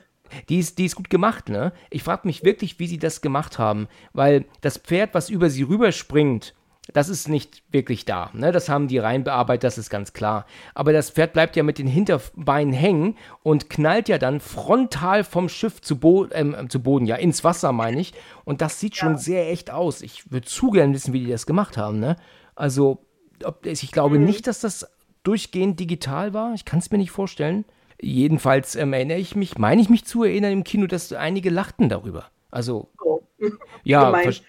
[0.49, 1.72] Die ist, die ist gut gemacht, ne?
[1.89, 5.64] Ich frage mich wirklich, wie sie das gemacht haben, weil das Pferd, was über sie
[5.64, 6.53] rüberspringt,
[6.93, 8.51] das ist nicht wirklich da, ne?
[8.51, 10.45] Das haben die rein bearbeitet, das ist ganz klar.
[10.74, 15.47] Aber das Pferd bleibt ja mit den Hinterbeinen hängen und knallt ja dann frontal vom
[15.47, 18.14] Schiff zu, Bo ähm, zu Boden, ja, ins Wasser, meine ich.
[18.43, 20.01] Und das sieht schon sehr echt aus.
[20.01, 22.18] Ich würde zu gern wissen, wie die das gemacht haben, ne?
[22.55, 23.05] Also,
[23.45, 24.89] ob, ich glaube nicht, dass das
[25.24, 26.53] durchgehend digital war.
[26.53, 27.64] Ich kann es mir nicht vorstellen.
[28.00, 31.89] Jedenfalls ähm, erinnere ich mich, meine ich mich zu erinnern im Kino, dass einige lachten
[31.89, 32.26] darüber.
[32.52, 33.22] Also, Oh.
[33.84, 34.43] ja, verstehe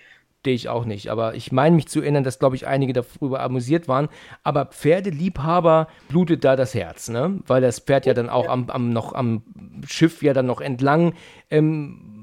[0.54, 1.10] ich auch nicht.
[1.10, 4.08] Aber ich meine mich zu erinnern, dass, glaube ich, einige darüber amüsiert waren.
[4.42, 7.40] Aber Pferdeliebhaber blutet da das Herz, ne?
[7.46, 9.42] Weil das Pferd ja dann auch am, am, noch am
[9.86, 11.14] Schiff ja dann noch entlang
[11.50, 12.17] ähm,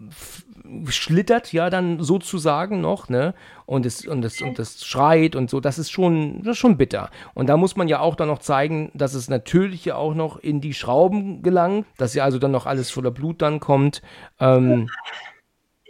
[0.89, 3.33] schlittert ja dann sozusagen noch, ne?
[3.65, 6.77] Und es, und es, und es schreit und so, das ist schon, das ist schon
[6.77, 7.09] bitter.
[7.33, 10.37] Und da muss man ja auch dann noch zeigen, dass es natürlich ja auch noch
[10.37, 14.01] in die Schrauben gelangt, dass ja also dann noch alles voller Blut dann kommt.
[14.39, 14.89] Ähm,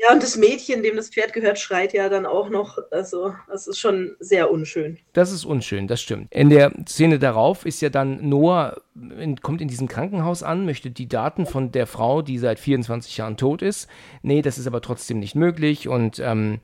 [0.06, 2.78] ja, und das Mädchen, dem das Pferd gehört, schreit ja dann auch noch.
[2.92, 4.98] Also, das ist schon sehr unschön.
[5.14, 6.32] Das ist unschön, das stimmt.
[6.34, 10.92] In der Szene darauf ist ja dann Noah, in, kommt in diesem Krankenhaus an, möchte
[10.92, 13.88] die Daten von der Frau, die seit 24 Jahren tot ist.
[14.22, 15.88] Nee, das ist aber trotzdem nicht möglich.
[15.88, 16.60] Und ähm,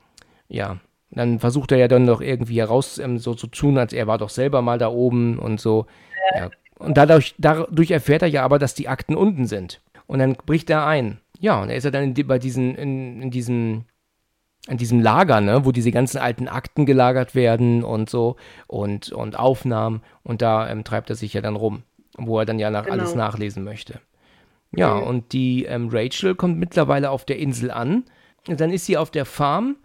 [0.47, 0.77] ja,
[1.11, 4.17] dann versucht er ja dann noch irgendwie heraus ähm, so zu tun, als er war
[4.17, 5.85] doch selber mal da oben und so.
[6.35, 6.49] Ja.
[6.77, 9.81] Und dadurch, dadurch erfährt er ja aber, dass die Akten unten sind.
[10.07, 11.19] Und dann bricht er ein.
[11.41, 13.85] Ja, und er ist ja dann in, bei diesen, in, in diesem,
[14.67, 18.35] in diesem Lager, ne, wo diese ganzen alten Akten gelagert werden und so
[18.67, 21.81] und, und Aufnahmen und da ähm, treibt er sich ja dann rum,
[22.15, 22.93] wo er dann ja nach, genau.
[22.93, 23.99] alles nachlesen möchte.
[24.75, 25.07] Ja, okay.
[25.07, 28.05] und die ähm, Rachel kommt mittlerweile auf der Insel an.
[28.47, 29.77] Und dann ist sie auf der Farm.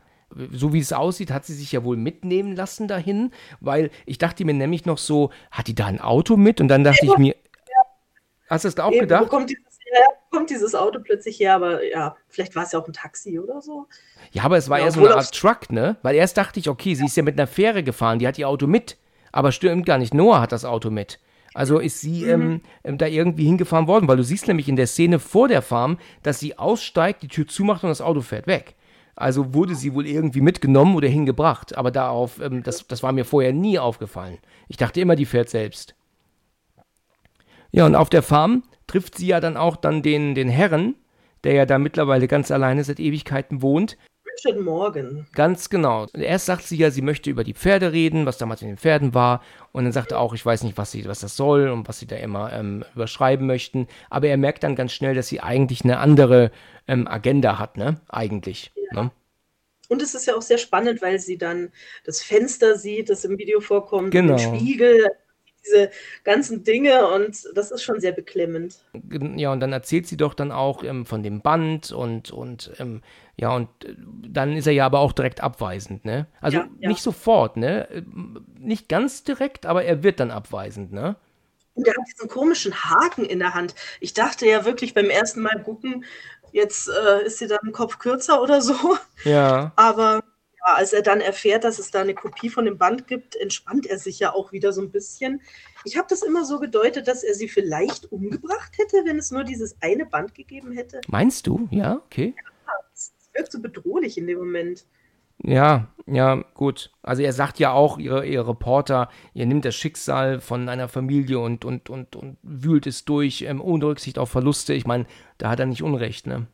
[0.52, 3.30] So wie es aussieht, hat sie sich ja wohl mitnehmen lassen dahin,
[3.60, 6.60] weil ich dachte mir nämlich noch so, hat die da ein Auto mit?
[6.60, 7.12] Und dann dachte ja.
[7.12, 7.36] ich mir,
[8.50, 9.24] hast du das da auch Eben, gedacht?
[9.24, 9.52] Wo kommt
[9.86, 13.38] dieses kommt dieses Auto plötzlich her, aber ja, vielleicht war es ja auch ein Taxi
[13.38, 13.86] oder so.
[14.32, 15.96] Ja, aber es war ja, eher so eine Art Truck, ne?
[16.02, 18.48] Weil erst dachte ich, okay, sie ist ja mit einer Fähre gefahren, die hat ihr
[18.48, 18.96] Auto mit.
[19.32, 21.18] Aber stimmt gar nicht, Noah hat das Auto mit.
[21.54, 22.30] Also ist sie mhm.
[22.30, 25.62] ähm, ähm da irgendwie hingefahren worden, weil du siehst nämlich in der Szene vor der
[25.62, 28.74] Farm, dass sie aussteigt, die Tür zumacht und das Auto fährt weg.
[29.14, 31.76] Also wurde sie wohl irgendwie mitgenommen oder hingebracht.
[31.76, 34.38] Aber darauf, ähm, das, das war mir vorher nie aufgefallen.
[34.68, 35.94] Ich dachte immer, die fährt selbst.
[37.72, 40.94] Ja, und auf der Farm trifft sie ja dann auch dann den, den Herren,
[41.44, 43.96] der ja da mittlerweile ganz alleine seit Ewigkeiten wohnt.
[44.36, 45.26] Richard Morgan.
[45.32, 46.06] Ganz genau.
[46.12, 49.14] Erst sagt sie ja, sie möchte über die Pferde reden, was damals in den Pferden
[49.14, 49.42] war.
[49.72, 51.98] Und dann sagt er auch, ich weiß nicht, was, sie, was das soll und was
[51.98, 53.88] sie da immer ähm, überschreiben möchten.
[54.10, 56.50] Aber er merkt dann ganz schnell, dass sie eigentlich eine andere
[56.86, 58.00] ähm, Agenda hat, ne?
[58.08, 58.72] Eigentlich.
[58.92, 59.04] Ja.
[59.04, 59.10] Ne?
[59.88, 61.70] Und es ist ja auch sehr spannend, weil sie dann
[62.04, 64.36] das Fenster sieht, das im Video vorkommt, genau.
[64.36, 65.06] den Spiegel,
[65.66, 65.90] diese
[66.24, 68.76] ganzen Dinge und das ist schon sehr beklemmend.
[69.36, 73.02] Ja, und dann erzählt sie doch dann auch ähm, von dem Band und, und ähm,
[73.36, 73.94] ja, und äh,
[74.28, 76.26] dann ist er ja aber auch direkt abweisend, ne?
[76.40, 76.88] Also ja, ja.
[76.88, 78.04] nicht sofort, ne?
[78.58, 81.16] Nicht ganz direkt, aber er wird dann abweisend, ne?
[81.74, 83.74] Und er hat diesen komischen Haken in der Hand.
[84.00, 86.06] Ich dachte ja wirklich beim ersten Mal gucken,
[86.52, 88.96] jetzt äh, ist sie dann im Kopf kürzer oder so.
[89.24, 89.72] Ja.
[89.76, 90.22] Aber
[90.74, 93.98] als er dann erfährt, dass es da eine Kopie von dem Band gibt, entspannt er
[93.98, 95.40] sich ja auch wieder so ein bisschen.
[95.84, 99.44] Ich habe das immer so gedeutet, dass er sie vielleicht umgebracht hätte, wenn es nur
[99.44, 101.00] dieses eine Band gegeben hätte.
[101.08, 101.68] Meinst du?
[101.70, 102.34] Ja, okay.
[102.36, 104.86] Ja, das wirkt so bedrohlich in dem Moment.
[105.42, 106.90] Ja, ja, gut.
[107.02, 111.38] Also er sagt ja auch, ihr, ihr Reporter, ihr nimmt das Schicksal von einer Familie
[111.38, 114.72] und, und, und, und wühlt es durch, ähm, ohne Rücksicht auf Verluste.
[114.72, 115.06] Ich meine,
[115.38, 116.46] da hat er nicht Unrecht, ne?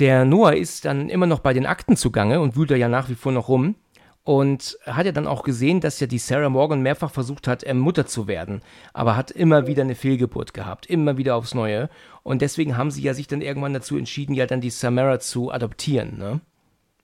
[0.00, 3.10] Der Noah ist dann immer noch bei den Akten zugange und wühlt da ja nach
[3.10, 3.76] wie vor noch rum.
[4.22, 7.78] Und hat ja dann auch gesehen, dass ja die Sarah Morgan mehrfach versucht hat, ähm,
[7.78, 8.60] Mutter zu werden,
[8.92, 11.88] aber hat immer wieder eine Fehlgeburt gehabt, immer wieder aufs Neue.
[12.22, 15.50] Und deswegen haben sie ja sich dann irgendwann dazu entschieden, ja dann die Samara zu
[15.50, 16.18] adoptieren.
[16.18, 16.40] Ne?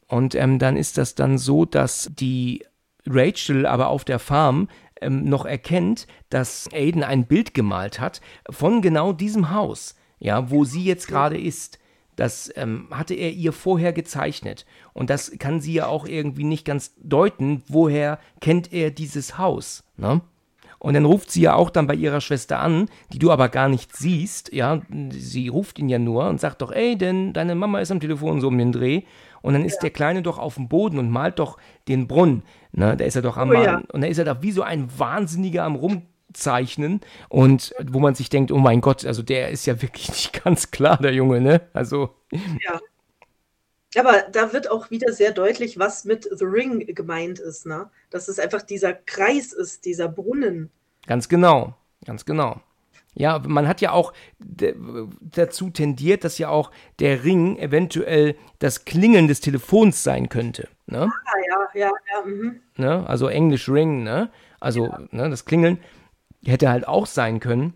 [0.08, 2.64] Und ähm, dann ist das dann so, dass die
[3.06, 4.68] Rachel aber auf der Farm
[5.00, 8.20] ähm, noch erkennt, dass Aiden ein Bild gemalt hat
[8.50, 11.78] von genau diesem Haus, ja, wo sie jetzt gerade ist.
[12.16, 14.64] Das ähm, hatte er ihr vorher gezeichnet.
[14.94, 19.84] Und das kann sie ja auch irgendwie nicht ganz deuten, woher kennt er dieses Haus.
[19.96, 20.22] Ne?
[20.78, 23.68] Und dann ruft sie ja auch dann bei ihrer Schwester an, die du aber gar
[23.68, 24.52] nicht siehst.
[24.52, 28.00] Ja, sie ruft ihn ja nur und sagt doch, ey, denn deine Mama ist am
[28.00, 29.02] Telefon so um den Dreh.
[29.42, 29.80] Und dann ist ja.
[29.82, 31.56] der Kleine doch auf dem Boden und malt doch
[31.88, 32.42] den Brunnen.
[32.72, 32.96] Ne?
[32.96, 33.66] Da ist er doch am oh, Malen.
[33.66, 33.82] Ja.
[33.92, 36.02] Und dann ist er da wie so ein Wahnsinniger am Rum
[36.36, 40.44] zeichnen und wo man sich denkt, oh mein Gott, also der ist ja wirklich nicht
[40.44, 41.62] ganz klar, der Junge, ne?
[41.72, 42.10] Also.
[42.30, 42.80] Ja.
[43.96, 47.88] Aber da wird auch wieder sehr deutlich, was mit The Ring gemeint ist, ne?
[48.10, 50.70] Dass es einfach dieser Kreis ist, dieser Brunnen.
[51.06, 51.74] Ganz genau,
[52.04, 52.60] ganz genau.
[53.18, 59.26] Ja, man hat ja auch dazu tendiert, dass ja auch der Ring eventuell das Klingeln
[59.26, 60.68] des Telefons sein könnte.
[60.84, 61.08] Ne?
[61.10, 62.26] Ah, ja, ja, ja.
[62.26, 62.60] Mhm.
[62.76, 63.08] Ne?
[63.08, 64.30] Also Englisch Ring, ne?
[64.60, 65.00] Also ja.
[65.10, 65.78] ne, das Klingeln.
[66.46, 67.74] Hätte halt auch sein können.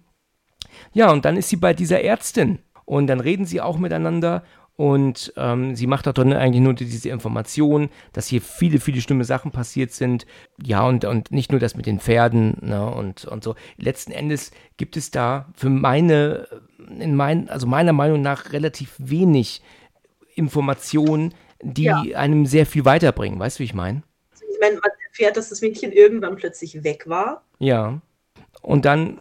[0.93, 4.45] Ja, und dann ist sie bei dieser Ärztin und dann reden sie auch miteinander
[4.81, 9.25] und ähm, sie macht auch dann eigentlich nur diese Information, dass hier viele, viele schlimme
[9.25, 10.25] Sachen passiert sind.
[10.63, 13.57] Ja, und, und nicht nur das mit den Pferden ne, und, und so.
[13.77, 16.49] Letzten Endes gibt es da für meine,
[16.99, 19.61] in mein, also meiner Meinung nach relativ wenig
[20.35, 22.01] Informationen, die ja.
[22.15, 23.39] einem sehr viel weiterbringen.
[23.39, 24.03] Weißt du, wie ich meine?
[24.33, 27.45] Also ich meine, man erfährt, dass das Mädchen irgendwann plötzlich weg war.
[27.59, 28.01] Ja.
[28.63, 29.21] Und dann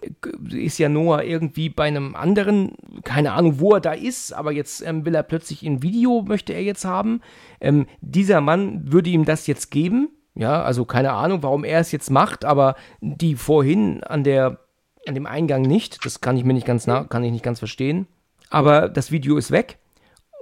[0.49, 2.73] ist ja Noah irgendwie bei einem anderen,
[3.03, 6.53] keine Ahnung, wo er da ist, aber jetzt ähm, will er plötzlich ein Video, möchte
[6.53, 7.21] er jetzt haben.
[7.61, 10.09] Ähm, dieser Mann würde ihm das jetzt geben.
[10.35, 14.59] Ja, also keine Ahnung, warum er es jetzt macht, aber die vorhin an der,
[15.07, 16.05] an dem Eingang nicht.
[16.05, 18.07] Das kann ich mir nicht ganz kann ich nicht ganz verstehen.
[18.49, 19.79] Aber das Video ist weg.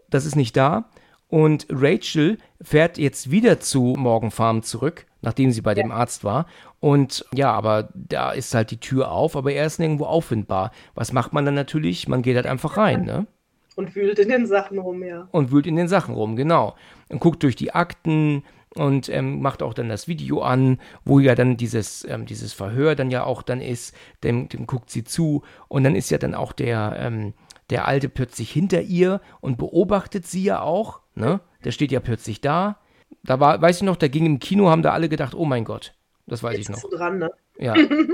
[0.09, 0.89] Das ist nicht da.
[1.29, 5.83] Und Rachel fährt jetzt wieder zu Morgan Farm zurück, nachdem sie bei ja.
[5.83, 6.45] dem Arzt war.
[6.79, 10.71] Und ja, aber da ist halt die Tür auf, aber er ist nirgendwo auffindbar.
[10.95, 12.07] Was macht man dann natürlich?
[12.07, 13.27] Man geht halt einfach rein, ne?
[13.75, 15.27] Und wühlt in den Sachen rum, ja.
[15.31, 16.75] Und wühlt in den Sachen rum, genau.
[17.09, 18.43] Und guckt durch die Akten
[18.73, 22.95] und ähm, macht auch dann das Video an, wo ja dann dieses, ähm, dieses Verhör
[22.95, 23.95] dann ja auch dann ist.
[24.23, 27.33] Dem, dem guckt sie zu und dann ist ja dann auch der, ähm,
[27.69, 31.39] der Alte plötzlich hinter ihr und beobachtet sie ja auch, ne?
[31.63, 32.77] Der steht ja plötzlich da.
[33.23, 35.65] Da war, weiß ich noch, da ging im Kino, haben da alle gedacht, oh mein
[35.65, 35.93] Gott.
[36.27, 36.89] Das weiß Jetzt ich noch.
[36.89, 37.31] Dran, ne?
[37.57, 37.73] Ja.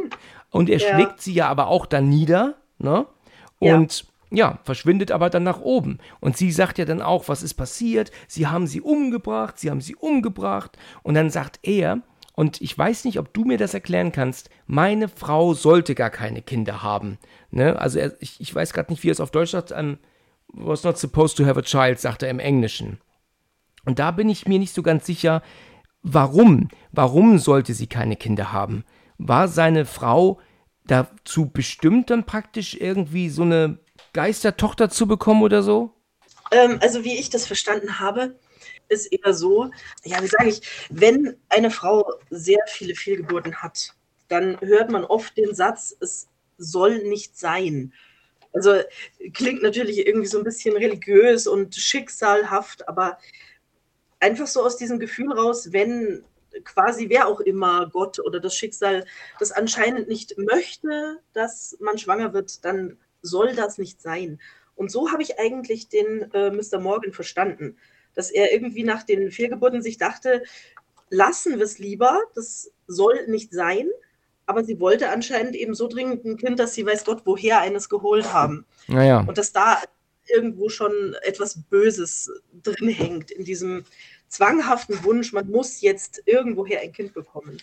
[0.52, 0.94] Und er ja.
[0.94, 3.08] schlägt sie ja aber auch dann nieder, ne?
[3.60, 4.50] Und ja.
[4.50, 4.60] ja.
[4.64, 6.00] verschwindet aber dann nach oben.
[6.20, 8.12] Und sie sagt ja dann auch, was ist passiert?
[8.28, 10.78] Sie haben sie umgebracht, sie haben sie umgebracht.
[11.02, 12.02] Und dann sagt er,
[12.36, 16.42] und ich weiß nicht, ob du mir das erklären kannst, meine Frau sollte gar keine
[16.42, 17.18] Kinder haben.
[17.52, 17.80] Ne?
[17.80, 19.72] Also er, ich, ich weiß gerade nicht, wie er es auf Deutsch sagt.
[19.72, 19.98] Um,
[20.48, 23.00] was not supposed to have a child, sagt er im Englischen.
[23.86, 25.42] Und da bin ich mir nicht so ganz sicher,
[26.02, 26.70] warum.
[26.92, 28.84] Warum sollte sie keine Kinder haben?
[29.18, 30.40] War seine Frau
[30.86, 33.80] dazu bestimmt, dann praktisch irgendwie so eine
[34.14, 35.94] Geistertochter zu bekommen oder so?
[36.52, 38.38] Ähm, also wie ich das verstanden habe,
[38.90, 39.72] ist eher so,
[40.04, 43.96] ja, wie sage ich, wenn eine Frau sehr viele Fehlgeburten hat,
[44.28, 46.28] dann hört man oft den Satz, es
[46.58, 47.94] soll nicht sein.
[48.54, 48.82] Also
[49.34, 53.18] klingt natürlich irgendwie so ein bisschen religiös und schicksalhaft, aber
[54.24, 56.24] einfach so aus diesem Gefühl raus, wenn
[56.64, 59.06] quasi wer auch immer, Gott oder das Schicksal,
[59.40, 64.40] das anscheinend nicht möchte, dass man schwanger wird, dann soll das nicht sein.
[64.76, 66.80] Und so habe ich eigentlich den äh, Mr.
[66.80, 67.78] Morgan verstanden,
[68.16, 70.44] dass er irgendwie nach den Fehlgeburten sich dachte,
[71.10, 73.90] lassen wir es lieber, das soll nicht sein,
[74.46, 77.90] aber sie wollte anscheinend eben so dringend ein Kind, dass sie weiß Gott, woher eines
[77.90, 78.66] geholt haben.
[78.88, 79.24] Naja.
[79.28, 79.82] Und dass da
[80.30, 83.84] irgendwo schon etwas Böses drin hängt, in diesem
[84.28, 87.58] zwanghaften Wunsch, man muss jetzt irgendwoher ein Kind bekommen.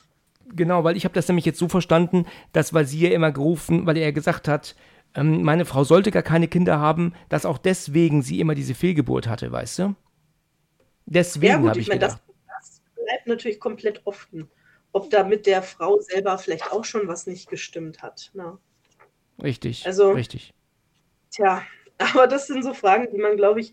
[0.53, 3.87] Genau, weil ich habe das nämlich jetzt so verstanden, dass, weil sie ja immer gerufen,
[3.87, 4.75] weil er gesagt hat,
[5.15, 9.27] ähm, meine Frau sollte gar keine Kinder haben, dass auch deswegen sie immer diese Fehlgeburt
[9.29, 9.97] hatte, weißt du?
[11.07, 12.23] Deswegen ja, habe ich, ich meine, gedacht.
[12.47, 14.49] Das, das bleibt natürlich komplett offen,
[14.93, 18.31] ob da mit der Frau selber vielleicht auch schon was nicht gestimmt hat.
[18.35, 18.59] Ne?
[19.43, 20.55] Richtig, also, richtig.
[21.31, 21.63] Tja,
[22.01, 23.73] aber das sind so Fragen, die man, glaube ich,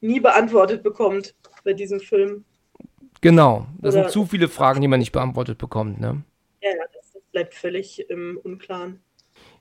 [0.00, 2.44] nie beantwortet bekommt bei diesem Film.
[3.20, 6.22] Genau, das Oder, sind zu viele Fragen, die man nicht beantwortet bekommt, ne?
[6.62, 9.00] Ja, das, das bleibt völlig im Unklaren.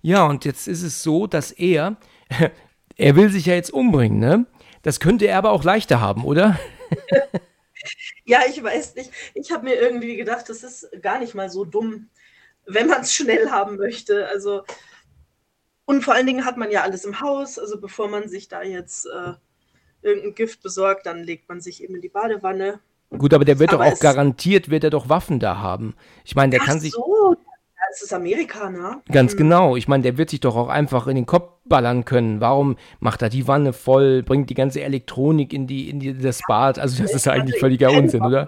[0.02, 1.98] Ja, und jetzt ist es so, dass er,
[2.98, 4.46] er will sich ja jetzt umbringen, ne?
[4.84, 6.60] Das könnte er aber auch leichter haben, oder?
[8.26, 9.12] ja, ich weiß nicht.
[9.34, 12.10] Ich habe mir irgendwie gedacht, das ist gar nicht mal so dumm,
[12.66, 14.28] wenn man es schnell haben möchte.
[14.28, 14.64] Also,
[15.88, 17.58] und vor allen Dingen hat man ja alles im Haus.
[17.58, 19.34] Also, bevor man sich da jetzt äh,
[20.02, 22.82] irgendein Gift besorgt, dann legt man sich eben in die Badewanne.
[23.18, 25.96] Gut, aber der wird aber doch auch garantiert, wird er doch Waffen da haben.
[26.26, 26.92] Ich meine, der kann sich.
[26.92, 27.38] So,
[27.90, 29.02] das ist Amerika, ne?
[29.10, 29.38] Ganz hm.
[29.38, 29.78] genau.
[29.78, 32.42] Ich meine, der wird sich doch auch einfach in den Kopf ballern können.
[32.42, 36.42] Warum macht er die Wanne voll, bringt die ganze Elektronik in, die, in die, das
[36.50, 36.80] Bad?
[36.80, 38.48] Also, das ist ja eigentlich völliger Unsinn, oder?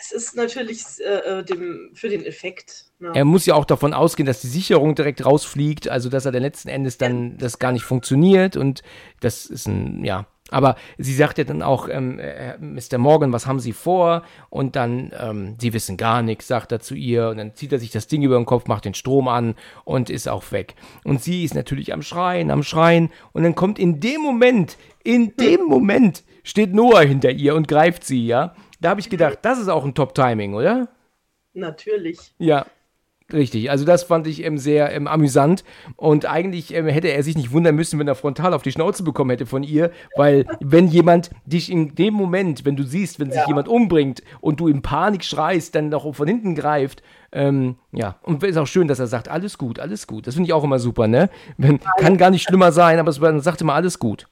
[0.00, 2.86] Es ist natürlich äh, äh, dem, für den Effekt.
[2.98, 3.12] Ne?
[3.14, 6.42] Er muss ja auch davon ausgehen, dass die Sicherung direkt rausfliegt, also dass er dann
[6.42, 7.36] letzten Endes dann ja.
[7.38, 8.82] das gar nicht funktioniert und
[9.20, 12.98] das ist ein, ja, aber sie sagt ja dann auch, ähm, äh, Mr.
[12.98, 14.22] Morgan, was haben Sie vor?
[14.50, 17.28] Und dann, ähm, Sie wissen gar nichts, sagt er zu ihr.
[17.28, 20.10] Und dann zieht er sich das Ding über den Kopf, macht den Strom an und
[20.10, 20.74] ist auch weg.
[21.04, 23.10] Und sie ist natürlich am Schreien, am Schreien.
[23.32, 28.04] Und dann kommt in dem Moment, in dem Moment steht Noah hinter ihr und greift
[28.04, 28.54] sie, ja.
[28.80, 30.88] Da habe ich gedacht, das ist auch ein Top-Timing, oder?
[31.52, 32.32] Natürlich.
[32.38, 32.66] Ja,
[33.30, 35.62] Richtig, also das fand ich ähm, sehr ähm, amüsant
[35.96, 39.02] und eigentlich ähm, hätte er sich nicht wundern müssen, wenn er frontal auf die Schnauze
[39.02, 43.30] bekommen hätte von ihr, weil wenn jemand dich in dem Moment, wenn du siehst, wenn
[43.30, 43.46] sich ja.
[43.46, 48.42] jemand umbringt und du in Panik schreist, dann noch von hinten greift, ähm, ja, und
[48.42, 50.26] ist auch schön, dass er sagt, alles gut, alles gut.
[50.26, 51.28] Das finde ich auch immer super, ne?
[51.58, 54.26] Wenn, kann gar nicht schlimmer sein, aber es sagt immer alles gut.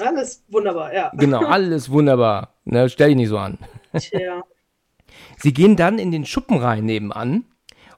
[0.00, 1.12] Alles wunderbar, ja.
[1.14, 2.54] Genau, alles wunderbar.
[2.64, 3.58] Ne, stell dich nicht so an.
[3.98, 4.44] Tja.
[5.38, 7.44] Sie gehen dann in den Schuppen rein nebenan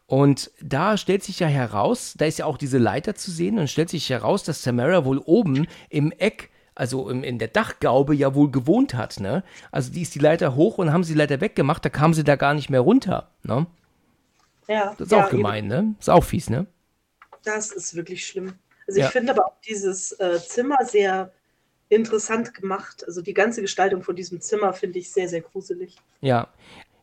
[0.06, 3.68] und da stellt sich ja heraus, da ist ja auch diese Leiter zu sehen und
[3.68, 8.34] stellt sich heraus, dass Tamara wohl oben im Eck also im, in der Dachgaube ja
[8.34, 9.44] wohl gewohnt hat, ne?
[9.70, 12.24] Also die ist die Leiter hoch und haben sie die Leiter weggemacht, da kam sie
[12.24, 13.66] da gar nicht mehr runter, ne?
[14.68, 14.94] Ja.
[14.96, 15.68] Das ist ja, auch gemein, eben.
[15.68, 15.94] ne?
[16.00, 16.66] Ist auch fies, ne?
[17.44, 18.54] Das ist wirklich schlimm.
[18.86, 19.06] Also Ja.
[19.06, 21.30] ich finde aber auch dieses äh, Zimmer sehr
[21.92, 23.04] interessant gemacht.
[23.06, 25.96] Also die ganze Gestaltung von diesem Zimmer finde ich sehr, sehr gruselig.
[26.20, 26.48] Ja.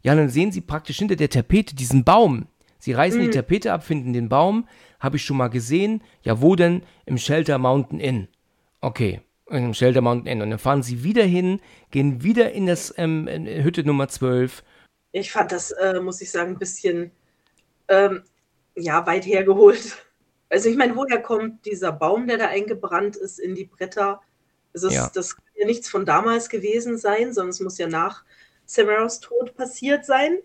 [0.01, 2.47] Ja, dann sehen Sie praktisch hinter der Tapete diesen Baum.
[2.79, 3.25] Sie reißen Mhm.
[3.25, 4.67] die Tapete ab, finden den Baum.
[4.99, 6.01] Habe ich schon mal gesehen.
[6.23, 6.83] Ja, wo denn?
[7.05, 8.27] Im Shelter Mountain Inn.
[8.81, 10.41] Okay, im Shelter Mountain Inn.
[10.41, 11.59] Und dann fahren Sie wieder hin,
[11.91, 14.63] gehen wieder in das ähm, in Hütte Nummer 12.
[15.11, 17.11] Ich fand das, äh, muss ich sagen, ein bisschen
[17.89, 18.23] ähm,
[18.75, 19.97] ja, weit hergeholt.
[20.49, 24.21] Also ich meine, woher kommt dieser Baum, der da eingebrannt ist in die Bretter?
[24.73, 25.09] Es, Ja.
[25.13, 28.23] das kann ja nichts von damals gewesen sein, sondern es muss ja nach
[28.65, 30.37] Severos Tod passiert sein.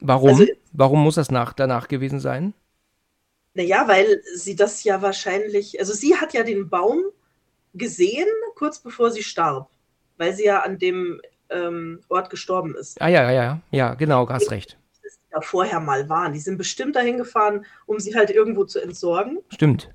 [0.00, 0.28] Warum?
[0.30, 2.52] Also- Warum muss das nach, danach gewesen sein?
[3.54, 7.04] Naja, weil sie das ja wahrscheinlich, also sie hat ja den Baum
[7.74, 8.26] gesehen,
[8.56, 9.68] kurz bevor sie starb,
[10.16, 13.00] weil sie ja an dem ähm, Ort gestorben ist.
[13.00, 14.76] Ah ja, ja, ja, ja, genau, hast recht.
[15.04, 16.32] Dass die da vorher mal waren.
[16.32, 19.38] Die sind bestimmt dahin gefahren, um sie halt irgendwo zu entsorgen.
[19.50, 19.90] Stimmt.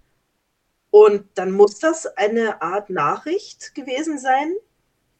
[0.91, 4.55] Und dann muss das eine Art Nachricht gewesen sein.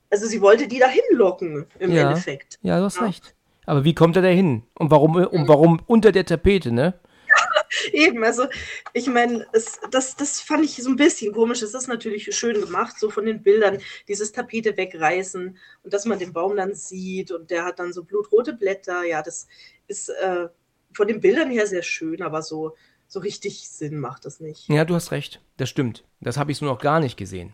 [0.10, 2.10] Also sie wollte die dahin locken, im Ja.
[2.10, 2.58] Endeffekt.
[2.62, 3.04] Ja, du hast Ja.
[3.06, 3.36] recht.
[3.66, 4.64] Aber wie kommt er da hin?
[4.80, 7.00] Und warum, und warum unter der Tapete, ne?
[7.94, 8.48] Eben, also
[8.94, 11.62] ich meine, es- das, das fand ich so ein bisschen komisch.
[11.62, 13.78] Es ist natürlich schön gemacht, so von den Bildern,
[14.08, 18.04] dieses Tapete wegreißen und dass man den Baum dann sieht und der hat dann so
[18.04, 19.04] blutrote Blätter.
[19.04, 19.48] Ja, das
[19.88, 20.48] ist äh,
[20.94, 22.76] von den Bildern her sehr schön, aber so,
[23.10, 24.70] so richtig Sinn macht das nicht.
[24.70, 25.42] Ja, du hast recht.
[25.58, 26.06] Das stimmt.
[26.22, 27.54] Das habe ich so noch gar nicht gesehen.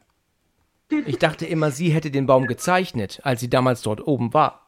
[1.07, 4.67] Ich dachte immer, sie hätte den Baum gezeichnet, als sie damals dort oben war.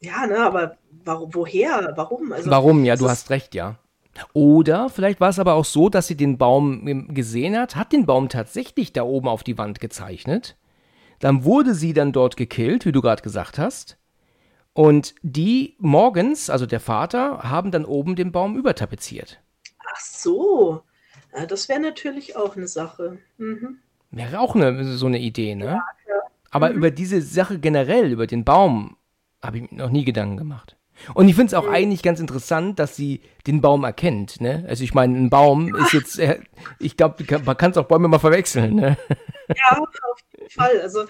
[0.00, 1.92] Ja, ne, aber warum, woher?
[1.96, 2.32] Warum?
[2.32, 2.84] Also, Warum?
[2.84, 3.76] Ja, du hast recht, ja.
[4.32, 7.92] Oder vielleicht war es aber auch so, dass sie den Baum ähm, gesehen hat, hat
[7.92, 10.56] den Baum tatsächlich da oben auf die Wand gezeichnet.
[11.18, 13.98] Dann wurde sie dann dort gekillt, wie du gerade gesagt hast.
[14.74, 19.40] Und die morgens, also der Vater, haben dann oben den Baum übertapeziert.
[19.78, 20.82] Ach so.
[21.34, 23.18] Ja, das wäre natürlich auch eine Sache.
[23.38, 23.78] Mhm.
[24.10, 25.80] Wäre auch eine, so eine Idee, ne?
[26.50, 28.96] Aber über diese Sache generell, über den Baum,
[29.42, 30.76] habe ich mir noch nie Gedanken gemacht.
[31.14, 34.64] Und ich finde es auch eigentlich ganz interessant, dass sie den Baum erkennt, ne?
[34.68, 36.40] Also ich meine, ein Baum ist jetzt, äh,
[36.78, 38.96] ich glaube, man kann es auch Bäume mal verwechseln, ne?
[39.48, 40.80] Ja, auf jeden Fall.
[40.80, 41.04] Also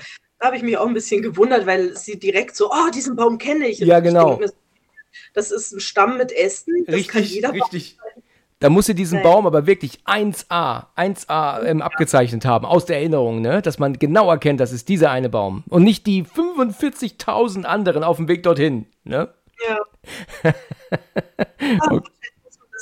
[0.44, 3.66] habe ich mich auch ein bisschen gewundert, weil sie direkt so, oh, diesen Baum kenne
[3.66, 3.80] ich.
[3.80, 4.40] Und Ja, genau.
[5.32, 6.84] Das ist ein Stamm mit Ästen.
[6.86, 7.98] Das kann jeder Baum richtig.
[8.60, 9.24] Da muss sie diesen Nein.
[9.24, 13.60] Baum aber wirklich 1A, 1A ähm, abgezeichnet haben, aus der Erinnerung, ne?
[13.60, 15.64] Dass man genau erkennt, das ist dieser eine Baum.
[15.68, 19.28] Und nicht die 45.000 anderen auf dem Weg dorthin, ne?
[19.68, 19.78] Ja.
[21.80, 22.02] Aber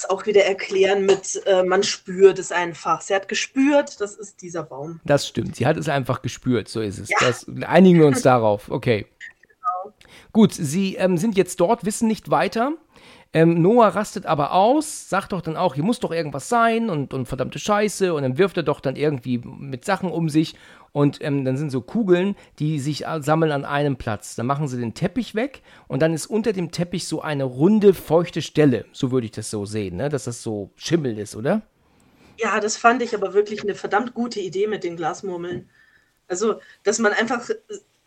[0.02, 3.00] das auch wieder erklären mit, äh, man spürt es einfach.
[3.00, 5.00] Sie hat gespürt, das ist dieser Baum.
[5.04, 5.56] Das stimmt.
[5.56, 6.68] Sie hat es einfach gespürt.
[6.68, 7.10] So ist es.
[7.20, 8.70] Das, einigen wir uns darauf.
[8.70, 9.06] Okay.
[10.32, 12.72] Gut, sie ähm, sind jetzt dort, wissen nicht weiter.
[13.34, 17.14] Ähm, Noah rastet aber aus, sagt doch dann auch, hier muss doch irgendwas sein und,
[17.14, 18.12] und verdammte Scheiße.
[18.14, 20.54] Und dann wirft er doch dann irgendwie mit Sachen um sich.
[20.92, 24.34] Und ähm, dann sind so Kugeln, die sich äh, sammeln an einem Platz.
[24.34, 27.94] Dann machen sie den Teppich weg und dann ist unter dem Teppich so eine runde,
[27.94, 28.84] feuchte Stelle.
[28.92, 30.10] So würde ich das so sehen, ne?
[30.10, 31.62] dass das so Schimmel ist, oder?
[32.38, 35.70] Ja, das fand ich aber wirklich eine verdammt gute Idee mit den Glasmurmeln.
[36.28, 37.48] Also, dass man einfach,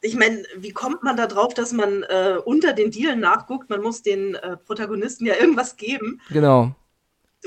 [0.02, 3.70] ich meine, wie kommt man da drauf, dass man äh, unter den Dielen nachguckt?
[3.70, 6.22] Man muss den äh, Protagonisten ja irgendwas geben.
[6.30, 6.76] Genau.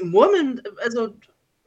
[0.03, 1.15] Murmeln, also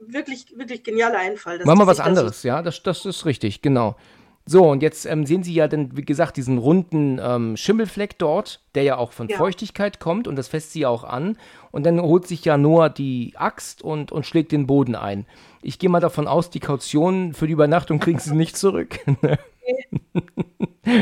[0.08, 1.60] wirklich, wirklich genialer Einfall.
[1.66, 3.96] Machen wir was da so- anderes, ja, das, das ist richtig, genau.
[4.44, 8.60] So, und jetzt ähm, sehen Sie ja dann, wie gesagt, diesen runden ähm, Schimmelfleck dort,
[8.74, 9.38] der ja auch von Ja.
[9.38, 11.38] Feuchtigkeit kommt und das fässt sie ja auch an.
[11.72, 15.28] Und dann holt sich ja Noah die Axt und, und schlägt den Boden ein.
[15.62, 19.00] Ich gehe mal davon aus, die Kaution für die Übernachtung kriegen sie nicht zurück.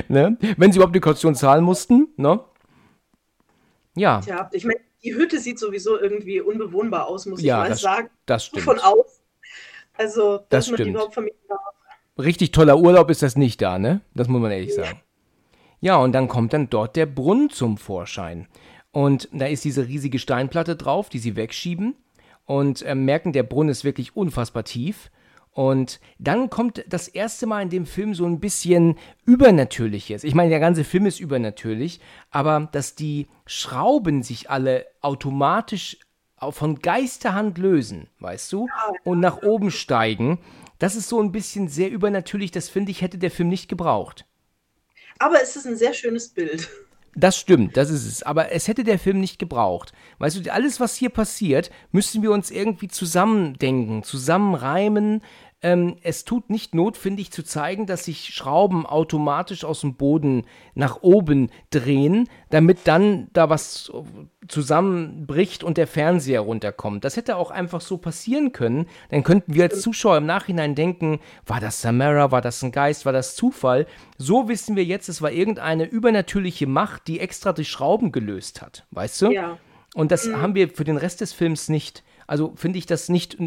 [0.09, 0.37] ne?
[0.57, 2.41] Wenn sie überhaupt die Kaution zahlen mussten, ne?
[3.95, 7.69] Ja, Tja, ich meine, die Hütte sieht sowieso irgendwie unbewohnbar aus, muss Ja, ich mal
[7.69, 8.09] das- sagen.
[8.25, 8.63] das stimmt.
[8.63, 9.23] Von außen.
[9.93, 10.97] Also, Das dass man die stimmt.
[10.99, 11.55] Hauptfamilie da
[12.23, 14.01] richtig toller Urlaub ist das nicht da, ne?
[14.13, 14.99] Das muss man ehrlich sagen.
[15.81, 18.47] Ja, und dann kommt dann dort der Brunnen zum Vorschein.
[18.91, 21.95] Und da ist diese riesige Steinplatte drauf, die sie wegschieben
[22.45, 25.09] und äh, merken, der Brunnen ist wirklich unfassbar tief.
[25.59, 30.23] Und dann kommt das erste Mal in dem Film so ein bisschen Übernatürliches.
[30.23, 31.99] Ich meine, der ganze Film ist übernatürlich,
[32.31, 35.97] aber dass die Schrauben sich alle automatisch
[36.37, 38.69] au- von Geisterhand lösen, weißt du,
[39.03, 40.39] und nach oben steigen,
[40.77, 42.51] das ist so ein bisschen sehr übernatürlich.
[42.51, 44.25] Das finde ich, hätte der Film nicht gebraucht.
[45.17, 46.69] Aber es ist ein sehr schönes Bild.
[47.15, 48.23] Das stimmt, das ist es.
[48.23, 49.91] Aber es hätte der Film nicht gebraucht.
[50.19, 55.21] Weißt du, alles, was hier passiert, müssten wir uns irgendwie zusammendenken, zusammenreimen.
[55.61, 61.01] Ähm, es tut nicht notwendig zu zeigen, dass sich Schrauben automatisch aus dem Boden nach
[61.01, 63.91] oben drehen, damit dann da was
[64.47, 67.03] zusammenbricht und der Fernseher runterkommt.
[67.03, 68.87] Das hätte auch einfach so passieren können.
[69.09, 73.05] Dann könnten wir als Zuschauer im Nachhinein denken, war das Samara, war das ein Geist,
[73.05, 73.85] war das Zufall?
[74.17, 78.85] So wissen wir jetzt, es war irgendeine übernatürliche Macht, die extra die Schrauben gelöst hat.
[78.91, 79.31] Weißt du?
[79.31, 79.57] Ja.
[79.93, 80.41] Und das mhm.
[80.41, 82.03] haben wir für den Rest des Films nicht.
[82.27, 83.37] Also finde ich das nicht,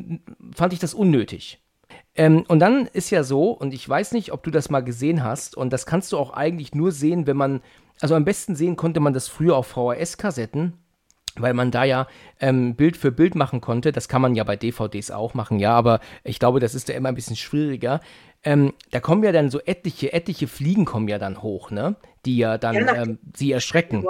[0.54, 1.61] fand ich das unnötig.
[2.14, 5.24] Ähm, und dann ist ja so, und ich weiß nicht, ob du das mal gesehen
[5.24, 7.62] hast, und das kannst du auch eigentlich nur sehen, wenn man,
[8.00, 10.74] also am besten sehen konnte man das früher auf VHS-Kassetten,
[11.36, 12.06] weil man da ja
[12.40, 13.92] ähm, Bild für Bild machen konnte.
[13.92, 16.94] Das kann man ja bei DVDs auch machen, ja, aber ich glaube, das ist ja
[16.94, 18.00] immer ein bisschen schwieriger.
[18.44, 21.96] Ähm, da kommen ja dann so etliche, etliche Fliegen kommen ja dann hoch, ne?
[22.26, 24.04] Die ja dann ähm, sie erschrecken.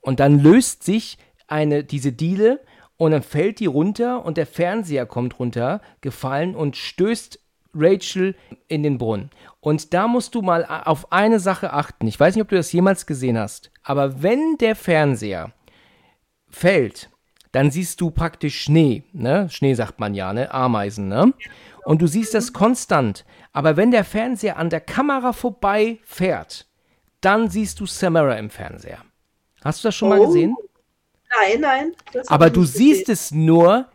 [0.00, 2.60] Und dann löst sich eine, diese Diele
[3.02, 7.36] und dann fällt die runter und der Fernseher kommt runter, gefallen und stößt
[7.74, 8.36] Rachel
[8.68, 9.30] in den Brunnen.
[9.58, 12.06] Und da musst du mal auf eine Sache achten.
[12.06, 15.50] Ich weiß nicht, ob du das jemals gesehen hast, aber wenn der Fernseher
[16.48, 17.10] fällt,
[17.50, 19.48] dann siehst du praktisch Schnee, ne?
[19.50, 20.54] Schnee sagt man ja, ne?
[20.54, 21.34] Ameisen, ne?
[21.84, 23.24] Und du siehst das konstant.
[23.52, 26.68] Aber wenn der Fernseher an der Kamera vorbei fährt,
[27.20, 28.98] dann siehst du Samara im Fernseher.
[29.64, 30.16] Hast du das schon oh.
[30.16, 30.54] mal gesehen?
[31.40, 31.92] Nein, nein.
[32.26, 33.88] Aber du siehst es nur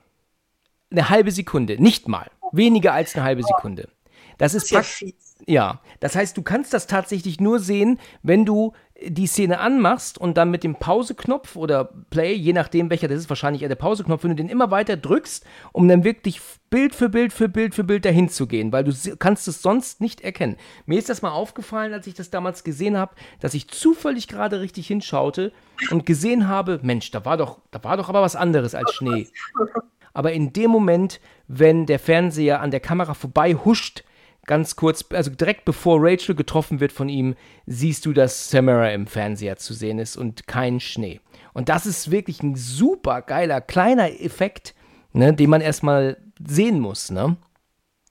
[0.91, 2.29] eine halbe Sekunde, nicht mal.
[2.51, 3.89] Weniger als eine halbe Sekunde.
[4.37, 8.73] Das ist, das ist ja, das heißt, du kannst das tatsächlich nur sehen, wenn du
[9.05, 13.29] die Szene anmachst und dann mit dem Pause-Knopf oder Play, je nachdem welcher das ist,
[13.29, 17.09] wahrscheinlich eher der Pause-Knopf, wenn du den immer weiter drückst, um dann wirklich Bild für
[17.09, 20.57] Bild für Bild für Bild dahin zu gehen, weil du kannst es sonst nicht erkennen.
[20.85, 24.61] Mir ist das mal aufgefallen, als ich das damals gesehen habe, dass ich zufällig gerade
[24.61, 25.51] richtig hinschaute
[25.91, 29.27] und gesehen habe, Mensch, da war doch, da war doch aber was anderes als Schnee.
[30.13, 34.03] Aber in dem Moment, wenn der Fernseher an der Kamera vorbei huscht,
[34.47, 37.35] ganz kurz, also direkt bevor Rachel getroffen wird von ihm,
[37.67, 41.19] siehst du, dass Samara im Fernseher zu sehen ist und kein Schnee.
[41.53, 44.73] Und das ist wirklich ein super geiler, kleiner Effekt,
[45.13, 47.37] ne, den man erstmal sehen muss, ne?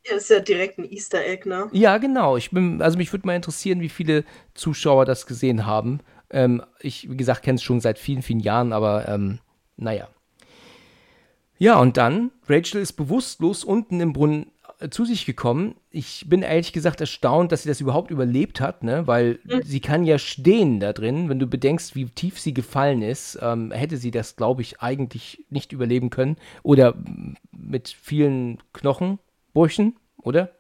[0.09, 1.69] Ja, ist ja direkt ein Easter Egg, ne?
[1.73, 2.37] Ja, genau.
[2.37, 6.01] Ich bin, also mich würde mal interessieren, wie viele Zuschauer das gesehen haben.
[6.31, 9.41] Ähm, ich, wie gesagt, kenne es schon seit vielen, vielen Jahren, aber ähm,
[9.77, 10.09] naja.
[11.59, 14.53] Ja, und dann, Rachel ist bewusstlos unten im Brunnen
[14.91, 15.75] zu sich gekommen.
[15.91, 19.07] Ich bin ehrlich gesagt erstaunt, dass sie das überhaupt überlebt hat, ne?
[19.07, 19.63] weil mhm.
[19.63, 21.29] sie kann ja stehen da drin.
[21.29, 25.45] Wenn du bedenkst, wie tief sie gefallen ist, ähm, hätte sie das, glaube ich, eigentlich
[25.49, 26.37] nicht überleben können.
[26.63, 26.95] Oder
[27.53, 30.51] mit vielen Knochenbrüchen, oder?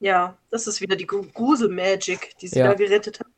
[0.00, 2.68] Ja, das ist wieder die Grusel-Magic, die sie ja.
[2.68, 3.28] da gerettet hat.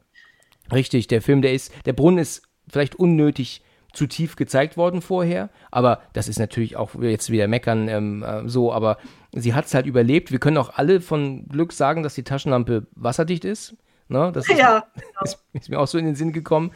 [0.73, 3.63] Richtig, der Film, der ist, der Brunnen ist vielleicht unnötig
[3.95, 5.51] zu tief gezeigt worden vorher.
[5.71, 8.99] Aber das ist natürlich auch jetzt wieder meckern ähm, äh, so, aber
[9.35, 10.33] sie hat es halt überlebt.
[10.33, 13.77] Wir können auch alle von Glück sagen, dass die Taschenlampe wasserdicht ist.
[14.09, 14.31] Ne?
[14.33, 15.07] Das ist, ja, genau.
[15.25, 16.73] ist, ist mir auch so in den Sinn gekommen.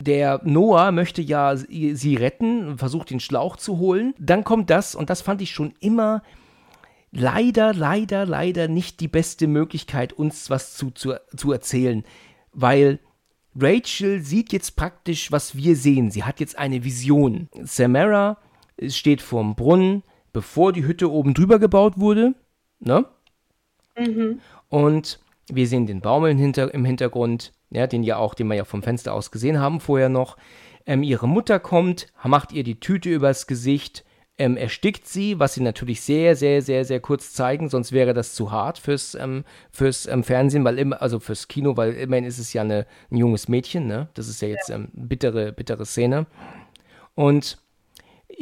[0.00, 4.14] Der Noah möchte ja sie retten, versucht den Schlauch zu holen.
[4.18, 6.22] Dann kommt das, und das fand ich schon immer
[7.12, 12.04] leider, leider, leider nicht die beste Möglichkeit, uns was zu, zu, zu erzählen.
[12.52, 12.98] Weil
[13.54, 16.10] Rachel sieht jetzt praktisch, was wir sehen.
[16.10, 17.48] Sie hat jetzt eine Vision.
[17.62, 18.38] Samara
[18.88, 22.34] steht vorm Brunnen, bevor die Hütte oben drüber gebaut wurde.
[22.80, 23.04] Ne?
[23.96, 24.40] Mhm.
[24.68, 28.54] Und wir sehen den Baum im, Hinter im Hintergrund, ja, den ja auch, den wir
[28.54, 30.36] ja vom Fenster aus gesehen haben vorher noch.
[30.86, 34.04] Ähm, ihre Mutter kommt, macht ihr die Tüte übers Gesicht,
[34.38, 38.34] ähm, erstickt sie, was sie natürlich sehr, sehr, sehr, sehr kurz zeigen, sonst wäre das
[38.34, 42.38] zu hart fürs, ähm, fürs ähm, Fernsehen, weil immer, also fürs Kino, weil immerhin ist
[42.38, 44.08] es ja eine, ein junges Mädchen, ne?
[44.14, 46.26] Das ist ja jetzt ähm, bittere, bittere Szene.
[47.14, 47.58] Und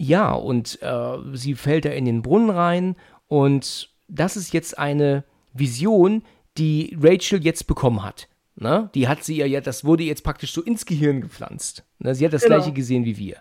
[0.02, 2.96] ja, und äh, sie fällt da in den Brunnen rein
[3.28, 6.22] und das ist jetzt eine Vision,
[6.56, 8.26] die Rachel jetzt bekommen hat.
[8.56, 8.88] Ne?
[8.94, 11.84] Die hat sie ja, das wurde jetzt praktisch so ins Gehirn gepflanzt.
[11.98, 12.14] Ne?
[12.14, 12.56] Sie hat das genau.
[12.56, 13.36] gleiche gesehen wie wir.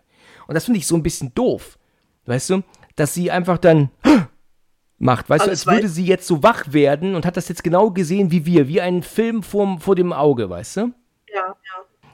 [0.47, 1.79] Und das finde ich so ein bisschen doof,
[2.25, 2.61] Weißt du?
[2.97, 3.89] Dass sie einfach dann
[4.97, 5.29] macht.
[5.29, 7.91] Weißt Alles du, als würde sie jetzt so wach werden und hat das jetzt genau
[7.91, 10.81] gesehen wie wir, wie ein Film vor, vor dem Auge, weißt du?
[11.33, 11.55] Ja, ja.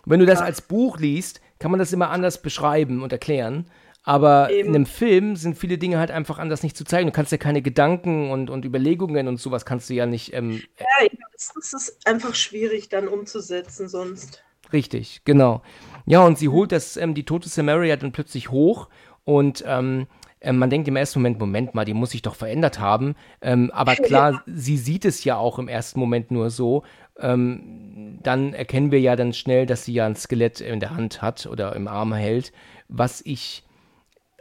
[0.06, 0.46] Wenn du das ja.
[0.46, 3.66] als Buch liest, kann man das immer anders beschreiben und erklären.
[4.06, 4.70] Aber Eben.
[4.70, 7.08] in einem Film sind viele Dinge halt einfach anders nicht zu zeigen.
[7.08, 10.32] Du kannst ja keine Gedanken und, und Überlegungen und sowas kannst du ja nicht.
[10.34, 14.44] Ähm, ja, das ist einfach schwierig dann umzusetzen sonst.
[14.72, 15.64] Richtig, genau.
[16.06, 18.90] Ja, und sie holt das, ähm, die tote Samaria dann plötzlich hoch
[19.24, 20.06] und ähm,
[20.40, 23.16] äh, man denkt im ersten Moment, Moment mal, die muss sich doch verändert haben.
[23.42, 26.84] Ähm, aber klar, sie sieht es ja auch im ersten Moment nur so.
[27.18, 31.22] Ähm, dann erkennen wir ja dann schnell, dass sie ja ein Skelett in der Hand
[31.22, 32.52] hat oder im Arm hält,
[32.88, 33.65] was ich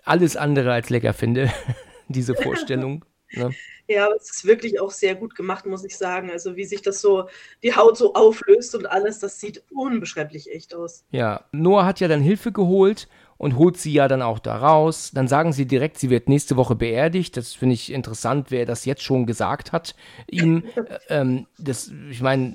[0.05, 1.53] alles andere als lecker finde,
[2.09, 3.05] diese Vorstellung.
[3.37, 3.53] Ne?
[3.89, 6.31] Ja, aber es ist wirklich auch sehr gut gemacht, muss ich sagen.
[6.31, 7.29] Also wie sich das so,
[7.65, 11.05] die Haut so auflöst und alles, das sieht unbeschreiblich echt aus.
[11.11, 15.11] Ja, Noah hat ja dann Hilfe geholt und holt sie ja dann auch da raus.
[15.13, 17.37] Dann sagen sie direkt, sie wird nächste Woche beerdigt.
[17.37, 19.95] Das finde ich interessant, wer das jetzt schon gesagt hat.
[20.31, 22.55] Ihm, äh, ähm, das, ich meine,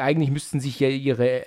[0.00, 1.46] eigentlich müssten sich ja ihre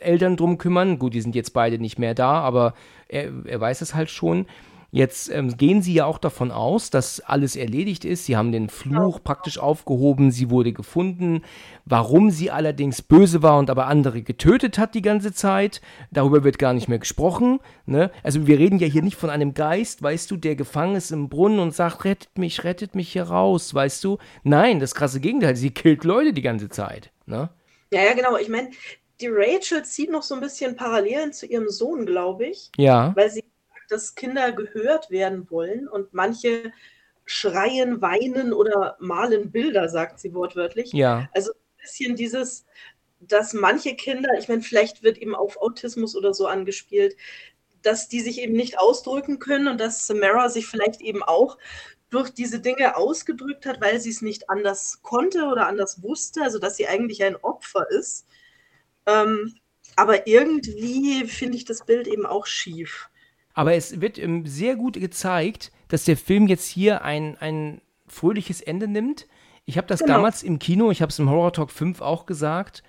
[0.00, 0.98] Eltern drum kümmern.
[0.98, 2.74] Gut, die sind jetzt beide nicht mehr da, aber
[3.08, 4.46] er, er weiß es halt schon.
[4.94, 8.26] Jetzt ähm, gehen sie ja auch davon aus, dass alles erledigt ist.
[8.26, 11.42] Sie haben den Fluch praktisch aufgehoben, sie wurde gefunden.
[11.84, 15.80] Warum sie allerdings böse war und aber andere getötet hat die ganze Zeit,
[16.12, 17.58] darüber wird gar nicht mehr gesprochen.
[17.86, 18.12] Ne?
[18.22, 21.28] Also wir reden ja hier nicht von einem Geist, weißt du, der gefangen ist im
[21.28, 24.18] Brunnen und sagt, rettet mich, rettet mich hier raus, weißt du.
[24.44, 27.10] Nein, das krasse Gegenteil, sie killt Leute die ganze Zeit.
[27.26, 27.50] Ne?
[27.92, 28.36] Ja, ja, genau.
[28.36, 28.70] Ich meine,
[29.20, 32.70] die Rachel zieht noch so ein bisschen Parallelen zu ihrem Sohn, glaube ich.
[32.76, 33.12] Ja.
[33.16, 33.42] Weil sie
[33.88, 36.72] dass Kinder gehört werden wollen und manche
[37.26, 40.92] schreien, weinen oder malen Bilder, sagt sie wortwörtlich.
[40.92, 41.28] Ja.
[41.32, 42.66] Also ein bisschen dieses,
[43.20, 47.16] dass manche Kinder, ich meine, vielleicht wird eben auf Autismus oder so angespielt,
[47.82, 51.58] dass die sich eben nicht ausdrücken können und dass Samara sich vielleicht eben auch
[52.10, 56.58] durch diese Dinge ausgedrückt hat, weil sie es nicht anders konnte oder anders wusste, also
[56.58, 58.26] dass sie eigentlich ein Opfer ist.
[59.06, 59.54] Ähm,
[59.96, 63.10] aber irgendwie finde ich das Bild eben auch schief.
[63.54, 68.60] Aber es wird ähm, sehr gut gezeigt, dass der Film jetzt hier ein, ein fröhliches
[68.60, 69.26] Ende nimmt.
[69.64, 70.14] Ich habe das genau.
[70.14, 72.82] damals im Kino, ich habe es im Horror Talk 5 auch gesagt,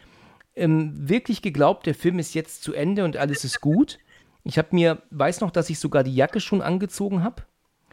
[0.56, 4.00] ähm, wirklich geglaubt, der Film ist jetzt zu Ende und alles ist gut.
[4.44, 7.44] Ich habe mir, weiß noch, dass ich sogar die Jacke schon angezogen habe.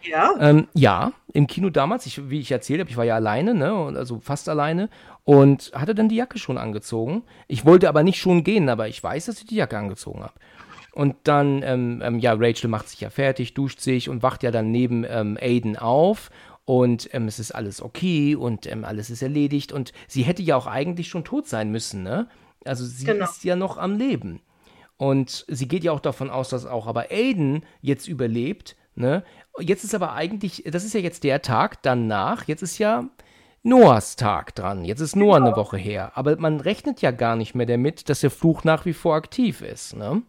[0.02, 0.34] Ja?
[0.40, 3.72] Ähm, ja, im Kino damals, ich, wie ich erzählt habe, ich war ja alleine, ne,
[3.96, 4.88] also fast alleine
[5.24, 7.22] und hatte dann die Jacke schon angezogen.
[7.46, 10.34] Ich wollte aber nicht schon gehen, aber ich weiß, dass ich die Jacke angezogen habe.
[10.92, 14.50] Und dann, ähm, ähm, ja, Rachel macht sich ja fertig, duscht sich und wacht ja
[14.50, 16.30] dann neben ähm, Aiden auf.
[16.64, 19.72] Und ähm, es ist alles okay und ähm, alles ist erledigt.
[19.72, 22.28] Und sie hätte ja auch eigentlich schon tot sein müssen, ne?
[22.64, 23.24] Also sie genau.
[23.24, 24.40] ist ja noch am Leben.
[24.96, 29.24] Und sie geht ja auch davon aus, dass auch aber Aiden jetzt überlebt, ne?
[29.58, 33.08] Jetzt ist aber eigentlich, das ist ja jetzt der Tag danach, jetzt ist ja
[33.64, 34.84] Noahs Tag dran.
[34.84, 35.48] Jetzt ist Noah genau.
[35.48, 36.12] eine Woche her.
[36.14, 39.62] Aber man rechnet ja gar nicht mehr damit, dass der Fluch nach wie vor aktiv
[39.62, 40.22] ist, ne?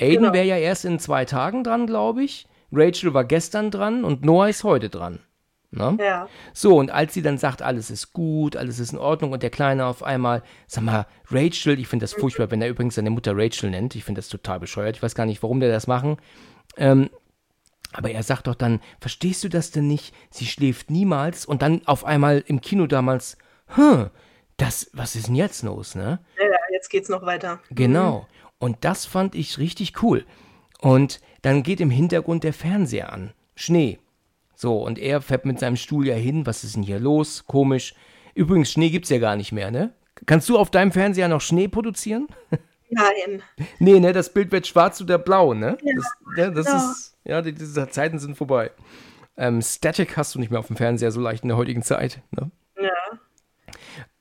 [0.00, 0.32] Aiden genau.
[0.32, 2.46] wäre ja erst in zwei Tagen dran, glaube ich.
[2.72, 5.20] Rachel war gestern dran und Noah ist heute dran.
[5.72, 5.96] Ne?
[6.00, 6.28] Ja.
[6.52, 9.50] So, und als sie dann sagt, alles ist gut, alles ist in Ordnung und der
[9.50, 13.36] Kleine auf einmal, sag mal, Rachel, ich finde das furchtbar, wenn er übrigens seine Mutter
[13.36, 16.16] Rachel nennt, ich finde das total bescheuert, ich weiß gar nicht, warum der das machen.
[16.76, 17.08] Ähm,
[17.92, 20.14] aber er sagt doch dann, verstehst du das denn nicht?
[20.30, 23.36] Sie schläft niemals und dann auf einmal im Kino damals,
[23.66, 24.10] hm,
[24.56, 26.18] das, was ist denn jetzt los, ne?
[26.36, 27.60] Ja, jetzt geht's noch weiter.
[27.70, 28.26] Genau.
[28.60, 30.24] Und das fand ich richtig cool.
[30.80, 33.32] Und dann geht im Hintergrund der Fernseher an.
[33.56, 33.98] Schnee.
[34.54, 36.46] So, und er fährt mit seinem Stuhl ja hin.
[36.46, 37.46] Was ist denn hier los?
[37.46, 37.94] Komisch.
[38.34, 39.94] Übrigens, Schnee gibt es ja gar nicht mehr, ne?
[40.26, 42.28] Kannst du auf deinem Fernseher noch Schnee produzieren?
[42.90, 43.42] Nein.
[43.78, 45.78] nee, ne, das Bild wird schwarz oder blau, ne?
[45.82, 46.76] Ja, das, ja, das ja.
[46.76, 48.72] ist, ja, die, diese Zeiten sind vorbei.
[49.36, 52.20] Ähm, Static hast du nicht mehr auf dem Fernseher so leicht in der heutigen Zeit,
[52.32, 52.50] ne?
[52.76, 52.90] Ja.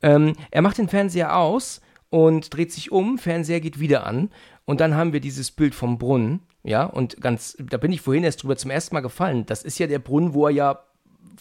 [0.02, 4.30] Ähm, er macht den Fernseher aus und dreht sich um, Fernseher geht wieder an
[4.65, 8.23] und dann haben wir dieses Bild vom Brunnen, ja, und ganz, da bin ich vorhin
[8.23, 9.45] erst drüber zum ersten Mal gefallen.
[9.45, 10.80] Das ist ja der Brunnen, wo er ja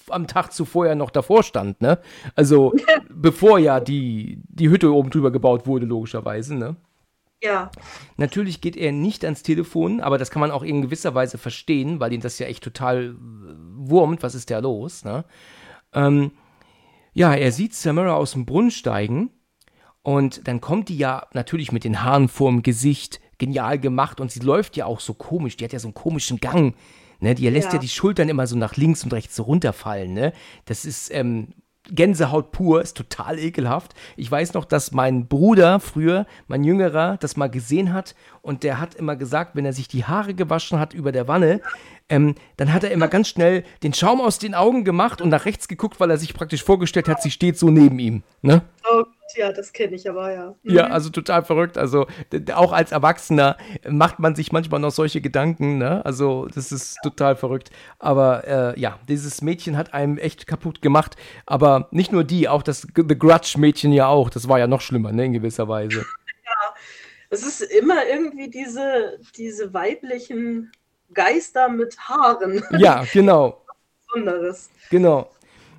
[0.09, 1.99] am Tag zuvor ja noch davor stand, ne?
[2.35, 2.75] Also
[3.11, 6.77] bevor ja die, die Hütte oben drüber gebaut wurde, logischerweise, ne?
[7.43, 7.71] Ja.
[8.17, 12.01] Natürlich geht er nicht ans Telefon, aber das kann man auch in gewisser Weise verstehen,
[12.01, 13.15] weil ihn das ja echt total
[13.77, 14.23] wurmt.
[14.23, 15.25] Was ist da los, ne?
[15.93, 16.33] Ähm,
[17.15, 19.31] ja, er sieht Samara aus dem Brunnen steigen
[20.09, 24.23] und dann kommt die ja natürlich mit den Haaren vorm Gesicht, genial gemacht.
[24.23, 25.59] Und sie läuft ja auch so komisch.
[25.59, 26.75] Die hat ja so einen komischen Gang.
[27.21, 27.35] Ne?
[27.35, 27.75] Die lässt ja.
[27.75, 30.15] ja die Schultern immer so nach links und rechts so runterfallen.
[30.15, 30.33] Ne?
[30.65, 31.49] Das ist ähm,
[31.91, 33.95] Gänsehaut pur, ist total ekelhaft.
[34.17, 38.81] Ich weiß noch, dass mein Bruder früher, mein Jüngerer, das mal gesehen hat und der
[38.81, 41.61] hat immer gesagt, wenn er sich die Haare gewaschen hat über der Wanne,
[42.09, 45.45] ähm, dann hat er immer ganz schnell den Schaum aus den Augen gemacht und nach
[45.45, 48.23] rechts geguckt, weil er sich praktisch vorgestellt hat, sie steht so neben ihm.
[48.41, 48.63] Ne?
[48.91, 49.05] Oh
[49.37, 50.55] ja, das kenne ich aber, ja.
[50.63, 50.75] Mhm.
[50.75, 51.79] Ja, also total verrückt.
[51.79, 52.07] Also
[52.55, 53.57] auch als Erwachsener
[53.89, 56.05] macht man sich manchmal noch solche Gedanken, ne?
[56.05, 57.11] Also das ist ja.
[57.11, 57.71] total verrückt.
[57.99, 61.17] Aber äh, ja, dieses Mädchen hat einem echt kaputt gemacht.
[61.47, 64.31] Aber nicht nur die, auch das The Grudge-Mädchen ja auch.
[64.31, 66.05] Das war ja noch schlimmer, ne, in gewisser Weise.
[66.51, 66.75] Ja,
[67.29, 70.73] es ist immer irgendwie diese, diese weiblichen
[71.13, 72.65] Geister mit Haaren.
[72.79, 73.63] Ja, genau.
[74.07, 74.71] Besonderes.
[74.89, 75.29] Genau.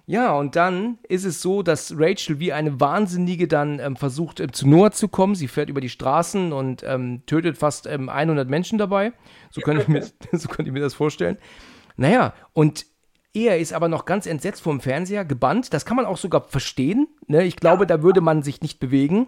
[0.10, 4.52] Ja, und dann ist es so, dass Rachel wie eine Wahnsinnige dann ähm, versucht, ähm,
[4.52, 5.36] zu Noah zu kommen.
[5.36, 9.14] Sie fährt über die Straßen und ähm, tötet fast 100 ähm, Menschen dabei.
[9.52, 11.38] So könnte ich, mir, so könnt ihr mir das vorstellen.
[11.95, 12.88] Naja, und
[13.36, 15.76] Er ist aber noch ganz entsetzt vom Fernseher, gebannt.
[15.76, 17.07] Das kann man auch sogar verstehen.
[17.27, 17.44] Ne?
[17.44, 19.27] Ich glaube, da würde man sich nicht bewegen.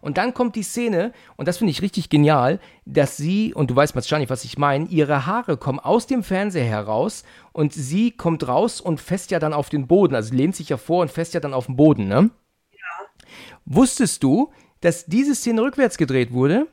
[0.00, 3.76] Und dann kommt die Szene, und das finde ich richtig genial, dass sie, und du
[3.76, 8.46] weißt wahrscheinlich, was ich meine, ihre Haare kommen aus dem Fernseher heraus und sie kommt
[8.48, 10.14] raus und fässt ja dann auf den Boden.
[10.14, 12.30] Also lehnt sich ja vor und fässt ja dann auf den Boden, ne?
[12.72, 13.28] Ja.
[13.64, 16.66] Wusstest du, dass diese Szene rückwärts gedreht wurde?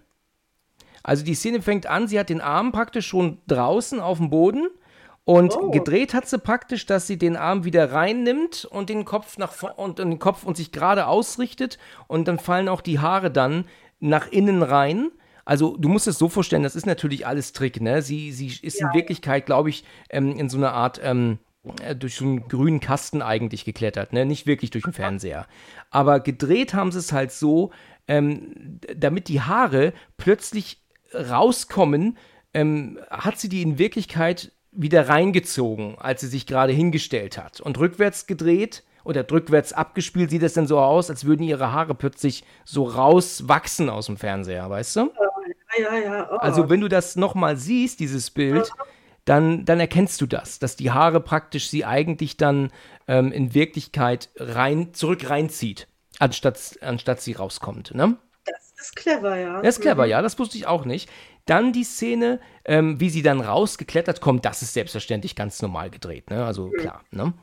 [1.03, 4.67] Also die Szene fängt an, sie hat den Arm praktisch schon draußen auf dem Boden
[5.27, 5.71] und oh.
[5.71, 9.99] gedreht hat sie praktisch, dass sie den Arm wieder reinnimmt und den Kopf nach und,
[9.99, 11.77] und den Kopf und sich gerade ausrichtet
[12.07, 13.65] und dann fallen auch die Haare dann
[13.99, 15.09] nach innen rein.
[15.43, 18.01] Also du musst es so vorstellen, das ist natürlich alles Trick, ne?
[18.01, 18.87] Sie, sie ist ja.
[18.87, 21.39] in Wirklichkeit, glaube ich, ähm, in so einer Art ähm,
[21.83, 24.25] äh, durch so einen grünen Kasten eigentlich geklettert, ne?
[24.25, 25.45] Nicht wirklich durch den Fernseher.
[25.91, 27.71] Aber gedreht haben sie es halt so,
[28.07, 32.17] ähm, damit die Haare plötzlich rauskommen,
[32.53, 37.59] ähm, hat sie die in Wirklichkeit wieder reingezogen, als sie sich gerade hingestellt hat.
[37.59, 41.95] Und rückwärts gedreht oder rückwärts abgespielt sieht es dann so aus, als würden ihre Haare
[41.95, 45.11] plötzlich so rauswachsen aus dem Fernseher, weißt du?
[45.79, 46.29] Ja, ja, ja.
[46.31, 46.35] Oh.
[46.37, 48.71] Also wenn du das nochmal siehst, dieses Bild,
[49.25, 52.71] dann, dann erkennst du das, dass die Haare praktisch sie eigentlich dann
[53.07, 55.87] ähm, in Wirklichkeit rein, zurück reinzieht,
[56.19, 58.17] anstatt, anstatt sie rauskommt, ne?
[58.77, 59.61] Das ist clever, ja.
[59.61, 60.11] Das ist clever, mhm.
[60.11, 61.09] ja, das wusste ich auch nicht.
[61.45, 66.29] Dann die Szene, ähm, wie sie dann rausgeklettert kommt, das ist selbstverständlich ganz normal gedreht,
[66.29, 66.45] ne?
[66.45, 67.33] Also klar, ne?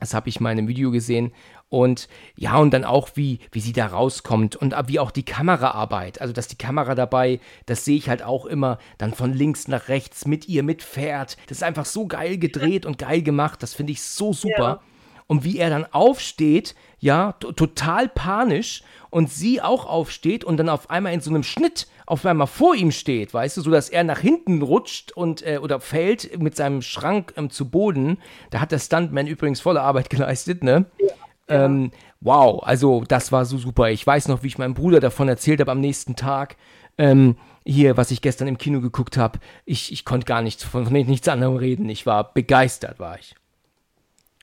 [0.00, 1.32] Das habe ich mal in einem Video gesehen.
[1.68, 6.20] Und ja, und dann auch, wie, wie sie da rauskommt und wie auch die Kameraarbeit.
[6.20, 9.88] Also, dass die Kamera dabei, das sehe ich halt auch immer, dann von links nach
[9.88, 11.36] rechts mit ihr mitfährt.
[11.46, 13.62] Das ist einfach so geil gedreht und geil gemacht.
[13.62, 14.58] Das finde ich so super.
[14.58, 14.80] Ja.
[15.26, 20.90] Und wie er dann aufsteht, ja, total panisch und sie auch aufsteht und dann auf
[20.90, 24.04] einmal in so einem Schnitt auf einmal vor ihm steht, weißt du, so dass er
[24.04, 28.18] nach hinten rutscht und äh, oder fällt mit seinem Schrank ähm, zu Boden.
[28.50, 30.86] Da hat der Stuntman übrigens volle Arbeit geleistet, ne?
[30.98, 31.08] Ja.
[31.48, 31.90] Ähm,
[32.20, 33.90] wow, also das war so super.
[33.90, 36.56] Ich weiß noch, wie ich meinem Bruder davon erzählt habe am nächsten Tag.
[36.98, 40.84] Ähm, hier, was ich gestern im Kino geguckt habe, ich, ich konnte gar nicht von,
[40.84, 41.88] von nichts anderem reden.
[41.88, 43.34] Ich war begeistert, war ich.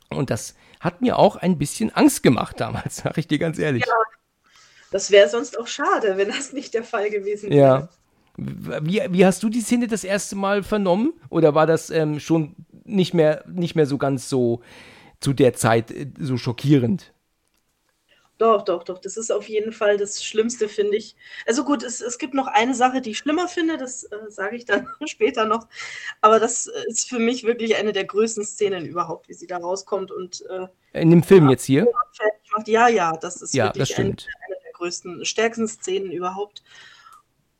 [0.09, 3.85] Und das hat mir auch ein bisschen Angst gemacht damals, sag ich dir ganz ehrlich.
[3.85, 3.93] Ja,
[4.91, 7.59] das wäre sonst auch schade, wenn das nicht der Fall gewesen wäre.
[7.59, 7.89] Ja.
[8.35, 11.13] Wie, wie hast du die Szene das erste Mal vernommen?
[11.29, 14.61] Oder war das ähm, schon nicht mehr, nicht mehr so ganz so
[15.19, 17.12] zu der Zeit äh, so schockierend?
[18.43, 18.99] Doch, doch, doch.
[18.99, 21.15] Das ist auf jeden Fall das Schlimmste, finde ich.
[21.47, 24.57] Also gut, es, es gibt noch eine Sache, die ich schlimmer finde, das äh, sage
[24.57, 25.69] ich dann später noch.
[26.19, 30.11] Aber das ist für mich wirklich eine der größten Szenen überhaupt, wie sie da rauskommt
[30.11, 31.87] und äh, in dem Film ja, jetzt hier?
[32.65, 34.27] Ja, ja, das ist ja, wirklich das stimmt.
[34.45, 36.63] Eine, eine größten, stärksten Szenen überhaupt.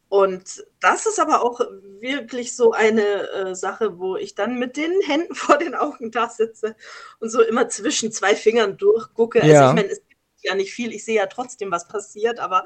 [0.10, 1.62] Und das ist aber auch
[2.02, 6.28] wirklich so eine äh, Sache, wo ich dann mit den Händen vor den Augen da
[6.28, 6.76] sitze
[7.22, 9.42] und so immer zwischen zwei Fingern durchgucke.
[9.42, 9.62] Also ja.
[9.62, 10.13] Also ich meine, es gibt
[10.44, 12.64] ja nicht viel, ich sehe ja trotzdem, was passiert, aber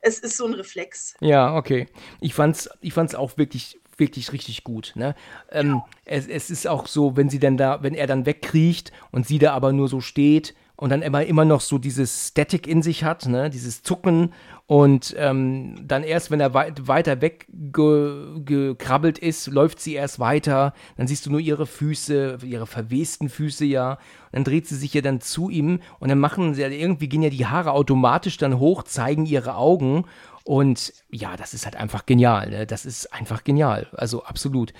[0.00, 1.14] es ist so ein Reflex.
[1.20, 1.86] Ja, okay.
[2.20, 4.92] Ich fand's, ich fand's auch wirklich, wirklich richtig gut.
[4.96, 5.14] Ne?
[5.50, 5.86] Ähm, ja.
[6.04, 9.38] es, es ist auch so, wenn sie dann da, wenn er dann wegkriecht und sie
[9.38, 10.54] da aber nur so steht
[10.84, 13.48] und dann immer, immer noch so dieses Static in sich hat, ne?
[13.48, 14.34] dieses Zucken
[14.66, 21.06] und ähm, dann erst, wenn er weit, weiter weggekrabbelt ist, läuft sie erst weiter, dann
[21.06, 23.98] siehst du nur ihre Füße, ihre verwesten Füße ja, und
[24.32, 27.30] dann dreht sie sich ja dann zu ihm und dann machen sie, irgendwie gehen ja
[27.30, 30.04] die Haare automatisch dann hoch, zeigen ihre Augen
[30.44, 32.66] und ja, das ist halt einfach genial, ne?
[32.66, 34.74] das ist einfach genial, also absolut.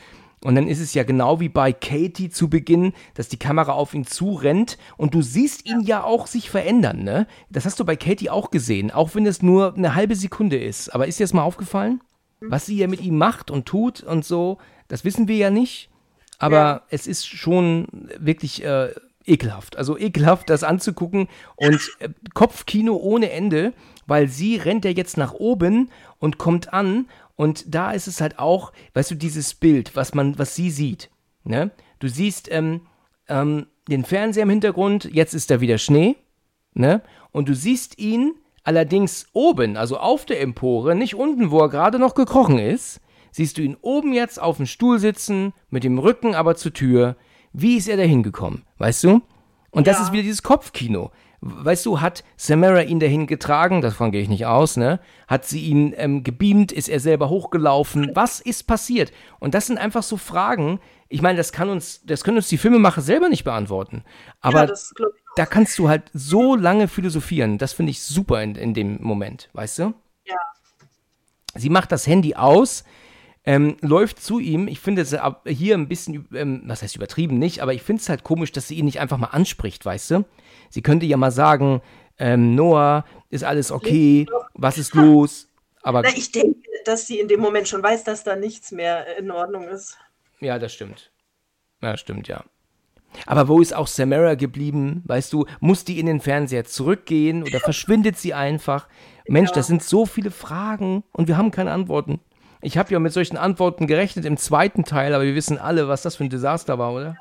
[0.45, 3.95] Und dann ist es ja genau wie bei Katie zu Beginn, dass die Kamera auf
[3.95, 7.27] ihn zurennt und du siehst ihn ja auch sich verändern, ne?
[7.49, 10.95] Das hast du bei Katie auch gesehen, auch wenn es nur eine halbe Sekunde ist.
[10.95, 12.03] Aber ist dir das mal aufgefallen?
[12.43, 15.89] Was sie ja mit ihm macht und tut und so, das wissen wir ja nicht.
[16.39, 16.83] Aber ja.
[16.91, 17.89] es ist schon
[18.19, 18.91] wirklich äh,
[19.25, 19.79] ekelhaft.
[19.79, 23.73] Also ekelhaft, das anzugucken und äh, Kopfkino ohne Ende,
[24.07, 28.39] weil sie rennt ja jetzt nach oben und kommt an und da ist es halt
[28.39, 31.11] auch, weißt du, dieses Bild, was man, was sie sieht.
[31.44, 31.70] Ne?
[31.98, 32.82] Du siehst ähm,
[33.28, 36.16] ähm, den Fernseher im Hintergrund, jetzt ist da wieder Schnee.
[36.74, 37.02] Ne?
[37.32, 41.98] Und du siehst ihn allerdings oben, also auf der Empore, nicht unten, wo er gerade
[41.98, 43.01] noch gekrochen ist,
[43.31, 47.16] siehst du ihn oben jetzt auf dem Stuhl sitzen, mit dem Rücken aber zur Tür.
[47.52, 49.23] Wie ist er da hingekommen, weißt du?
[49.70, 49.93] Und ja.
[49.93, 51.11] das ist wieder dieses Kopfkino
[51.45, 54.99] weißt du, hat Samara ihn dahin getragen, davon gehe ich nicht aus, ne?
[55.29, 58.11] Hat sie ihn ähm, gebeamt, ist er selber hochgelaufen?
[58.15, 59.12] Was ist passiert?
[59.41, 62.57] Und das sind einfach so Fragen, ich meine, das kann uns, das können uns die
[62.57, 64.05] Filmemacher selber nicht beantworten.
[64.41, 64.75] Aber ja,
[65.37, 67.59] da kannst du halt so lange philosophieren.
[67.59, 69.95] Das finde ich super in, in dem Moment, weißt du?
[70.25, 70.37] Ja.
[71.55, 72.85] Sie macht das Handy aus,
[73.47, 74.69] ähm, läuft zu ihm.
[74.69, 75.16] Ich finde es
[75.47, 78.69] hier ein bisschen, ähm, was heißt übertrieben nicht, aber ich finde es halt komisch, dass
[78.69, 80.25] sie ihn nicht einfach mal anspricht, weißt du?
[80.71, 81.83] Sie könnte ja mal sagen,
[82.19, 84.27] ähm, Noah, ist alles okay?
[84.55, 85.49] Was ist los?
[85.83, 89.19] Aber Na, ich denke, dass sie in dem Moment schon weiß, dass da nichts mehr
[89.19, 89.99] in Ordnung ist.
[90.41, 91.12] Ja, das stimmt.
[91.83, 92.45] Ja, stimmt, ja.
[93.27, 95.03] Aber wo ist auch Samara geblieben?
[95.05, 98.89] Weißt du, muss die in den Fernseher zurückgehen oder verschwindet sie einfach?
[99.29, 99.55] Mensch, ja.
[99.57, 102.21] das sind so viele Fragen und wir haben keine Antworten.
[102.65, 106.01] Ich habe ja mit solchen Antworten gerechnet im zweiten Teil, aber wir wissen alle, was
[106.01, 107.16] das für ein Desaster war, oder?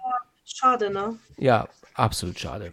[0.45, 1.15] Schade, ne?
[1.37, 2.71] Ja, absolut schade.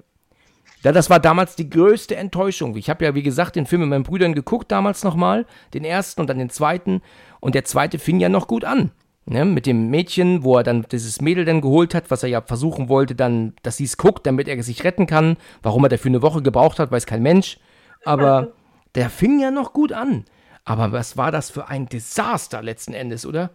[0.84, 2.76] Ja, das war damals die größte Enttäuschung.
[2.76, 6.20] Ich habe ja, wie gesagt, den Film mit meinen Brüdern geguckt damals nochmal, den ersten
[6.20, 7.02] und dann den zweiten.
[7.40, 8.92] Und der zweite fing ja noch gut an.
[9.26, 12.40] Ne, mit dem Mädchen, wo er dann dieses Mädel dann geholt hat, was er ja
[12.40, 15.36] versuchen wollte, dann, dass sie es guckt, damit er sich retten kann.
[15.62, 17.59] Warum er dafür eine Woche gebraucht hat, weiß kein Mensch.
[18.05, 18.52] Aber
[18.94, 20.24] der fing ja noch gut an.
[20.65, 23.51] Aber was war das für ein Desaster letzten Endes, oder?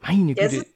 [0.00, 0.46] Meine Güte.
[0.46, 0.66] Es ist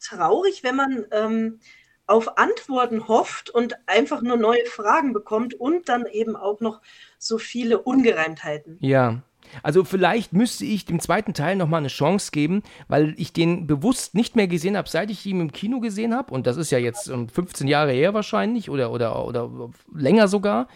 [0.00, 1.60] traurig, wenn man ähm,
[2.06, 6.80] auf Antworten hofft und einfach nur neue Fragen bekommt und dann eben auch noch
[7.18, 8.78] so viele Ungereimtheiten.
[8.80, 9.22] Ja.
[9.62, 14.14] Also vielleicht müsste ich dem zweiten Teil nochmal eine Chance geben, weil ich den bewusst
[14.14, 16.32] nicht mehr gesehen habe, seit ich ihn im Kino gesehen habe.
[16.32, 20.68] Und das ist ja jetzt 15 Jahre her wahrscheinlich oder, oder, oder länger sogar.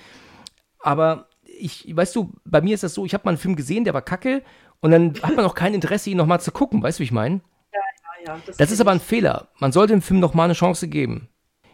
[0.81, 3.85] Aber ich, weißt du, bei mir ist das so, ich habe mal einen Film gesehen,
[3.85, 4.43] der war kacke
[4.81, 6.83] und dann hat man auch kein Interesse, ihn nochmal zu gucken.
[6.83, 7.41] Weißt du, wie ich meine?
[8.27, 8.41] ja.
[8.47, 9.49] Das, das ist aber ein Fehler.
[9.59, 11.29] Man sollte dem Film nochmal eine Chance geben.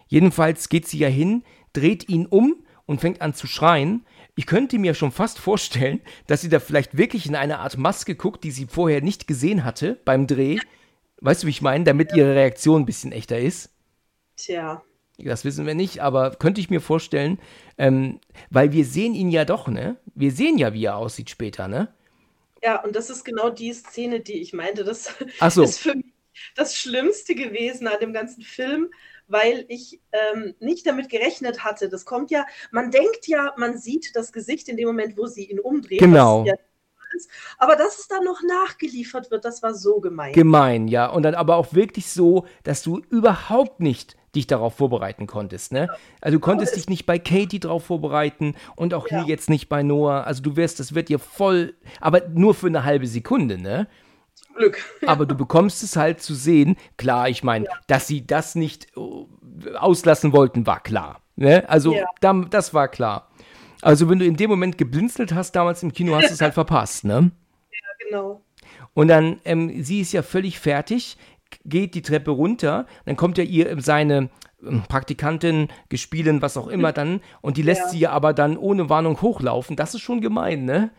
[0.07, 4.05] Jedenfalls geht sie ja hin, dreht ihn um und fängt an zu schreien.
[4.35, 8.15] Ich könnte mir schon fast vorstellen, dass sie da vielleicht wirklich in eine Art Maske
[8.15, 10.59] guckt, die sie vorher nicht gesehen hatte beim Dreh.
[11.21, 11.85] Weißt du, wie ich meine?
[11.85, 13.71] Damit ihre Reaktion ein bisschen echter ist.
[14.37, 14.83] Tja.
[15.19, 17.39] Das wissen wir nicht, aber könnte ich mir vorstellen,
[17.83, 19.97] ähm, weil wir sehen ihn ja doch, ne?
[20.15, 21.93] Wir sehen ja, wie er aussieht später, ne?
[22.63, 24.85] Ja, und das ist genau die Szene, die ich meinte.
[24.85, 25.13] Das
[25.51, 25.65] so.
[25.65, 26.07] ist für mich
[26.55, 28.93] das Schlimmste gewesen an dem ganzen Film,
[29.27, 31.89] weil ich ähm, nicht damit gerechnet hatte.
[31.89, 35.51] Das kommt ja, man denkt ja, man sieht das Gesicht in dem Moment, wo sie
[35.51, 35.99] ihn umdreht.
[35.99, 36.45] Genau.
[36.45, 36.55] Ja
[37.59, 40.33] aber dass es dann noch nachgeliefert wird, das war so gemein.
[40.33, 41.11] Gemein, ja.
[41.11, 45.89] Und dann aber auch wirklich so, dass du überhaupt nicht dich darauf vorbereiten konntest, ne?
[46.21, 49.19] Also du konntest dich nicht bei Katie drauf vorbereiten und auch ja.
[49.19, 50.25] hier jetzt nicht bei Noah.
[50.25, 53.89] Also du wirst, das wird dir voll, aber nur für eine halbe Sekunde, ne?
[54.55, 54.83] Glück.
[55.07, 56.77] Aber du bekommst es halt zu sehen.
[56.97, 57.73] Klar, ich meine, ja.
[57.87, 61.21] dass sie das nicht äh, auslassen wollten, war klar.
[61.37, 61.69] Ne?
[61.69, 62.07] Also, ja.
[62.51, 63.31] das war klar.
[63.81, 66.55] Also, wenn du in dem Moment geblinzelt hast, damals im Kino, hast du es halt
[66.55, 67.31] verpasst, ne?
[67.71, 68.43] Ja, genau.
[68.95, 71.17] Und dann, ähm, sie ist ja völlig fertig,
[71.65, 74.31] geht die Treppe runter, dann kommt ja ihr seine
[74.65, 77.89] ähm, Praktikantin, gespielen, was auch immer dann, und die lässt ja.
[77.89, 79.77] sie ja aber dann ohne Warnung hochlaufen.
[79.77, 80.91] Das ist schon gemein, ne?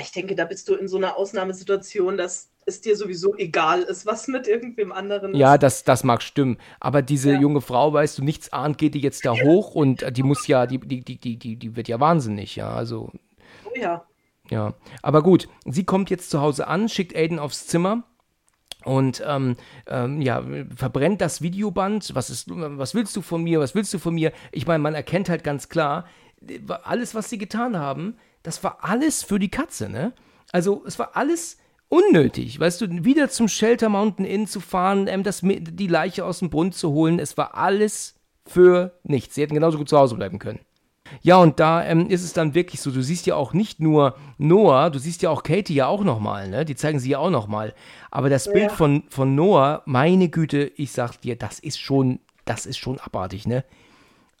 [0.00, 4.06] ich denke, da bist du in so einer Ausnahmesituation, dass es dir sowieso egal ist,
[4.06, 5.38] was mit irgendwem anderen ist.
[5.38, 6.56] Ja, das, das mag stimmen.
[6.80, 7.40] Aber diese ja.
[7.40, 10.66] junge Frau, weißt du, nichts ahnt, geht die jetzt da hoch und die muss ja,
[10.66, 12.70] die, die, die, die, die wird ja wahnsinnig, ja.
[12.70, 13.10] Also.
[13.66, 14.06] Oh ja.
[14.50, 14.74] Ja.
[15.02, 18.04] Aber gut, sie kommt jetzt zu Hause an, schickt Aiden aufs Zimmer
[18.84, 19.56] und ähm,
[19.86, 20.42] ähm, ja,
[20.74, 22.14] verbrennt das Videoband.
[22.14, 23.60] Was, ist, was willst du von mir?
[23.60, 24.32] Was willst du von mir?
[24.52, 26.06] Ich meine, man erkennt halt ganz klar,
[26.82, 30.12] alles, was sie getan haben, das war alles für die Katze, ne?
[30.52, 31.58] Also, es war alles
[31.88, 36.40] unnötig, weißt du, wieder zum Shelter Mountain Inn zu fahren, ähm, das, die Leiche aus
[36.40, 38.16] dem Brunnen zu holen, es war alles
[38.46, 39.34] für nichts.
[39.34, 40.60] Sie hätten genauso gut zu Hause bleiben können.
[41.22, 44.16] Ja, und da ähm, ist es dann wirklich so, du siehst ja auch nicht nur
[44.38, 46.64] Noah, du siehst ja auch Katie ja auch nochmal, ne?
[46.64, 47.74] Die zeigen sie ja auch nochmal.
[48.10, 48.52] Aber das ja.
[48.52, 52.98] Bild von, von Noah, meine Güte, ich sag dir, das ist schon, das ist schon
[53.00, 53.64] abartig, ne?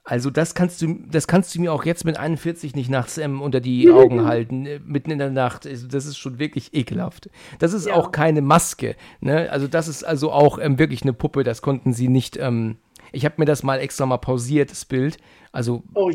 [0.06, 3.40] Also das kannst du, das kannst du mir auch jetzt mit 41 nicht nachts ähm,
[3.40, 5.66] unter die Augen halten, äh, mitten in der Nacht.
[5.66, 7.30] Also das ist schon wirklich ekelhaft.
[7.58, 7.94] Das ist ja.
[7.94, 8.96] auch keine Maske.
[9.20, 9.50] Ne?
[9.50, 11.42] Also das ist also auch ähm, wirklich eine Puppe.
[11.42, 12.36] Das konnten sie nicht.
[12.36, 12.76] Ähm,
[13.14, 15.18] ich habe mir das mal extra mal pausiert, das Bild.
[15.52, 16.10] Also oh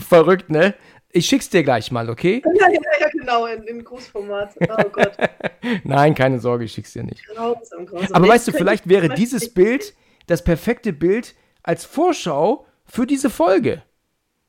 [0.00, 0.74] verrückt, ne?
[1.10, 2.42] Ich schick's dir gleich mal, okay?
[2.58, 4.54] Ja, ja, ja genau, in, in Großformat.
[4.60, 5.12] Oh Gott.
[5.84, 7.26] Nein, keine Sorge, ich schick's dir nicht.
[7.26, 8.12] Grausam, grausam.
[8.12, 9.94] Aber weißt du, vielleicht wäre dieses Bild
[10.26, 13.82] das perfekte Bild als Vorschau für diese Folge.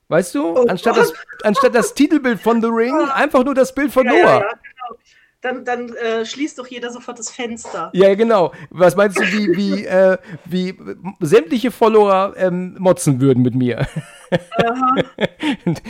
[0.10, 0.57] Weißt du?
[0.57, 1.14] Oh anstatt, das,
[1.44, 4.22] anstatt das Titelbild von The Ring, einfach nur das Bild von ja, Noah.
[4.22, 4.99] Ja, ja, genau.
[5.48, 7.90] Dann, dann äh, schließt doch jeder sofort das Fenster.
[7.94, 8.52] Ja, genau.
[8.69, 10.76] Was meinst du, wie, wie, äh, wie
[11.22, 13.88] sämtliche Follower ähm, motzen würden mit mir?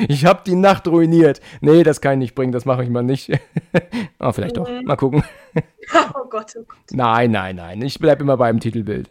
[0.07, 1.41] Ich habe die Nacht ruiniert.
[1.61, 3.31] Nee, das kann ich nicht bringen, das mache ich mal nicht.
[4.19, 4.63] oh, vielleicht mhm.
[4.63, 4.81] doch.
[4.83, 5.23] Mal gucken.
[6.13, 6.77] oh Gott, oh Gott.
[6.91, 7.81] Nein, nein, nein.
[7.81, 9.09] Ich bleibe immer beim Titelbild.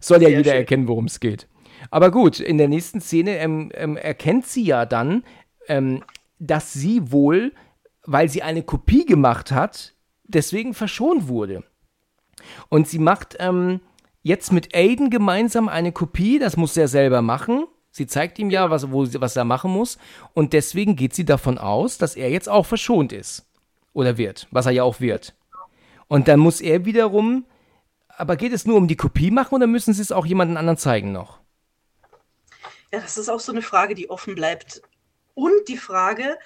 [0.00, 0.60] Soll ja Sehr jeder schön.
[0.60, 1.48] erkennen, worum es geht.
[1.90, 5.24] Aber gut, in der nächsten Szene ähm, ähm, erkennt sie ja dann,
[5.68, 6.02] ähm,
[6.38, 7.52] dass sie wohl,
[8.04, 9.94] weil sie eine Kopie gemacht hat
[10.34, 11.64] deswegen verschont wurde.
[12.68, 13.80] Und sie macht ähm,
[14.22, 17.66] jetzt mit Aiden gemeinsam eine Kopie, das muss er selber machen.
[17.90, 19.98] Sie zeigt ihm ja, was, wo, was er machen muss.
[20.32, 23.46] Und deswegen geht sie davon aus, dass er jetzt auch verschont ist.
[23.92, 25.34] Oder wird, was er ja auch wird.
[26.08, 27.44] Und dann muss er wiederum.
[28.08, 30.78] Aber geht es nur um die Kopie machen oder müssen sie es auch jemandem anderen
[30.78, 31.40] zeigen noch?
[32.92, 34.82] Ja, das ist auch so eine Frage, die offen bleibt.
[35.34, 36.38] Und die Frage,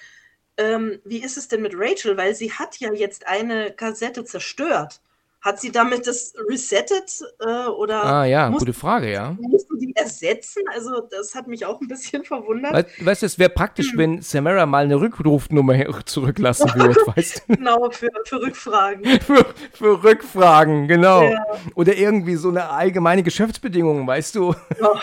[0.58, 2.16] ähm, wie ist es denn mit Rachel?
[2.16, 5.00] Weil sie hat ja jetzt eine Kassette zerstört.
[5.42, 9.36] Hat sie damit das resettet äh, oder Ah ja, musst, gute Frage, ja.
[9.40, 10.62] musst du die ersetzen?
[10.74, 12.72] Also das hat mich auch ein bisschen verwundert.
[12.72, 13.98] Weißt, weißt du, es wäre praktisch, Hm.
[13.98, 17.54] wenn Samara mal eine Rückrufnummer zurücklassen würde, weißt du?
[17.54, 19.04] Genau, für, für Rückfragen.
[19.20, 21.22] Für, für Rückfragen, genau.
[21.22, 21.44] Ja.
[21.76, 24.52] Oder irgendwie so eine allgemeine Geschäftsbedingung, weißt du?
[24.82, 24.96] Oh,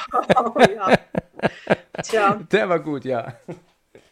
[0.60, 0.98] ja.
[2.04, 3.34] Tja, Der war gut, ja.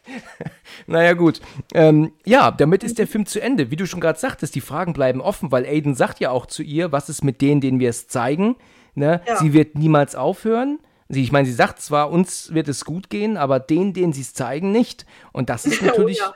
[0.86, 1.40] naja, gut.
[1.74, 3.70] Ähm, ja, damit ist der Film zu Ende.
[3.70, 6.62] Wie du schon gerade sagtest, die Fragen bleiben offen, weil Aiden sagt ja auch zu
[6.62, 8.56] ihr, was ist mit denen, denen wir es zeigen.
[8.94, 9.22] Ne?
[9.26, 9.36] Ja.
[9.36, 10.78] Sie wird niemals aufhören.
[11.08, 14.22] Sie, ich meine, sie sagt zwar, uns wird es gut gehen, aber denen, denen sie
[14.22, 15.06] es zeigen, nicht.
[15.32, 16.32] Und das ist Oh, natürlich ja.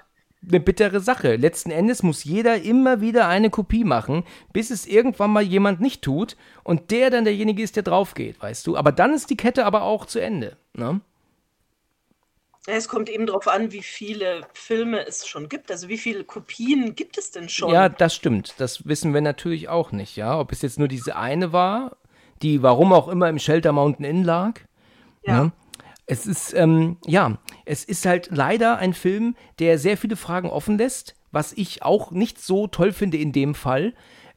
[0.47, 1.37] eine bittere Sache.
[1.37, 6.03] Letzten Endes muss jeder immer wieder eine Kopie machen, bis es irgendwann mal jemand nicht
[6.03, 8.77] tut und der dann derjenige ist, der drauf geht, weißt du.
[8.77, 10.57] Aber dann ist die Kette aber auch zu Ende.
[10.75, 11.01] Ne?
[12.67, 15.71] Es kommt eben darauf an, wie viele Filme es schon gibt.
[15.71, 17.73] Also wie viele Kopien gibt es denn schon?
[17.73, 18.55] Ja, das stimmt.
[18.59, 20.39] Das wissen wir natürlich auch nicht, ja.
[20.39, 21.97] Ob es jetzt nur diese eine war,
[22.43, 24.61] die warum auch immer im Shelter Mountain Inn lag.
[25.25, 25.45] Ja.
[25.45, 25.53] Ne?
[26.07, 30.79] Es ist, ähm, ja, es ist halt leider ein Film, der sehr viele Fragen offen
[30.79, 33.93] lässt, was ich auch nicht so toll finde in dem Fall.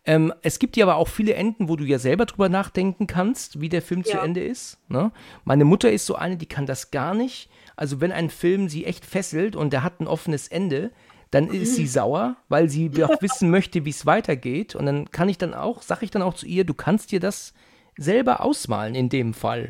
[0.06, 3.62] Ähm, es gibt ja aber auch viele Enden, wo du ja selber drüber nachdenken kannst,
[3.62, 4.24] wie der Film zu Ja.
[4.24, 4.80] Ende ist.
[4.88, 5.12] Ne?
[5.44, 7.50] Meine Mutter ist so eine, die kann das gar nicht.
[7.80, 10.92] Also wenn ein Film sie echt fesselt und der hat ein offenes Ende,
[11.32, 14.76] dann ist sie sauer, weil sie auch wissen möchte, wie es weitergeht.
[14.76, 17.22] Und dann kann ich dann auch, sage ich dann auch zu ihr, du kannst dir
[17.22, 17.54] das
[17.98, 19.70] selber ausmalen in dem Fall.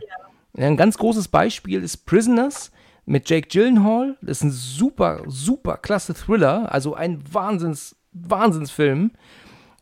[0.58, 2.72] Ein ganz großes Beispiel ist Prisoners
[3.06, 4.18] mit Jake Gyllenhaal.
[4.24, 9.12] Das ist ein super, super klasse Thriller, also ein Wahnsinns, Wahnsinnsfilm.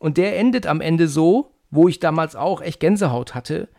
[0.00, 3.70] Und der endet am Ende so, wo ich damals auch echt Gänsehaut hatte.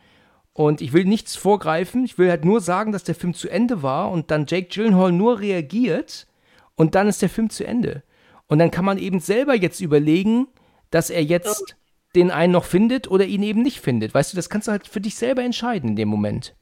[0.59, 3.81] Und ich will nichts vorgreifen, ich will halt nur sagen, dass der Film zu Ende
[3.81, 6.27] war und dann Jake Gyllenhaal nur reagiert
[6.75, 8.03] und dann ist der Film zu Ende.
[8.47, 10.49] Und dann kann man eben selber jetzt überlegen,
[10.91, 11.77] dass er jetzt
[12.13, 14.13] den einen noch findet oder ihn eben nicht findet.
[14.13, 16.57] Weißt du, das kannst du halt für dich selber entscheiden in dem Moment.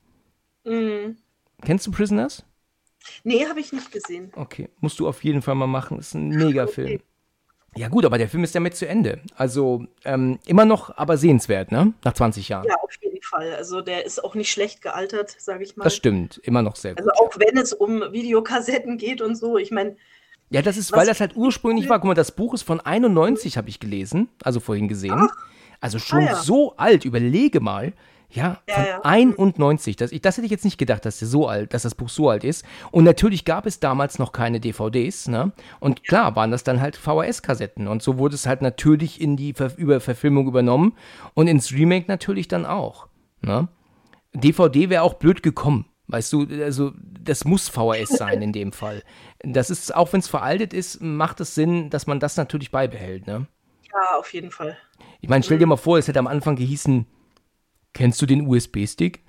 [0.64, 1.18] Mhm.
[1.64, 2.45] Kennst du Prisoners?
[3.24, 4.32] Nee, habe ich nicht gesehen.
[4.36, 5.98] Okay, musst du auf jeden Fall mal machen.
[5.98, 6.99] Ist ein Megafilm.
[7.78, 9.20] Ja gut, aber der Film ist damit zu Ende.
[9.36, 11.94] Also ähm, immer noch, aber sehenswert, ne?
[12.04, 12.66] Nach 20 Jahren.
[12.68, 13.54] Ja, auf jeden Fall.
[13.56, 15.84] Also der ist auch nicht schlecht gealtert, sage ich mal.
[15.84, 16.99] Das stimmt, immer noch sehr gut.
[16.99, 19.58] Also auch wenn es um Videokassetten geht und so.
[19.58, 19.95] Ich meine,
[20.49, 21.99] Ja, das ist, weil das halt ursprünglich war.
[21.99, 25.30] Guck mal, das Buch ist von 91, habe ich gelesen, also vorhin gesehen.
[25.82, 26.36] Also schon Ah, ja.
[26.36, 27.94] so alt, überlege mal.
[28.30, 28.99] Ja, Ja, ja.
[29.04, 29.95] 91.
[29.95, 32.10] Das, ich, das hätte ich jetzt nicht gedacht, dass der so alt, dass das Buch
[32.10, 32.66] so alt ist.
[32.91, 35.54] Und natürlich gab es damals noch keine DVDs, ne?
[35.80, 37.88] Und klar waren das dann halt VHS-Kassetten.
[37.88, 40.94] Und so wurde es halt natürlich in die Ver über Verfilmung übernommen
[41.34, 43.08] und ins Remake natürlich dann auch.
[43.41, 43.70] Ne?
[44.34, 45.86] DVD wäre auch blöd gekommen.
[46.08, 49.04] Weißt du, also das muss VHS sein in dem Fall.
[49.40, 53.28] Das ist, auch wenn es veraltet ist, macht es Sinn, dass man das natürlich beibehält,
[53.28, 53.48] ne?
[53.98, 54.78] ja, auf jeden Fall.
[55.22, 57.06] Ich meine, stell dir mal vor, es hätte am Anfang gehießen,
[57.93, 59.22] kennst du den USB-Stick?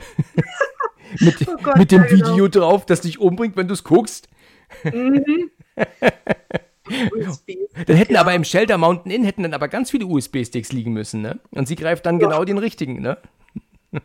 [1.20, 2.26] mit, Oh Gott, mit dem ja, genau.
[2.32, 4.28] Video drauf, das dich umbringt, wenn du es guckst.
[7.12, 7.52] USB.
[7.86, 8.20] Dann hätten Ja.
[8.20, 11.38] aber im Shelter Mountain Inn hätten dann aber ganz viele USB-Sticks liegen müssen, ne?
[11.50, 13.18] Und sie greift dann genau den richtigen, ne?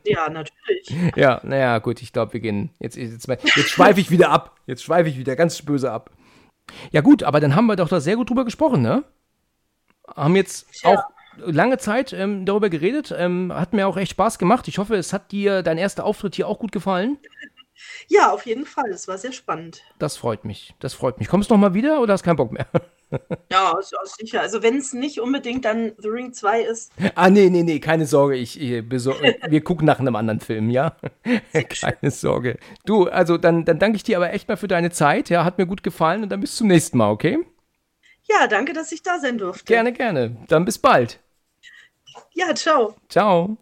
[0.06, 0.96] Ja, natürlich.
[1.18, 2.70] Ja, naja, gut, ich glaube, wir gehen.
[2.80, 4.56] Jetzt, jetzt, jetzt schweife ich wieder ab.
[4.66, 6.10] Jetzt schweife ich wieder ganz böse ab.
[6.92, 9.04] Ja, gut, aber dann haben wir doch da sehr gut drüber gesprochen, ne?
[10.16, 10.92] Haben jetzt Tja.
[10.92, 11.04] auch
[11.38, 13.14] lange Zeit ähm, darüber geredet.
[13.18, 14.68] Ähm, hat mir auch echt Spaß gemacht.
[14.68, 17.18] Ich hoffe, es hat dir dein erster Auftritt hier auch gut gefallen.
[18.08, 18.90] Ja, auf jeden Fall.
[18.90, 19.82] Es war sehr spannend.
[20.00, 20.74] Das freut mich.
[20.80, 21.28] Das freut mich.
[21.28, 22.68] Kommst du noch mal wieder oder hast keinen Bock mehr?
[23.52, 23.78] Ja,
[24.18, 24.42] sicher.
[24.42, 28.08] Also wenn es nicht unbedingt dann The Ring 2 ist, ah, nee, nee, nee, keine
[28.08, 28.36] Sorge.
[28.36, 30.96] Ich, ich wir gucken nach einem anderen Film, ja?
[31.54, 32.58] keine Sorge.
[32.88, 35.30] Du, also dann, dann danke ich dir aber echt mal für deine Zeit.
[35.30, 37.38] Ja, hat mir gut gefallen und dann bis zum nächsten Mal, okay?
[38.28, 39.66] ja, danke, dass ich da sein durfte.
[39.66, 40.38] Gerne, gerne.
[40.48, 41.20] Dann bis bald.
[42.34, 42.96] Ja, ciao.
[43.10, 43.58] Ciao.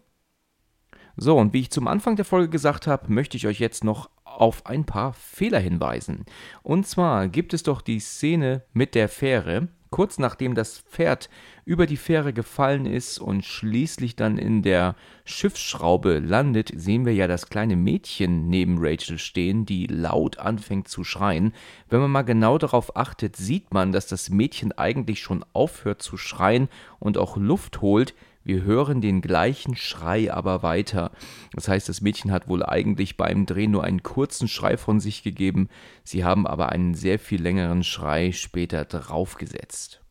[1.16, 4.10] So, und wie ich zum Anfang der Folge gesagt habe, möchte ich euch jetzt noch
[4.24, 6.24] auf ein paar Fehler hinweisen.
[6.62, 11.28] Und zwar gibt es doch die Szene mit der Fähre, Kurz nachdem das Pferd
[11.66, 14.96] über die Fähre gefallen ist und schließlich dann in der
[15.26, 21.04] Schiffsschraube landet, sehen wir ja das kleine Mädchen neben Rachel stehen, die laut anfängt zu
[21.04, 21.52] schreien.
[21.90, 26.16] Wenn man mal genau darauf achtet, sieht man, dass das Mädchen eigentlich schon aufhört zu
[26.16, 31.12] schreien und auch Luft holt, wir hören den gleichen Schrei aber weiter.
[31.52, 35.22] Das heißt, das Mädchen hat wohl eigentlich beim Dreh nur einen kurzen Schrei von sich
[35.22, 35.68] gegeben,
[36.04, 40.02] sie haben aber einen sehr viel längeren Schrei später draufgesetzt.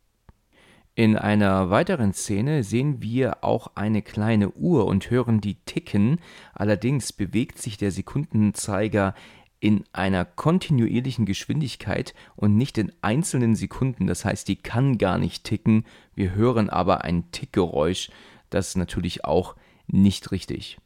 [0.94, 6.20] In einer weiteren Szene sehen wir auch eine kleine Uhr und hören die ticken,
[6.54, 9.16] allerdings bewegt sich der Sekundenzeiger
[9.62, 14.08] in einer kontinuierlichen Geschwindigkeit und nicht in einzelnen Sekunden.
[14.08, 15.86] Das heißt, die kann gar nicht ticken.
[16.16, 18.10] Wir hören aber ein Tickgeräusch.
[18.50, 19.56] Das ist natürlich auch
[19.86, 20.80] nicht richtig.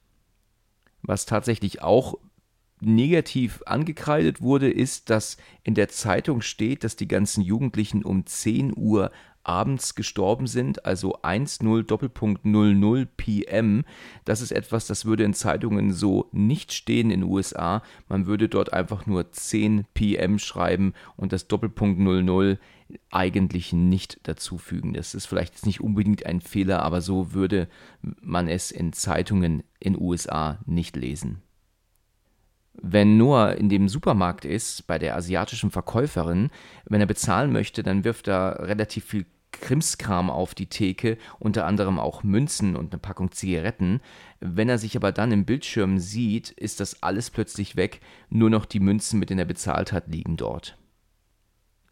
[1.01, 2.15] Was tatsächlich auch
[2.81, 8.73] negativ angekreidet wurde, ist, dass in der Zeitung steht, dass die ganzen Jugendlichen um 10
[8.75, 9.09] Uhr
[9.45, 13.85] abends gestorben sind, also 10 Doppelpunkt 00 PM.
[14.25, 17.81] Das ist etwas, das würde in Zeitungen so nicht stehen in den USA.
[18.09, 22.59] Man würde dort einfach nur 10 PM schreiben und das Doppelpunkt 00
[23.11, 24.93] eigentlich nicht dazufügen.
[24.93, 27.67] Das ist vielleicht nicht unbedingt ein Fehler, aber so würde
[28.21, 31.41] man es in Zeitungen in USA nicht lesen.
[32.81, 36.49] Wenn Noah in dem Supermarkt ist, bei der asiatischen Verkäuferin,
[36.85, 39.25] wenn er bezahlen möchte, dann wirft er relativ viel
[39.61, 44.01] Krimskram auf die Theke, unter anderem auch Münzen und eine Packung Zigaretten.
[44.39, 48.65] Wenn er sich aber dann im Bildschirm sieht, ist das alles plötzlich weg, nur noch
[48.65, 50.77] die Münzen, mit denen er bezahlt hat, liegen dort.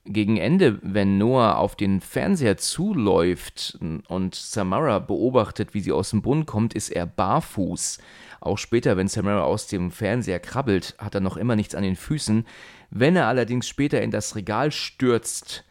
[0.05, 3.79] Gegen Ende, wenn Noah auf den Fernseher zuläuft
[4.09, 7.99] und Samara beobachtet, wie sie aus dem Brunnen kommt, ist er barfuß.
[8.41, 11.95] Auch später, wenn Samara aus dem Fernseher krabbelt, hat er noch immer nichts an den
[11.95, 12.45] Füßen.
[12.89, 15.63] Wenn er allerdings später in das Regal stürzt,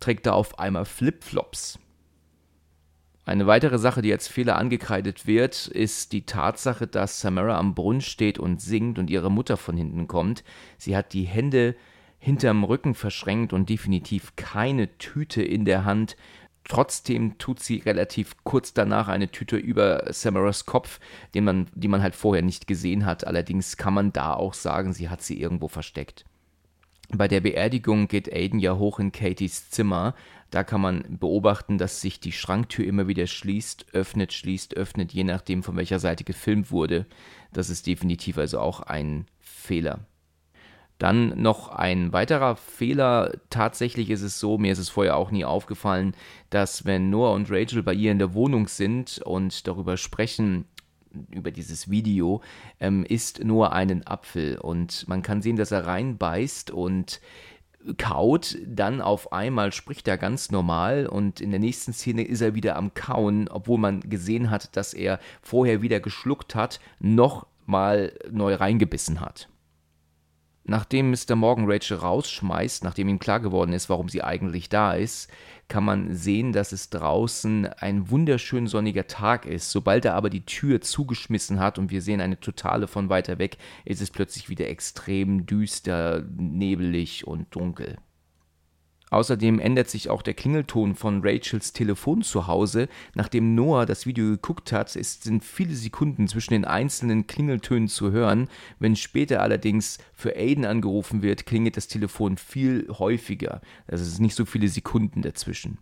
[0.00, 1.78] trägt er auf einmal Flipflops.
[3.28, 8.00] Eine weitere Sache, die als Fehler angekreidet wird, ist die Tatsache, dass Samara am Brunnen
[8.00, 10.44] steht und singt und ihre Mutter von hinten kommt.
[10.78, 11.76] Sie hat die Hände
[12.18, 16.16] hinterm Rücken verschränkt und definitiv keine Tüte in der Hand.
[16.64, 20.98] Trotzdem tut sie relativ kurz danach eine Tüte über Samaras Kopf,
[21.34, 23.26] den man, die man halt vorher nicht gesehen hat.
[23.26, 26.24] Allerdings kann man da auch sagen, sie hat sie irgendwo versteckt.
[27.10, 30.14] Bei der Beerdigung geht Aiden ja hoch in Katies Zimmer.
[30.50, 35.24] Da kann man beobachten, dass sich die Schranktür immer wieder schließt, öffnet, schließt, öffnet, je
[35.24, 37.06] nachdem, von welcher Seite gefilmt wurde.
[37.52, 40.00] Das ist definitiv also auch ein Fehler.
[40.98, 43.32] Dann noch ein weiterer Fehler.
[43.50, 46.14] Tatsächlich ist es so, mir ist es vorher auch nie aufgefallen,
[46.50, 50.66] dass wenn Noah und Rachel bei ihr in der Wohnung sind und darüber sprechen,
[51.30, 52.42] über dieses Video,
[52.80, 57.20] ähm, isst nur einen Apfel und man kann sehen, dass er reinbeißt und
[57.96, 62.54] kaut, dann auf einmal spricht er ganz normal und in der nächsten Szene ist er
[62.54, 68.12] wieder am Kauen, obwohl man gesehen hat, dass er vorher wieder geschluckt hat, noch mal
[68.30, 69.48] neu reingebissen hat.
[70.70, 71.34] Nachdem Mr.
[71.34, 75.30] Morgan Rachel rausschmeißt, nachdem ihm klar geworden ist, warum sie eigentlich da ist,
[75.66, 79.70] kann man sehen, dass es draußen ein wunderschön sonniger Tag ist.
[79.70, 83.56] Sobald er aber die Tür zugeschmissen hat und wir sehen eine totale von weiter weg,
[83.86, 87.96] ist es plötzlich wieder extrem düster, nebelig und dunkel.
[89.10, 92.88] Außerdem ändert sich auch der Klingelton von Rachels Telefon zu Hause.
[93.14, 98.12] Nachdem Noah das Video geguckt hat, ist, sind viele Sekunden zwischen den einzelnen Klingeltönen zu
[98.12, 98.48] hören.
[98.78, 103.60] Wenn später allerdings für Aiden angerufen wird, klingelt das Telefon viel häufiger.
[103.86, 105.78] Also es sind nicht so viele Sekunden dazwischen.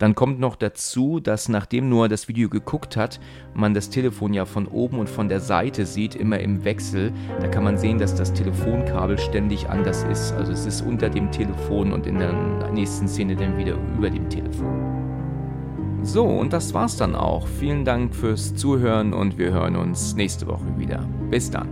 [0.00, 3.20] Dann kommt noch dazu, dass nachdem Noah das Video geguckt hat,
[3.52, 7.12] man das Telefon ja von oben und von der Seite sieht, immer im Wechsel.
[7.38, 10.32] Da kann man sehen, dass das Telefonkabel ständig anders ist.
[10.32, 12.32] Also es ist unter dem Telefon und in der
[12.72, 16.00] nächsten Szene dann wieder über dem Telefon.
[16.02, 17.46] So, und das war's dann auch.
[17.46, 21.06] Vielen Dank fürs Zuhören und wir hören uns nächste Woche wieder.
[21.30, 21.68] Bis dann.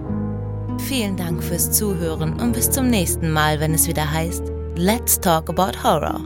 [0.81, 5.49] Vielen Dank fürs Zuhören und bis zum nächsten Mal, wenn es wieder heißt Let's Talk
[5.49, 6.21] About Horror.